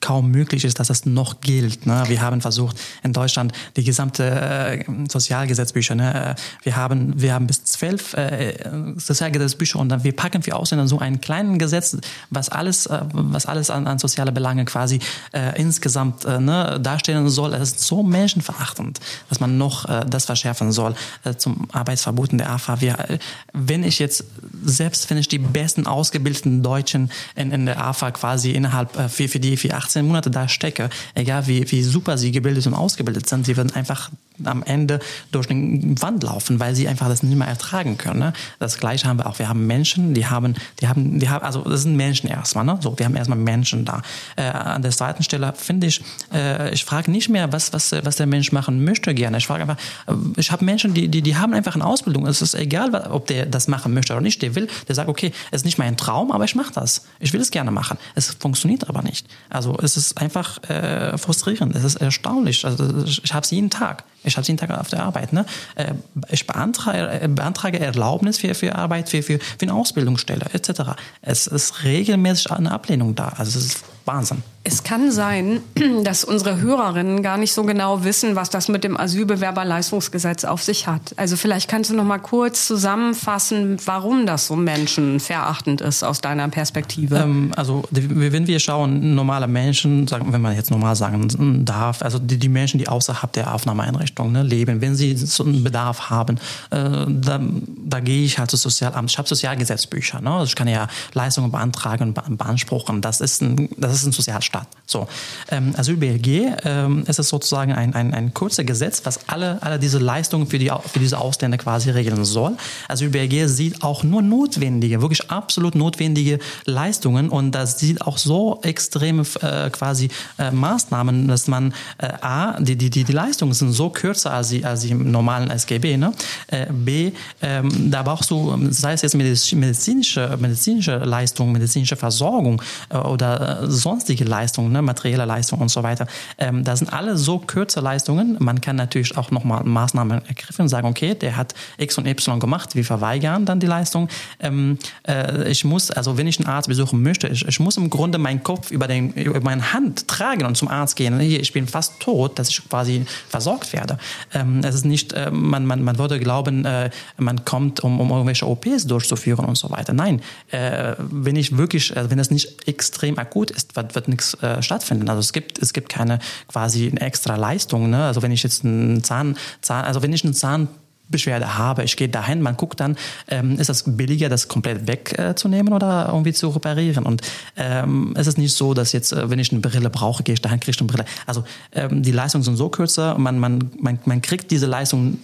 kaum 0.00 0.30
möglich 0.32 0.64
ist, 0.64 0.80
dass 0.80 0.88
das 0.88 1.06
noch 1.06 1.40
gilt. 1.40 1.86
Ne? 1.86 2.02
Wir 2.08 2.20
haben 2.20 2.40
versucht, 2.40 2.76
in 3.04 3.12
Deutschland 3.12 3.52
die 3.76 3.84
gesamte 3.84 4.24
äh, 4.24 4.84
Sozialgesetzbücher, 5.08 5.94
ne? 5.94 6.34
wir, 6.64 6.76
haben, 6.76 7.20
wir 7.20 7.32
haben 7.32 7.46
bis 7.46 7.64
zwölf 7.64 8.14
äh, 8.14 8.54
Sozialgesetzbücher 8.96 9.78
und 9.78 9.88
dann 9.88 10.02
wir 10.02 10.14
packen 10.14 10.42
für 10.42 10.56
Ausländer 10.56 10.88
so 10.88 10.98
einen 10.98 11.20
kleinen 11.20 11.58
Gesetz, 11.58 11.96
was 12.30 12.48
alles, 12.48 12.86
äh, 12.86 13.02
was 13.12 13.46
alles 13.46 13.70
an, 13.70 13.86
an 13.86 14.00
soziale 14.00 14.32
Belange 14.32 14.64
quasi 14.64 14.98
äh, 15.32 15.60
insgesamt 15.60 16.24
äh, 16.24 16.40
ne, 16.40 16.80
darstellen 16.82 17.28
soll. 17.28 17.54
Es 17.54 17.70
ist 17.70 17.80
so 17.82 18.02
menschenverachtend, 18.02 18.98
dass 19.28 19.38
man 19.38 19.58
noch 19.58 19.88
äh, 19.88 20.04
das 20.08 20.24
verschärfen 20.24 20.72
soll 20.72 20.96
äh, 21.22 21.34
zum 21.34 21.68
Arbeitsverbot 21.70 22.32
in 22.32 22.38
der 22.38 22.50
AFA. 22.50 22.80
Wir, 22.80 22.98
äh, 22.98 23.18
wenn 23.52 23.84
ich 23.84 24.00
jetzt, 24.00 24.24
selbst 24.64 25.08
wenn 25.08 25.18
ich 25.18 25.28
die 25.28 25.38
besten 25.38 25.86
ausgebildeten 25.86 26.64
Deutschen 26.64 27.12
in, 27.36 27.52
in 27.52 27.66
der 27.66 27.75
AFA 27.76 28.10
quasi 28.10 28.52
innerhalb 28.52 28.96
äh, 28.98 29.08
für, 29.08 29.28
für 29.28 29.40
die 29.40 29.56
für 29.56 29.74
18 29.74 30.06
Monate 30.06 30.30
da 30.30 30.48
stecke, 30.48 30.90
egal 31.14 31.46
wie, 31.46 31.70
wie 31.70 31.82
super 31.82 32.18
sie 32.18 32.32
gebildet 32.32 32.66
und 32.66 32.74
ausgebildet 32.74 33.28
sind, 33.28 33.46
sie 33.46 33.56
werden 33.56 33.74
einfach 33.74 34.10
am 34.44 34.62
Ende 34.62 35.00
durch 35.32 35.46
den 35.46 36.00
Wand 36.00 36.22
laufen, 36.22 36.60
weil 36.60 36.74
sie 36.74 36.88
einfach 36.88 37.08
das 37.08 37.22
nicht 37.22 37.36
mehr 37.36 37.48
ertragen 37.48 37.98
können. 37.98 38.20
Ne? 38.20 38.32
Das 38.58 38.78
Gleiche 38.78 39.08
haben 39.08 39.18
wir 39.18 39.26
auch. 39.26 39.38
Wir 39.38 39.48
haben 39.48 39.66
Menschen, 39.66 40.14
die 40.14 40.26
haben, 40.26 40.54
die 40.80 40.88
haben, 40.88 41.18
die 41.18 41.28
haben, 41.28 41.44
also 41.44 41.62
das 41.62 41.82
sind 41.82 41.96
Menschen 41.96 42.28
erstmal. 42.28 42.64
Ne? 42.64 42.78
So, 42.80 42.98
wir 42.98 43.06
haben 43.06 43.16
erstmal 43.16 43.38
Menschen 43.38 43.84
da. 43.84 44.02
Äh, 44.36 44.42
an 44.42 44.82
der 44.82 44.90
zweiten 44.90 45.22
Stelle 45.22 45.52
finde 45.56 45.86
ich, 45.86 46.02
äh, 46.32 46.72
ich 46.72 46.84
frage 46.84 47.10
nicht 47.10 47.28
mehr, 47.28 47.52
was, 47.52 47.72
was, 47.72 47.92
was 47.92 48.16
der 48.16 48.26
Mensch 48.26 48.52
machen 48.52 48.84
möchte 48.84 49.14
gerne. 49.14 49.38
Ich 49.38 49.46
frage 49.46 49.62
einfach, 49.62 49.78
äh, 50.06 50.12
ich 50.36 50.50
habe 50.52 50.64
Menschen, 50.64 50.94
die, 50.94 51.08
die, 51.08 51.22
die 51.22 51.36
haben 51.36 51.54
einfach 51.54 51.74
eine 51.74 51.84
Ausbildung. 51.84 52.26
Es 52.26 52.42
ist 52.42 52.54
egal, 52.54 52.94
ob 52.94 53.26
der 53.26 53.46
das 53.46 53.68
machen 53.68 53.94
möchte 53.94 54.12
oder 54.12 54.22
nicht. 54.22 54.42
Der 54.42 54.54
will, 54.54 54.68
der 54.88 54.94
sagt, 54.94 55.08
okay, 55.08 55.32
es 55.50 55.62
ist 55.62 55.64
nicht 55.64 55.78
mein 55.78 55.96
Traum, 55.96 56.32
aber 56.32 56.44
ich 56.44 56.54
mache 56.54 56.72
das. 56.72 57.06
Ich 57.20 57.32
will 57.32 57.40
es 57.40 57.50
gerne 57.50 57.70
machen. 57.70 57.98
Es 58.14 58.34
funktioniert 58.34 58.88
aber 58.88 59.02
nicht. 59.02 59.26
Also 59.50 59.76
es 59.82 59.96
ist 59.96 60.18
einfach 60.18 60.62
äh, 60.68 61.16
frustrierend. 61.18 61.74
Es 61.74 61.84
ist 61.84 61.96
erstaunlich. 61.96 62.64
Also 62.64 63.04
ich 63.06 63.32
habe 63.32 63.44
es 63.44 63.50
jeden 63.50 63.70
Tag. 63.70 64.04
Ich 64.26 64.36
habe 64.36 64.46
jeden 64.46 64.58
Tag 64.58 64.70
auf 64.70 64.88
der 64.88 65.02
Arbeit. 65.02 65.32
Ne? 65.32 65.46
Äh, 65.76 65.94
ich 66.30 66.46
beantrage, 66.46 67.20
äh, 67.22 67.28
beantrage 67.28 67.78
Erlaubnis 67.80 68.38
für, 68.38 68.54
für 68.54 68.74
Arbeit, 68.74 69.08
für, 69.08 69.22
für, 69.22 69.38
für 69.38 69.62
eine 69.62 69.74
Ausbildungsstelle 69.74 70.46
etc. 70.52 70.82
Es 71.22 71.46
ist 71.46 71.84
regelmäßig 71.84 72.50
eine 72.50 72.72
Ablehnung 72.72 73.14
da. 73.14 73.28
Also 73.28 73.58
es 73.58 73.66
ist 73.66 73.84
Wahnsinn. 74.06 74.42
Es 74.68 74.82
kann 74.82 75.12
sein, 75.12 75.60
dass 76.04 76.24
unsere 76.24 76.60
Hörerinnen 76.60 77.22
gar 77.22 77.38
nicht 77.38 77.52
so 77.52 77.62
genau 77.62 78.02
wissen, 78.02 78.34
was 78.34 78.50
das 78.50 78.68
mit 78.68 78.82
dem 78.82 78.98
Asylbewerberleistungsgesetz 78.98 80.44
auf 80.44 80.60
sich 80.62 80.88
hat. 80.88 81.12
Also 81.16 81.36
vielleicht 81.36 81.68
kannst 81.68 81.90
du 81.90 81.94
noch 81.94 82.04
mal 82.04 82.18
kurz 82.18 82.66
zusammenfassen, 82.66 83.76
warum 83.84 84.26
das 84.26 84.48
so 84.48 84.56
menschenverachtend 84.56 85.80
ist 85.80 86.02
aus 86.02 86.20
deiner 86.20 86.48
Perspektive. 86.48 87.16
Ähm, 87.16 87.52
also 87.54 87.84
wenn 87.90 88.48
wir 88.48 88.58
schauen, 88.58 89.14
normale 89.14 89.46
Menschen, 89.46 90.10
wenn 90.10 90.42
man 90.42 90.56
jetzt 90.56 90.72
normal 90.72 90.96
sagen 90.96 91.64
darf, 91.64 92.02
also 92.02 92.18
die, 92.18 92.36
die 92.36 92.48
Menschen, 92.48 92.78
die 92.78 92.88
außerhalb 92.88 93.32
der 93.32 93.54
Aufnahmeeinrichtung 93.54 94.32
ne, 94.32 94.42
leben, 94.42 94.80
wenn 94.80 94.96
sie 94.96 95.16
so 95.16 95.44
einen 95.44 95.62
Bedarf 95.62 96.10
haben, 96.10 96.38
äh, 96.70 97.06
da, 97.08 97.40
da 97.40 98.00
gehe 98.00 98.24
ich 98.24 98.38
halt 98.38 98.50
zu 98.50 98.56
Sozialamt. 98.56 99.10
Ich 99.10 99.18
habe 99.18 99.28
Sozialgesetzbücher, 99.28 100.20
ne? 100.20 100.30
also 100.32 100.44
ich 100.44 100.56
kann 100.56 100.66
ja 100.66 100.88
Leistungen 101.14 101.52
beantragen 101.52 102.14
und 102.16 102.38
beanspruchen. 102.38 103.00
Das 103.00 103.20
ist 103.20 103.42
ein, 103.42 103.68
das 103.76 103.95
ist 104.00 104.06
ein 104.06 104.12
Sozialstaat. 104.12 104.68
So, 104.86 105.08
ähm, 105.50 105.74
Asyl-BLG 105.76 106.56
ähm, 106.64 107.04
ist 107.06 107.18
es 107.18 107.28
sozusagen 107.28 107.72
ein, 107.72 107.94
ein, 107.94 108.14
ein 108.14 108.34
kurzer 108.34 108.64
Gesetz, 108.64 109.02
was 109.04 109.28
alle, 109.28 109.62
alle 109.62 109.78
diese 109.78 109.98
Leistungen 109.98 110.46
für, 110.46 110.58
die, 110.58 110.70
für 110.92 110.98
diese 110.98 111.18
Ausländer 111.18 111.58
quasi 111.58 111.90
regeln 111.90 112.24
soll. 112.24 112.56
Asyl-BLG 112.88 113.48
sieht 113.48 113.82
auch 113.82 114.02
nur 114.02 114.22
notwendige, 114.22 115.02
wirklich 115.02 115.30
absolut 115.30 115.74
notwendige 115.74 116.38
Leistungen 116.64 117.28
und 117.28 117.52
das 117.52 117.78
sieht 117.78 118.02
auch 118.02 118.18
so 118.18 118.60
extreme 118.62 119.24
äh, 119.40 119.70
quasi 119.70 120.08
äh, 120.38 120.50
Maßnahmen, 120.50 121.28
dass 121.28 121.48
man 121.48 121.74
äh, 121.98 122.08
A, 122.20 122.60
die, 122.60 122.76
die, 122.76 122.90
die, 122.90 123.04
die 123.04 123.12
Leistungen 123.12 123.52
sind 123.52 123.72
so 123.72 123.90
kürzer 123.90 124.32
als 124.32 124.48
die, 124.48 124.64
als 124.64 124.80
die 124.80 124.90
im 124.90 125.10
normalen 125.10 125.50
SGB, 125.50 125.96
ne? 125.96 126.12
Äh, 126.48 126.66
B, 126.70 127.12
ähm, 127.42 127.90
da 127.90 128.02
brauchst 128.02 128.30
du, 128.30 128.56
sei 128.70 128.92
es 128.92 129.02
jetzt 129.02 129.14
medizinische, 129.14 130.36
medizinische 130.40 130.98
Leistung, 130.98 131.52
medizinische 131.52 131.96
Versorgung 131.96 132.62
äh, 132.90 132.96
oder 132.96 133.62
äh, 133.62 133.70
sonstige 133.86 134.24
Leistungen, 134.24 134.72
ne, 134.72 134.82
materielle 134.82 135.24
Leistungen 135.24 135.62
und 135.62 135.68
so 135.68 135.84
weiter. 135.84 136.08
Ähm, 136.38 136.64
das 136.64 136.80
sind 136.80 136.92
alle 136.92 137.16
so 137.16 137.38
kürze 137.38 137.78
Leistungen. 137.78 138.36
Man 138.40 138.60
kann 138.60 138.74
natürlich 138.74 139.16
auch 139.16 139.30
nochmal 139.30 139.62
Maßnahmen 139.62 140.26
ergriffen 140.26 140.62
und 140.62 140.68
sagen, 140.68 140.88
okay, 140.88 141.14
der 141.14 141.36
hat 141.36 141.54
X 141.78 141.96
und 141.96 142.06
Y 142.08 142.40
gemacht, 142.40 142.74
wir 142.74 142.84
verweigern 142.84 143.44
dann 143.44 143.60
die 143.60 143.68
Leistung. 143.68 144.08
Ähm, 144.40 144.78
äh, 145.06 145.48
ich 145.48 145.64
muss, 145.64 145.92
also 145.92 146.18
wenn 146.18 146.26
ich 146.26 146.40
einen 146.40 146.48
Arzt 146.48 146.68
besuchen 146.68 147.00
möchte, 147.00 147.28
ich, 147.28 147.46
ich 147.46 147.60
muss 147.60 147.76
im 147.76 147.88
Grunde 147.88 148.18
meinen 148.18 148.42
Kopf 148.42 148.72
über, 148.72 148.88
den, 148.88 149.12
über 149.12 149.40
meine 149.40 149.72
Hand 149.72 150.08
tragen 150.08 150.44
und 150.46 150.56
zum 150.56 150.66
Arzt 150.66 150.96
gehen. 150.96 151.20
Ich 151.20 151.52
bin 151.52 151.68
fast 151.68 152.00
tot, 152.00 152.40
dass 152.40 152.48
ich 152.48 152.68
quasi 152.68 153.06
versorgt 153.28 153.72
werde. 153.72 153.98
Ähm, 154.34 154.62
es 154.64 154.74
ist 154.74 154.84
nicht, 154.84 155.12
äh, 155.12 155.30
man, 155.30 155.64
man, 155.64 155.84
man 155.84 155.96
würde 155.96 156.18
glauben, 156.18 156.64
äh, 156.64 156.90
man 157.18 157.44
kommt, 157.44 157.84
um, 157.84 158.00
um 158.00 158.10
irgendwelche 158.10 158.48
OPs 158.48 158.88
durchzuführen 158.88 159.44
und 159.44 159.56
so 159.56 159.70
weiter. 159.70 159.92
Nein, 159.92 160.22
äh, 160.50 160.94
wenn 160.98 161.36
ich 161.36 161.56
wirklich, 161.56 161.94
äh, 161.94 162.10
wenn 162.10 162.18
das 162.18 162.32
nicht 162.32 162.66
extrem 162.66 163.16
akut 163.16 163.52
ist, 163.52 163.75
wird, 163.76 163.94
wird 163.94 164.08
nichts 164.08 164.34
äh, 164.42 164.62
stattfinden. 164.62 165.08
Also 165.08 165.20
es 165.20 165.32
gibt, 165.32 165.60
es 165.60 165.72
gibt 165.72 165.88
keine 165.88 166.18
quasi 166.48 166.88
extra 166.96 167.36
Leistung. 167.36 167.90
Ne? 167.90 168.04
Also 168.04 168.22
wenn 168.22 168.32
ich 168.32 168.42
jetzt 168.42 168.64
einen 168.64 169.04
Zahn, 169.04 169.36
Zahn 169.60 169.84
also 169.84 170.02
wenn 170.02 170.12
ich 170.12 170.24
einen 170.24 170.34
Zahn 170.34 170.68
Beschwerde 171.08 171.56
habe, 171.56 171.84
ich 171.84 171.96
gehe 171.96 172.08
dahin, 172.08 172.42
man 172.42 172.56
guckt 172.56 172.80
dann, 172.80 172.96
ähm, 173.28 173.58
ist 173.58 173.70
es 173.70 173.84
billiger, 173.86 174.28
das 174.28 174.48
komplett 174.48 174.88
wegzunehmen 174.88 175.72
äh, 175.72 175.76
oder 175.76 176.08
irgendwie 176.08 176.32
zu 176.32 176.48
reparieren. 176.48 177.06
Und 177.06 177.22
ähm, 177.56 178.12
es 178.16 178.26
ist 178.26 178.38
nicht 178.38 178.56
so, 178.56 178.74
dass 178.74 178.92
jetzt, 178.92 179.12
äh, 179.12 179.30
wenn 179.30 179.38
ich 179.38 179.52
eine 179.52 179.60
Brille 179.60 179.90
brauche, 179.90 180.24
gehe 180.24 180.32
ich 180.32 180.42
dahin, 180.42 180.58
kriege 180.58 180.72
ich 180.72 180.80
eine 180.80 180.88
Brille. 180.88 181.04
Also 181.26 181.44
ähm, 181.72 182.02
die 182.02 182.10
Leistungen 182.10 182.42
sind 182.42 182.56
so 182.56 182.68
kürzer, 182.70 183.16
man, 183.18 183.38
man, 183.38 183.70
man, 183.78 183.98
man 184.04 184.20
kriegt 184.20 184.50
diese 184.50 184.66
Leistung 184.66 185.18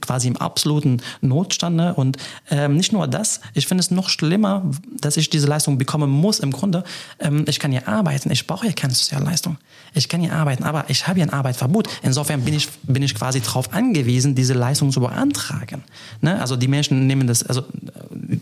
quasi 0.00 0.28
im 0.28 0.36
absoluten 0.36 1.02
Notstand. 1.20 1.76
Ne? 1.76 1.94
Und 1.94 2.16
ähm, 2.50 2.76
nicht 2.76 2.92
nur 2.92 3.06
das, 3.06 3.40
ich 3.54 3.66
finde 3.66 3.80
es 3.80 3.90
noch 3.90 4.08
schlimmer, 4.08 4.70
dass 5.00 5.16
ich 5.16 5.30
diese 5.30 5.46
Leistung 5.46 5.78
bekommen 5.78 6.10
muss 6.10 6.40
im 6.40 6.50
Grunde. 6.50 6.84
Ähm, 7.18 7.44
ich 7.48 7.58
kann 7.58 7.72
ja 7.72 7.86
arbeiten, 7.86 8.30
ich 8.30 8.46
brauche 8.46 8.66
ja 8.66 8.72
keine 8.72 8.94
Sozialleistung. 8.94 9.58
Ich 9.94 10.08
kann 10.08 10.22
ja 10.22 10.32
arbeiten, 10.32 10.64
aber 10.64 10.84
ich 10.88 11.06
habe 11.06 11.18
ja 11.18 11.26
ein 11.26 11.32
Arbeitsverbot. 11.32 11.88
Insofern 12.02 12.42
bin 12.42 12.54
ich, 12.54 12.68
bin 12.82 13.02
ich 13.02 13.14
quasi 13.14 13.40
darauf 13.40 13.72
angewiesen, 13.72 14.34
diese 14.34 14.54
Leistung 14.54 14.92
zu 14.92 15.00
beantragen. 15.00 15.82
Ne? 16.20 16.40
Also 16.40 16.56
die 16.56 16.68
Menschen 16.68 17.06
nehmen 17.06 17.26
das, 17.26 17.42
also 17.42 17.64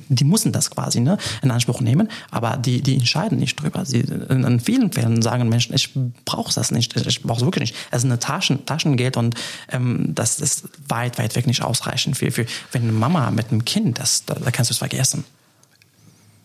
die 0.09 0.25
müssen 0.25 0.53
das 0.53 0.71
quasi 0.71 1.01
ne, 1.01 1.19
in 1.43 1.51
Anspruch 1.51 1.81
nehmen, 1.81 2.09
aber 2.31 2.57
die, 2.57 2.83
die 2.83 2.95
entscheiden 2.95 3.39
nicht 3.39 3.61
drüber. 3.61 3.85
Sie, 3.85 4.01
in, 4.01 4.45
in 4.45 4.61
vielen 4.61 4.93
Fällen 4.93 5.23
sagen 5.23 5.49
Menschen, 5.49 5.75
ich 5.75 5.91
brauche 6.25 6.53
das 6.53 6.71
nicht, 6.71 6.97
ich 6.97 7.23
brauche 7.23 7.39
es 7.39 7.45
wirklich 7.45 7.71
nicht. 7.71 7.77
Es 7.91 7.99
ist 7.99 8.05
eine 8.05 8.19
Taschen, 8.19 8.67
Taschengeld 8.67 9.17
und 9.17 9.35
ähm, 9.71 10.13
das 10.15 10.41
ist 10.41 10.69
weit, 10.89 11.19
weit 11.19 11.26
weg 11.35 11.47
nicht 11.47 11.63
ausreichend 11.63 12.17
für, 12.17 12.31
für 12.31 12.47
wenn 12.73 12.83
eine 12.83 12.93
Mama 12.93 13.31
mit 13.31 13.51
einem 13.51 13.65
Kind, 13.65 13.99
das, 13.99 14.25
da, 14.25 14.35
da 14.35 14.51
kannst 14.51 14.71
du 14.71 14.75
es 14.75 14.79
vergessen. 14.79 15.25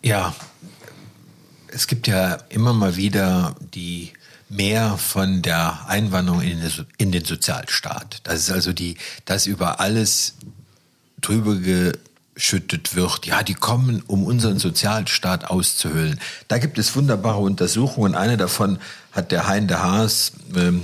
Ja, 0.02 0.34
es 1.68 1.86
gibt 1.86 2.06
ja 2.06 2.38
immer 2.48 2.72
mal 2.72 2.96
wieder 2.96 3.54
die 3.74 4.12
mehr 4.48 4.98
von 4.98 5.40
der 5.42 5.88
Einwanderung 5.88 6.42
in, 6.42 6.60
in 6.98 7.12
den 7.12 7.24
Sozialstaat. 7.24 8.20
Das 8.24 8.40
ist 8.40 8.50
also 8.50 8.72
die, 8.72 8.96
das 9.24 9.46
über 9.46 9.80
alles 9.80 10.34
drüber 11.20 11.56
geschüttet 11.56 12.94
wird. 12.94 13.24
Ja, 13.24 13.42
die 13.42 13.54
kommen, 13.54 14.02
um 14.06 14.24
unseren 14.24 14.58
Sozialstaat 14.58 15.46
auszuhöhlen. 15.50 16.20
Da 16.48 16.58
gibt 16.58 16.78
es 16.78 16.94
wunderbare 16.94 17.38
Untersuchungen. 17.38 18.14
Eine 18.14 18.36
davon 18.36 18.78
hat 19.12 19.32
der 19.32 19.46
Hein 19.46 19.68
de 19.68 19.78
Haas, 19.78 20.32
ähm, 20.54 20.82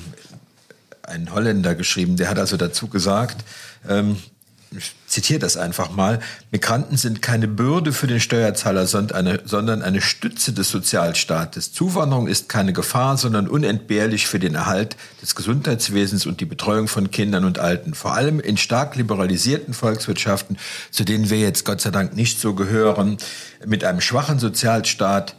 ein 1.03 1.31
Holländer, 1.33 1.75
geschrieben. 1.75 2.17
Der 2.17 2.31
hat 2.31 2.39
also 2.39 2.57
dazu 2.57 2.89
gesagt, 2.89 3.45
ähm, 3.89 4.17
ich 4.77 4.95
zitiere 5.07 5.39
das 5.39 5.57
einfach 5.57 5.91
mal, 5.91 6.21
Migranten 6.51 6.99
sind 6.99 7.23
keine 7.23 7.49
Bürde 7.49 7.93
für 7.93 8.07
den 8.07 8.21
Steuerzahler, 8.21 8.87
sondern 8.87 9.17
eine, 9.17 9.41
sondern 9.47 9.81
eine 9.81 10.03
Stütze 10.03 10.53
des 10.53 10.69
Sozialstaates. 10.69 11.73
Zuwanderung 11.73 12.27
ist 12.29 12.51
keine 12.51 12.75
Gefahr, 12.75 13.17
sondern 13.17 13.49
unentbehrlich 13.49 14.27
für 14.27 14.39
den 14.39 14.55
Erhalt 14.55 14.97
des 15.23 15.35
Gesundheitswesens 15.35 16.27
und 16.27 16.41
die 16.41 16.45
Betreuung 16.45 16.87
von 16.87 17.11
Kindern 17.11 17.47
und 17.47 17.59
Alten. 17.59 17.95
Vor 17.95 18.13
allem 18.13 18.41
in 18.41 18.59
stark 18.59 18.97
liberalisierten 18.97 19.73
Volkswirtschaften, 19.73 20.59
zu 20.91 21.05
denen 21.05 21.31
wir 21.31 21.39
jetzt 21.39 21.65
Gott 21.65 21.81
sei 21.81 21.91
Dank 21.91 22.15
nicht 22.15 22.39
so 22.39 22.55
gehören, 22.55 23.17
mit 23.65 23.85
einem 23.85 24.03
schwachen 24.03 24.39
Sozialstaat 24.39 25.35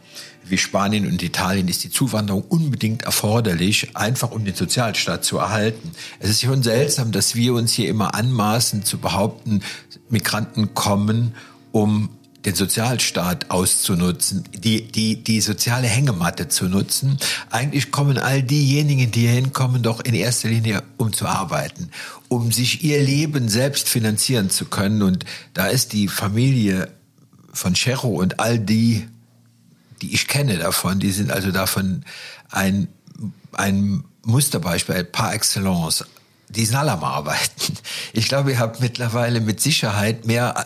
wie 0.50 0.58
Spanien 0.58 1.06
und 1.06 1.22
Italien 1.22 1.68
ist 1.68 1.84
die 1.84 1.90
Zuwanderung 1.90 2.42
unbedingt 2.42 3.02
erforderlich, 3.02 3.96
einfach 3.96 4.30
um 4.30 4.44
den 4.44 4.54
Sozialstaat 4.54 5.24
zu 5.24 5.38
erhalten. 5.38 5.92
Es 6.18 6.30
ist 6.30 6.42
schon 6.42 6.62
seltsam, 6.62 7.12
dass 7.12 7.34
wir 7.34 7.54
uns 7.54 7.72
hier 7.72 7.88
immer 7.88 8.14
anmaßen 8.14 8.84
zu 8.84 8.98
behaupten, 8.98 9.62
Migranten 10.08 10.74
kommen, 10.74 11.34
um 11.72 12.10
den 12.44 12.54
Sozialstaat 12.54 13.50
auszunutzen, 13.50 14.44
die, 14.56 14.90
die, 14.90 15.22
die 15.22 15.40
soziale 15.40 15.86
Hängematte 15.86 16.48
zu 16.48 16.66
nutzen. 16.66 17.18
Eigentlich 17.50 17.92
kommen 17.92 18.18
all 18.18 18.42
diejenigen, 18.42 19.10
die 19.10 19.20
hier 19.20 19.30
hinkommen, 19.30 19.82
doch 19.82 20.00
in 20.00 20.14
erster 20.14 20.48
Linie, 20.48 20.82
um 20.96 21.12
zu 21.12 21.26
arbeiten, 21.26 21.90
um 22.28 22.50
sich 22.50 22.82
ihr 22.82 23.02
Leben 23.02 23.48
selbst 23.48 23.88
finanzieren 23.88 24.48
zu 24.48 24.64
können. 24.64 25.02
Und 25.02 25.26
da 25.52 25.66
ist 25.66 25.92
die 25.92 26.08
Familie 26.08 26.88
von 27.52 27.74
Cerro 27.74 28.08
und 28.08 28.40
all 28.40 28.58
die 28.58 29.06
die 30.02 30.14
ich 30.14 30.28
kenne 30.28 30.58
davon, 30.58 30.98
die 30.98 31.10
sind 31.10 31.30
also 31.30 31.50
davon 31.50 32.04
ein, 32.50 32.88
ein 33.52 34.04
Musterbeispiel 34.24 35.04
par 35.04 35.34
excellence. 35.34 36.04
Die 36.48 36.64
sind 36.64 36.76
alle 36.76 36.92
am 36.92 37.04
Arbeiten. 37.04 37.74
Ich 38.12 38.28
glaube, 38.28 38.52
ihr 38.52 38.58
habt 38.58 38.80
mittlerweile 38.80 39.40
mit 39.40 39.60
Sicherheit 39.60 40.26
mehr 40.26 40.64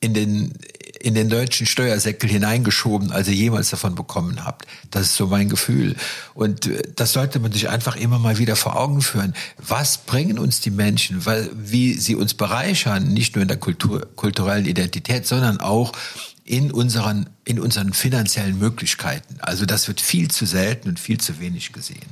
in 0.00 0.12
den, 0.12 0.52
in 1.00 1.14
den 1.14 1.30
deutschen 1.30 1.66
Steuersäckel 1.66 2.28
hineingeschoben, 2.28 3.10
als 3.10 3.28
ihr 3.28 3.34
jemals 3.34 3.70
davon 3.70 3.94
bekommen 3.94 4.44
habt. 4.44 4.66
Das 4.90 5.02
ist 5.02 5.16
so 5.16 5.26
mein 5.26 5.48
Gefühl. 5.48 5.96
Und 6.34 6.66
äh, 6.66 6.82
das 6.94 7.14
sollte 7.14 7.40
man 7.40 7.52
sich 7.52 7.70
einfach 7.70 7.96
immer 7.96 8.18
mal 8.18 8.38
wieder 8.38 8.54
vor 8.54 8.78
Augen 8.78 9.00
führen. 9.00 9.34
Was 9.56 9.98
bringen 9.98 10.38
uns 10.38 10.60
die 10.60 10.70
Menschen, 10.70 11.24
wie 11.54 11.94
sie 11.94 12.16
uns 12.16 12.34
bereichern, 12.34 13.12
nicht 13.12 13.34
nur 13.34 13.42
in 13.42 13.48
der 13.48 13.56
Kultur, 13.56 14.06
kulturellen 14.14 14.66
Identität, 14.66 15.26
sondern 15.26 15.58
auch 15.58 15.92
in 16.44 16.70
unseren, 16.70 17.30
in 17.44 17.58
unseren 17.58 17.92
finanziellen 17.92 18.58
Möglichkeiten. 18.58 19.36
Also 19.40 19.64
das 19.64 19.88
wird 19.88 20.00
viel 20.00 20.30
zu 20.30 20.44
selten 20.44 20.90
und 20.90 21.00
viel 21.00 21.18
zu 21.18 21.40
wenig 21.40 21.72
gesehen. 21.72 22.04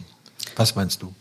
Was 0.56 0.74
meinst 0.74 1.02
du? 1.02 1.14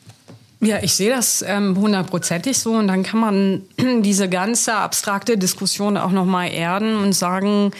Ja, 0.61 0.77
ich 0.81 0.93
sehe 0.93 1.09
das 1.09 1.41
ähm, 1.41 1.75
hundertprozentig 1.75 2.57
so 2.59 2.73
und 2.73 2.87
dann 2.87 3.03
kann 3.03 3.19
man 3.19 3.61
diese 4.03 4.29
ganze 4.29 4.75
abstrakte 4.75 5.37
Diskussion 5.37 5.97
auch 5.97 6.11
noch 6.11 6.25
mal 6.25 6.47
erden 6.47 6.95
und 6.97 7.13
sagen, 7.13 7.71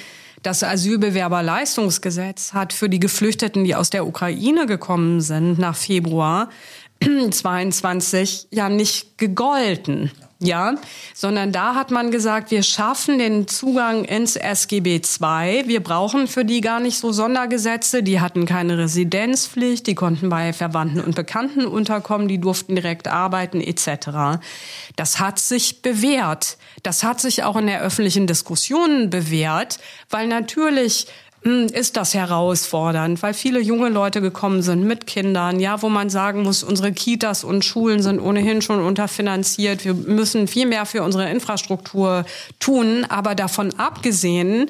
das 0.41 0.63
Asylbewerberleistungsgesetz 0.63 2.53
hat 2.53 2.73
für 2.73 2.89
die 2.89 2.99
Geflüchteten, 2.99 3.63
die 3.63 3.75
aus 3.75 3.91
der 3.91 4.07
Ukraine 4.07 4.65
gekommen 4.65 5.21
sind 5.21 5.59
nach 5.59 5.75
Februar 5.75 6.49
22 7.29 8.47
ja 8.49 8.67
nicht 8.67 9.19
gegolten 9.19 10.11
ja, 10.19 10.27
sondern 11.13 11.51
da 11.51 11.75
hat 11.75 11.91
man 11.91 12.11
gesagt, 12.11 12.51
wir 12.51 12.63
schaffen 12.63 13.19
den 13.19 13.47
Zugang 13.47 14.03
ins 14.05 14.35
SGB 14.35 14.95
II. 14.95 15.67
Wir 15.67 15.81
brauchen 15.81 16.27
für 16.27 16.43
die 16.43 16.61
gar 16.61 16.79
nicht 16.79 16.97
so 16.97 17.11
Sondergesetze. 17.11 18.03
Die 18.03 18.19
hatten 18.19 18.45
keine 18.45 18.77
Residenzpflicht, 18.77 19.85
die 19.87 19.95
konnten 19.95 20.29
bei 20.29 20.51
Verwandten 20.51 20.99
und 20.99 21.15
Bekannten 21.15 21.65
unterkommen, 21.65 22.27
die 22.27 22.39
durften 22.39 22.75
direkt 22.75 23.07
arbeiten 23.07 23.61
etc. 23.61 24.41
Das 24.95 25.19
hat 25.19 25.39
sich 25.39 25.81
bewährt. 25.81 26.57
Das 26.83 27.03
hat 27.03 27.21
sich 27.21 27.43
auch 27.43 27.55
in 27.55 27.67
der 27.67 27.81
öffentlichen 27.81 28.27
Diskussion 28.27 29.09
bewährt, 29.09 29.79
weil 30.09 30.27
natürlich 30.27 31.07
ist 31.43 31.97
das 31.97 32.13
herausfordernd, 32.13 33.23
weil 33.23 33.33
viele 33.33 33.59
junge 33.59 33.89
Leute 33.89 34.21
gekommen 34.21 34.61
sind 34.61 34.83
mit 34.83 35.07
Kindern, 35.07 35.59
ja, 35.59 35.81
wo 35.81 35.89
man 35.89 36.11
sagen 36.11 36.43
muss, 36.43 36.63
unsere 36.63 36.91
Kitas 36.91 37.43
und 37.43 37.65
Schulen 37.65 38.03
sind 38.03 38.19
ohnehin 38.19 38.61
schon 38.61 38.79
unterfinanziert. 38.79 39.83
Wir 39.83 39.95
müssen 39.95 40.47
viel 40.47 40.67
mehr 40.67 40.85
für 40.85 41.01
unsere 41.01 41.29
Infrastruktur 41.31 42.25
tun. 42.59 43.05
Aber 43.09 43.33
davon 43.33 43.73
abgesehen, 43.77 44.69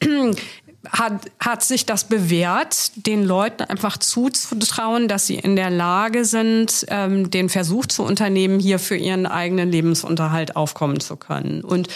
hat, 0.88 1.30
hat 1.38 1.62
sich 1.62 1.84
das 1.84 2.04
bewährt, 2.04 2.92
den 3.06 3.22
Leuten 3.24 3.64
einfach 3.64 3.98
zuzutrauen, 3.98 5.08
dass 5.08 5.26
sie 5.26 5.34
in 5.34 5.54
der 5.54 5.68
Lage 5.68 6.24
sind, 6.24 6.86
ähm, 6.88 7.30
den 7.30 7.50
Versuch 7.50 7.86
zu 7.86 8.02
unternehmen, 8.02 8.58
hier 8.58 8.78
für 8.78 8.96
ihren 8.96 9.26
eigenen 9.26 9.70
Lebensunterhalt 9.70 10.56
aufkommen 10.56 11.00
zu 11.00 11.16
können. 11.16 11.62
Und 11.62 11.88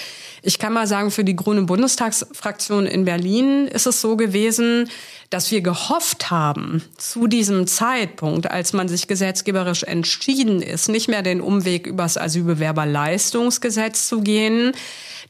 ich 0.42 0.58
kann 0.58 0.74
mal 0.74 0.86
sagen, 0.86 1.10
für 1.10 1.24
die 1.24 1.36
Grüne 1.36 1.62
Bundestagsfraktion 1.62 2.84
in 2.84 3.06
Berlin 3.06 3.66
ist 3.68 3.86
es 3.86 4.02
so 4.02 4.16
gewesen, 4.16 4.90
dass 5.30 5.50
wir 5.50 5.62
gehofft 5.62 6.30
haben, 6.30 6.84
zu 6.98 7.26
diesem 7.26 7.66
Zeitpunkt, 7.66 8.50
als 8.50 8.74
man 8.74 8.88
sich 8.88 9.08
gesetzgeberisch 9.08 9.84
entschieden 9.84 10.60
ist, 10.60 10.90
nicht 10.90 11.08
mehr 11.08 11.22
den 11.22 11.40
Umweg 11.40 11.86
übers 11.86 12.18
Asylbewerberleistungsgesetz 12.18 14.06
zu 14.06 14.20
gehen, 14.20 14.72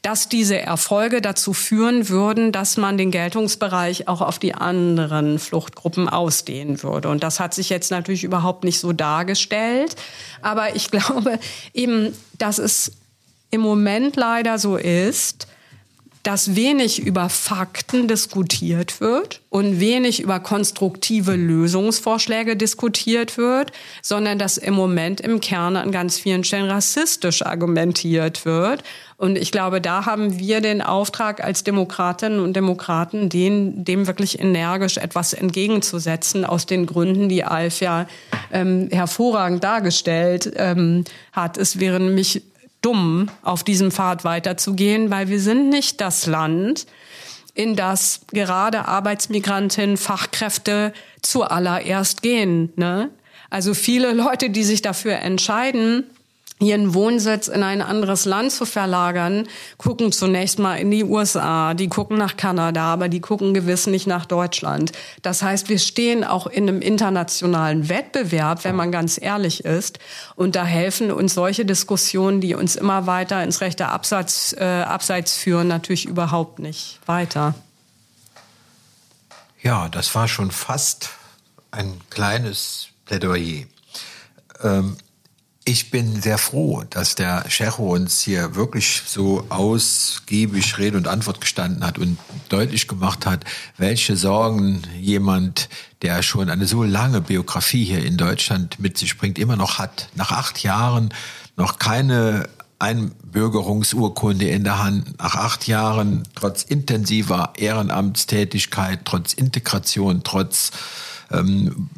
dass 0.05 0.29
diese 0.29 0.61
Erfolge 0.61 1.23
dazu 1.23 1.55
führen 1.55 2.11
würden, 2.11 2.53
dass 2.53 2.77
man 2.77 2.99
den 2.99 3.11
Geltungsbereich 3.11 4.07
auch 4.07 4.21
auf 4.21 4.39
die 4.39 4.55
anderen 4.55 5.39
Fluchtgruppen 5.39 6.11
ausdehnen 6.11 6.83
würde. 6.83 7.09
Und 7.09 7.23
das 7.25 7.41
hat 7.41 7.55
sich 7.55 7.71
jetzt 7.71 7.91
natürlich 7.91 8.23
überhaupt 8.23 8.65
nicht 8.65 8.81
so 8.81 8.93
dargestellt. 8.93 9.97
Aber 10.43 10.77
ich 10.77 10.91
glaube 10.91 11.39
eben, 11.73 12.15
dass 12.37 12.59
es 12.59 12.93
im 13.51 13.63
Moment 13.63 14.17
leider 14.17 14.59
so 14.59 14.77
ist, 14.77 15.47
dass 16.25 16.57
wenig 16.57 17.01
über 17.01 17.29
Fakten 17.29 18.09
diskutiert 18.09 19.01
wird 19.01 19.43
und 19.51 19.79
wenig 19.79 20.21
über 20.21 20.41
konstruktive 20.41 21.37
Lösungsvorschläge 21.37 22.57
diskutiert 22.57 23.37
wird, 23.37 23.73
sondern 24.01 24.39
dass 24.39 24.57
im 24.57 24.73
Moment 24.73 25.21
im 25.21 25.41
Kern 25.41 25.77
an 25.77 25.93
ganz 25.93 26.19
vielen 26.19 26.43
Stellen 26.43 26.71
rassistisch 26.71 27.43
argumentiert 27.43 28.47
wird. 28.47 28.83
Und 29.25 29.39
ich 29.39 29.53
glaube, 29.53 29.81
da 29.81 30.05
haben 30.05 30.39
wir 30.39 30.61
den 30.61 30.83
Auftrag 30.83 31.43
als 31.43 31.65
Demokratinnen 31.65 32.41
und 32.41 32.53
Demokraten, 32.53 33.31
den, 33.31 33.83
dem 33.83 34.07
wirklich 34.07 34.39
energisch 34.39 34.99
etwas 34.99 35.33
entgegenzusetzen, 35.33 36.45
aus 36.45 36.67
den 36.67 36.85
Gründen, 36.85 37.31
die 37.31 37.43
Alf 37.43 37.81
ja 37.81 38.07
ähm, 38.53 38.91
hervorragend 38.93 39.65
dargestellt 39.65 40.53
ähm, 40.57 41.05
hat. 41.33 41.57
Es 41.57 41.81
wäre 41.81 42.01
nämlich 42.01 42.43
dumm, 42.83 43.31
auf 43.41 43.65
diesem 43.65 43.93
Pfad 43.93 44.25
weiterzugehen, 44.25 45.11
weil 45.11 45.29
wir 45.29 45.41
sind 45.41 45.71
nicht 45.71 46.03
das 46.03 46.27
Land, 46.27 46.85
in 47.55 47.77
das 47.77 48.21
gerade 48.31 48.87
Arbeitsmigrantinnen, 48.89 49.97
Fachkräfte 49.97 50.93
zuallererst 51.23 52.21
gehen. 52.21 52.75
Ne? 52.77 53.09
Also 53.49 53.73
viele 53.73 54.13
Leute, 54.13 54.51
die 54.51 54.65
sich 54.65 54.83
dafür 54.83 55.15
entscheiden, 55.15 56.05
ihren 56.61 56.95
Wohnsitz 56.95 57.49
in 57.49 57.63
ein 57.63 57.83
anderes 57.83 58.25
Land 58.25 58.53
zu 58.53 58.65
verlagern, 58.65 59.49
gucken 59.77 60.13
zunächst 60.13 60.59
mal 60.59 60.77
in 60.77 60.91
die 60.91 61.05
USA, 61.05 61.75
die 61.75 61.89
gucken 61.89 62.17
nach 62.17 62.37
Kanada, 62.37 62.85
aber 62.85 63.09
die 63.09 63.21
gucken 63.21 63.55
gewiss 63.55 63.87
nicht 63.87 64.07
nach 64.07 64.25
Deutschland. 64.25 64.93
Das 65.23 65.43
heißt, 65.43 65.69
wir 65.69 65.79
stehen 65.79 66.23
auch 66.23 66.47
in 66.47 66.69
einem 66.69 66.81
internationalen 66.81 67.89
Wettbewerb, 67.89 68.65
wenn 68.65 68.77
man 68.77 68.93
ganz 68.93 69.21
ehrlich 69.21 69.65
ist. 69.65 69.99
Und 70.37 70.55
da 70.55 70.65
helfen 70.65 71.11
uns 71.11 71.35
solche 71.35 71.65
Diskussionen, 71.65 72.41
die 72.41 72.55
uns 72.55 72.77
immer 72.77 73.07
weiter 73.07 73.43
ins 73.43 73.61
rechte 73.61 73.89
Abseits, 73.89 74.53
äh, 74.53 74.65
Abseits 74.65 75.37
führen, 75.37 75.67
natürlich 75.69 76.07
überhaupt 76.07 76.61
nicht 76.61 77.01
weiter. 77.07 77.55
Ja, 79.61 79.89
das 79.89 80.15
war 80.15 80.29
schon 80.29 80.51
fast 80.51 81.11
ein 81.71 82.01
kleines 82.11 82.89
Plädoyer. 83.07 83.65
Ähm, 84.63 84.97
ich 85.67 85.91
bin 85.91 86.21
sehr 86.21 86.37
froh, 86.37 86.85
dass 86.91 87.15
der 87.15 87.45
Checho 87.49 87.95
uns 87.95 88.21
hier 88.21 88.55
wirklich 88.55 89.03
so 89.07 89.47
ausgiebig 89.49 90.77
Rede 90.77 90.99
und 90.99 91.09
Antwort 91.09 91.41
gestanden 91.41 91.85
hat 91.85 91.97
und 91.99 92.19
deutlich 92.51 92.87
gemacht 92.87 93.25
hat, 93.25 93.45
welche 93.79 94.17
Sorgen 94.17 94.83
jemand, 95.01 95.71
der 96.03 96.23
schon 96.23 96.51
eine 96.51 96.67
so 96.67 96.83
lange 96.83 97.23
Biografie 97.23 97.85
hier 97.85 98.05
in 98.05 98.19
Deutschland 98.19 98.79
mit 98.79 98.99
sich 98.99 99.17
bringt, 99.17 99.39
immer 99.39 99.57
noch 99.57 99.79
hat. 99.79 100.11
Nach 100.15 100.33
acht 100.33 100.63
Jahren 100.63 101.15
noch 101.57 101.79
keine 101.79 102.47
Einbürgerungsurkunde 102.79 104.47
in 104.47 104.65
der 104.65 104.83
Hand, 104.83 105.19
nach 105.19 105.37
acht 105.37 105.67
Jahren 105.67 106.25
trotz 106.35 106.63
intensiver 106.63 107.55
Ehrenamtstätigkeit, 107.57 109.01
trotz 109.07 109.33
Integration, 109.33 110.21
trotz 110.25 110.73
ähm, 111.31 111.89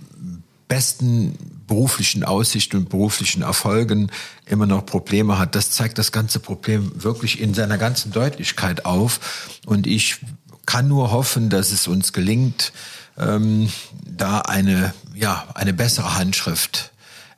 besten 0.69 1.56
beruflichen 1.67 2.25
Aussichten 2.25 2.77
und 2.77 2.89
beruflichen 2.89 3.43
Erfolgen 3.43 4.11
immer 4.47 4.67
noch 4.67 4.87
Probleme 4.87 5.39
hat. 5.39 5.55
Das 5.55 5.71
zeigt 5.71 5.99
das 5.99 6.13
ganze 6.13 6.39
Problem 6.39 6.93
wirklich 7.03 7.41
in 7.41 7.55
seiner 7.55 7.79
ganzen 7.79 8.13
Deutlichkeit 8.13 8.85
auf. 8.85 9.59
Und 9.67 9.87
ich 9.87 10.19
kann 10.67 10.89
nur 10.89 11.11
hoffen, 11.11 11.49
dass 11.49 11.73
es 11.73 11.89
uns 11.89 12.13
gelingt, 12.13 12.73
ähm, 13.19 13.71
da 14.05 14.41
eine, 14.41 14.95
ja, 15.15 15.47
eine 15.55 15.73
bessere 15.73 16.17
Handschrift 16.17 16.93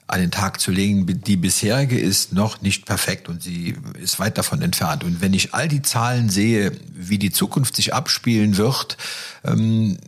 an 0.06 0.20
den 0.20 0.30
Tag 0.30 0.58
zu 0.58 0.70
legen. 0.70 1.06
Die 1.06 1.36
bisherige 1.36 1.98
ist 1.98 2.32
noch 2.32 2.62
nicht 2.62 2.86
perfekt 2.86 3.28
und 3.28 3.42
sie 3.42 3.76
ist 4.00 4.18
weit 4.18 4.38
davon 4.38 4.62
entfernt. 4.62 5.04
Und 5.04 5.20
wenn 5.20 5.34
ich 5.34 5.54
all 5.54 5.68
die 5.68 5.82
Zahlen 5.82 6.30
sehe, 6.30 6.72
wie 6.92 7.18
die 7.18 7.30
Zukunft 7.30 7.76
sich 7.76 7.94
abspielen 7.94 8.56
wird, 8.56 8.96
ähm, 9.44 9.98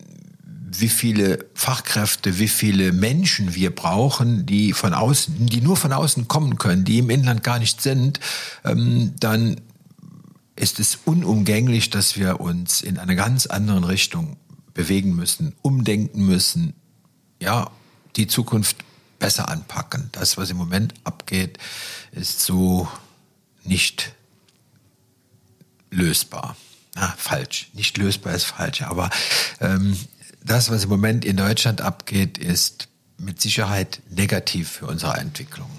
wie 0.79 0.89
viele 0.89 1.47
Fachkräfte, 1.55 2.39
wie 2.39 2.49
viele 2.49 2.93
Menschen 2.93 3.55
wir 3.55 3.75
brauchen, 3.75 4.47
die 4.47 4.73
von 4.73 4.95
außen, 4.95 5.47
die 5.47 5.61
nur 5.61 5.77
von 5.77 5.93
außen 5.93 6.29
kommen 6.29 6.59
können, 6.59 6.85
die 6.85 6.99
im 6.99 7.11
Inland 7.11 7.43
gar 7.43 7.59
nicht 7.59 7.81
sind, 7.81 8.21
ähm, 8.65 9.15
dann 9.19 9.61
ist 10.57 10.79
es 10.79 10.99
unumgänglich, 11.05 11.91
dass 11.91 12.17
wir 12.17 12.41
uns 12.41 12.83
in 12.83 12.99
einer 12.99 13.15
ganz 13.15 13.47
anderen 13.47 13.85
Richtung 13.85 14.37
bewegen 14.75 15.15
müssen, 15.15 15.55
umdenken 15.63 16.27
müssen, 16.27 16.75
ja, 17.41 17.71
die 18.17 18.27
Zukunft 18.27 18.77
besser 19.19 19.49
anpacken. 19.49 20.11
Das, 20.13 20.37
was 20.37 20.51
im 20.51 20.57
Moment 20.57 20.95
abgeht, 21.05 21.59
ist 22.13 22.41
so 22.41 22.89
nicht 23.65 24.13
lösbar. 25.91 26.57
Na, 26.95 27.15
falsch. 27.17 27.69
Nicht 27.73 27.97
lösbar 27.99 28.35
ist 28.35 28.45
falsch, 28.45 28.83
aber 28.83 29.11
ähm, 29.61 29.97
das, 30.51 30.71
was 30.71 30.85
im 30.85 30.91
Moment 30.91 31.25
in 31.25 31.37
Deutschland 31.37 31.81
abgeht, 31.81 32.37
ist 32.39 32.89
mit 33.19 33.41
Sicherheit 33.41 34.01
negativ 34.11 34.69
für 34.71 34.87
unsere 34.87 35.17
Entwicklung. 35.17 35.71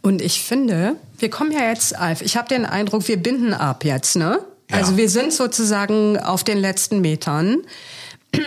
Und 0.00 0.22
ich 0.22 0.42
finde, 0.42 0.96
wir 1.18 1.30
kommen 1.30 1.52
ja 1.52 1.68
jetzt, 1.68 1.96
Alf, 1.96 2.22
ich 2.22 2.36
habe 2.36 2.48
den 2.48 2.64
Eindruck, 2.64 3.08
wir 3.08 3.16
binden 3.16 3.52
ab 3.52 3.84
jetzt, 3.84 4.16
ne? 4.16 4.38
Ja. 4.70 4.76
Also 4.76 4.96
wir 4.96 5.08
sind 5.08 5.32
sozusagen 5.32 6.18
auf 6.18 6.44
den 6.44 6.58
letzten 6.58 7.00
Metern. 7.00 7.58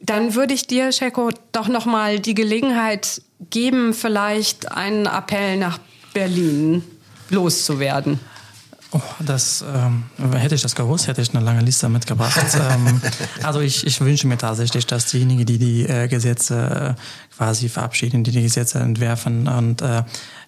Dann 0.00 0.34
würde 0.34 0.54
ich 0.54 0.66
dir, 0.66 0.92
Scheko, 0.92 1.30
doch 1.52 1.68
noch 1.68 1.86
mal 1.86 2.20
die 2.20 2.34
Gelegenheit 2.34 3.22
geben, 3.50 3.94
vielleicht 3.94 4.70
einen 4.72 5.06
Appell 5.06 5.56
nach 5.56 5.78
Berlin 6.12 6.84
loszuwerden. 7.30 8.20
Oh, 8.96 9.00
das 9.18 9.64
ähm, 9.66 10.04
hätte 10.34 10.54
ich 10.54 10.62
das 10.62 10.76
gewusst, 10.76 11.08
hätte 11.08 11.20
ich 11.20 11.34
eine 11.34 11.44
lange 11.44 11.62
Liste 11.62 11.88
mitgebracht. 11.88 12.38
ähm, 12.54 13.00
also 13.42 13.60
ich, 13.60 13.84
ich 13.84 14.00
wünsche 14.00 14.28
mir 14.28 14.38
tatsächlich, 14.38 14.86
dass 14.86 15.06
diejenigen, 15.06 15.44
die 15.44 15.58
die 15.58 15.82
äh, 15.82 16.06
Gesetze 16.06 16.94
äh, 16.96 17.34
quasi 17.36 17.68
verabschieden, 17.68 18.22
die 18.22 18.30
die 18.30 18.42
Gesetze 18.42 18.78
entwerfen 18.78 19.48
und 19.48 19.82
äh, 19.82 20.04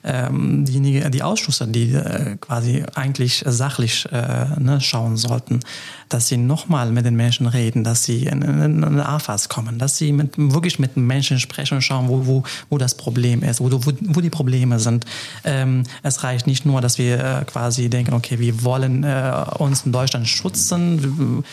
ähm, 0.06 0.64
diejenigen, 0.64 1.10
die 1.10 1.22
Ausschüsse, 1.22 1.66
die 1.66 1.92
äh, 1.92 2.36
quasi 2.40 2.84
eigentlich 2.94 3.42
sachlich 3.46 4.06
äh, 4.12 4.58
ne, 4.58 4.80
schauen 4.80 5.16
sollten, 5.16 5.60
dass 6.08 6.28
sie 6.28 6.36
nochmal 6.36 6.92
mit 6.92 7.04
den 7.04 7.16
Menschen 7.16 7.46
reden, 7.46 7.82
dass 7.82 8.04
sie 8.04 8.26
in, 8.26 8.42
in, 8.42 8.82
in 8.82 9.00
AFAS 9.00 9.48
kommen, 9.48 9.78
dass 9.78 9.98
sie 9.98 10.12
mit, 10.12 10.34
wirklich 10.36 10.78
mit 10.78 10.96
den 10.96 11.06
Menschen 11.06 11.40
sprechen 11.40 11.74
und 11.74 11.82
schauen, 11.82 12.08
wo, 12.08 12.26
wo, 12.26 12.42
wo 12.70 12.78
das 12.78 12.96
Problem 12.96 13.42
ist, 13.42 13.60
wo, 13.60 13.70
wo, 13.70 13.92
wo 14.00 14.20
die 14.20 14.30
Probleme 14.30 14.78
sind. 14.78 15.04
Ähm, 15.44 15.82
es 16.02 16.22
reicht 16.22 16.46
nicht 16.46 16.64
nur, 16.64 16.80
dass 16.80 16.98
wir 16.98 17.18
äh, 17.18 17.44
quasi 17.44 17.88
denken, 17.88 18.14
okay, 18.14 18.38
wir 18.38 18.62
wollen 18.62 19.02
äh, 19.02 19.44
uns 19.58 19.84
in 19.84 19.92
Deutschland 19.92 20.28
schützen, 20.28 21.44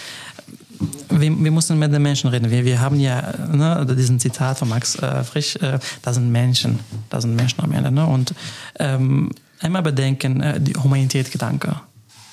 wir, 1.10 1.44
wir 1.44 1.52
mussten 1.52 1.80
mit 1.80 1.94
den 1.94 2.02
Menschen 2.02 2.30
reden. 2.30 2.50
Wir, 2.50 2.66
wir 2.66 2.80
haben 2.80 3.00
ja 3.00 3.34
ne, 3.48 3.86
diesen 3.96 4.20
Zitat 4.20 4.60
von 4.60 4.70
Max 4.70 4.96
äh, 4.96 5.24
Frisch, 5.24 5.56
äh, 5.58 5.80
da 6.02 6.14
sind 6.14 6.32
Menschen, 6.32 6.80
da 7.10 7.22
sind 7.22 7.36
Menschen 7.36 7.62
am 7.62 7.72
Ende. 7.72 7.92
Ne? 7.92 8.06
Und 8.06 8.34
ähm, 8.80 9.32
einmal 9.60 9.82
bedenken, 9.82 10.42
äh, 10.42 10.60
die 10.60 10.74
Humanität-Gedanke, 10.74 11.80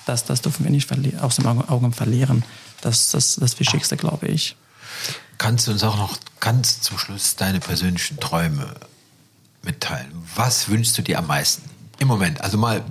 das, 0.07 0.25
das 0.25 0.43
dürfen 0.43 0.65
wir 0.65 0.71
nicht 0.71 0.91
aus 1.21 1.37
den 1.37 1.47
Augen 1.47 1.93
verlieren. 1.93 2.45
Das 2.81 3.01
ist 3.01 3.15
das, 3.15 3.37
das 3.37 3.61
Wichtigste, 3.61 3.97
glaube 3.97 4.27
ich. 4.27 4.57
Kannst 5.39 5.67
du 5.67 5.73
uns 5.73 5.83
auch 5.85 5.97
noch 5.97 6.19
ganz 6.41 6.81
zum 6.81 6.99
Schluss 6.99 7.37
deine 7.37 7.61
persönlichen 7.61 8.19
Träume 8.19 8.75
mitteilen? 9.63 10.11
Was 10.35 10.69
wünschst 10.69 10.99
du 10.99 11.03
dir 11.03 11.19
am 11.19 11.27
meisten 11.27 11.63
im 11.99 12.09
Moment? 12.09 12.41
Also 12.41 12.59
mal 12.59 12.83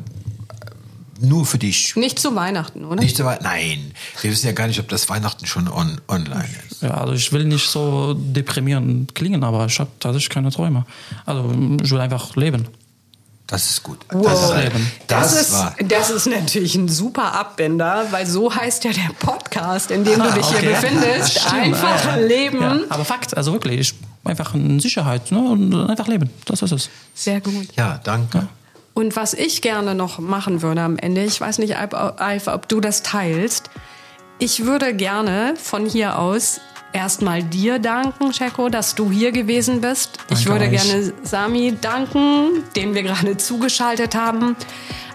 nur 1.21 1.45
für 1.45 1.57
dich. 1.57 1.95
Nicht 1.95 2.19
zu 2.19 2.35
Weihnachten, 2.35 2.85
oder? 2.85 3.01
Nicht 3.01 3.17
zu 3.17 3.25
Weihnachten. 3.25 3.43
Nein. 3.43 3.91
Wir 4.21 4.31
wissen 4.31 4.47
ja 4.47 4.53
gar 4.53 4.67
nicht, 4.67 4.79
ob 4.79 4.87
das 4.89 5.09
Weihnachten 5.09 5.45
schon 5.45 5.67
on, 5.67 5.99
online 6.07 6.49
ist. 6.69 6.81
Ja, 6.81 6.91
also 6.91 7.13
ich 7.13 7.31
will 7.31 7.45
nicht 7.45 7.67
so 7.67 8.13
deprimierend 8.13 9.15
klingen, 9.15 9.43
aber 9.43 9.65
ich 9.65 9.79
habe 9.79 9.89
tatsächlich 9.99 10.29
keine 10.29 10.51
Träume. 10.51 10.85
Also 11.25 11.53
ich 11.81 11.91
will 11.91 11.99
einfach 11.99 12.35
leben. 12.35 12.67
Das 13.49 13.67
ist 13.67 13.81
gut. 13.81 13.97
Wow. 14.11 14.23
Das, 14.23 14.43
ist, 14.43 14.53
das, 15.07 15.31
das, 15.33 15.41
ist, 15.41 15.53
war. 15.53 15.75
das 15.83 16.09
ist 16.11 16.27
natürlich 16.27 16.75
ein 16.75 16.87
super 16.87 17.33
Abbinder, 17.33 18.05
weil 18.11 18.27
so 18.27 18.53
heißt 18.53 18.83
ja 18.83 18.91
der 18.91 19.11
Podcast, 19.19 19.89
in 19.89 20.03
dem 20.03 20.21
ah, 20.21 20.27
du 20.27 20.33
dich 20.35 20.45
okay. 20.45 20.59
hier 20.59 20.69
befindest. 20.69 21.51
Einfach 21.51 22.05
ja, 22.05 22.17
ja. 22.17 22.27
leben. 22.27 22.61
Ja, 22.61 22.79
aber 22.89 23.05
Fakt, 23.05 23.35
also 23.35 23.51
wirklich, 23.53 23.95
einfach 24.23 24.53
in 24.53 24.79
Sicherheit 24.79 25.31
ne? 25.31 25.39
und 25.39 25.73
einfach 25.73 26.07
leben. 26.07 26.29
Das 26.45 26.61
ist 26.61 26.71
es. 26.71 26.89
Sehr 27.15 27.41
gut. 27.41 27.69
Ja, 27.75 27.99
danke. 28.03 28.47
Und 28.99 29.15
was 29.15 29.33
ich 29.33 29.61
gerne 29.61 29.95
noch 29.95 30.19
machen 30.19 30.61
würde 30.61 30.81
am 30.81 30.97
Ende, 30.97 31.23
ich 31.23 31.39
weiß 31.39 31.59
nicht, 31.59 31.77
Alf, 31.77 32.47
ob 32.47 32.67
du 32.67 32.81
das 32.81 33.01
teilst, 33.01 33.69
ich 34.39 34.65
würde 34.65 34.93
gerne 34.93 35.53
von 35.55 35.85
hier 35.85 36.19
aus 36.19 36.59
erstmal 36.93 37.43
dir 37.43 37.79
danken, 37.79 38.31
Checo, 38.31 38.69
dass 38.69 38.95
du 38.95 39.11
hier 39.11 39.31
gewesen 39.31 39.81
bist. 39.81 40.17
Danke 40.27 40.41
ich 40.41 40.47
würde 40.47 40.65
euch. 40.65 40.71
gerne 40.71 41.13
Sami 41.23 41.77
danken, 41.79 42.63
den 42.75 42.93
wir 42.93 43.03
gerade 43.03 43.37
zugeschaltet 43.37 44.15
haben. 44.15 44.55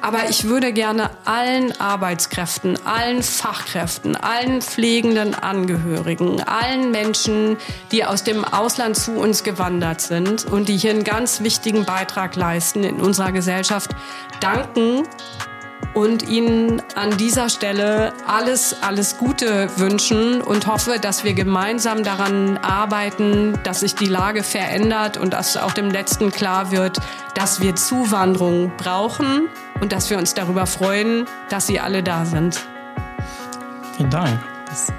Aber 0.00 0.28
ich 0.28 0.44
würde 0.44 0.74
gerne 0.74 1.08
allen 1.24 1.72
Arbeitskräften, 1.80 2.78
allen 2.84 3.22
Fachkräften, 3.22 4.16
allen 4.16 4.60
pflegenden 4.60 5.34
Angehörigen, 5.34 6.42
allen 6.42 6.90
Menschen, 6.90 7.56
die 7.90 8.04
aus 8.04 8.22
dem 8.22 8.44
Ausland 8.44 8.96
zu 8.96 9.12
uns 9.12 9.44
gewandert 9.44 10.02
sind 10.02 10.44
und 10.44 10.68
die 10.68 10.76
hier 10.76 10.90
einen 10.90 11.04
ganz 11.04 11.40
wichtigen 11.40 11.86
Beitrag 11.86 12.36
leisten 12.36 12.84
in 12.84 13.00
unserer 13.00 13.32
Gesellschaft, 13.32 13.92
danken 14.40 15.04
und 15.94 16.28
Ihnen 16.28 16.82
an 16.94 17.16
dieser 17.16 17.48
Stelle 17.48 18.12
alles, 18.26 18.82
alles 18.82 19.16
Gute 19.16 19.68
wünschen 19.76 20.42
und 20.42 20.66
hoffe, 20.66 20.98
dass 21.00 21.24
wir 21.24 21.34
gemeinsam 21.34 22.02
daran 22.02 22.58
arbeiten, 22.58 23.58
dass 23.62 23.80
sich 23.80 23.94
die 23.94 24.06
Lage 24.06 24.42
verändert 24.42 25.16
und 25.16 25.32
dass 25.32 25.56
auch 25.56 25.72
dem 25.72 25.90
Letzten 25.90 26.30
klar 26.30 26.70
wird, 26.72 26.98
dass 27.34 27.60
wir 27.60 27.76
Zuwanderung 27.76 28.72
brauchen 28.76 29.48
und 29.80 29.92
dass 29.92 30.10
wir 30.10 30.18
uns 30.18 30.34
darüber 30.34 30.66
freuen, 30.66 31.26
dass 31.48 31.66
Sie 31.66 31.80
alle 31.80 32.02
da 32.02 32.24
sind. 32.24 32.60
Vielen 33.96 34.10
Dank. 34.10 34.38
Das 34.66 34.92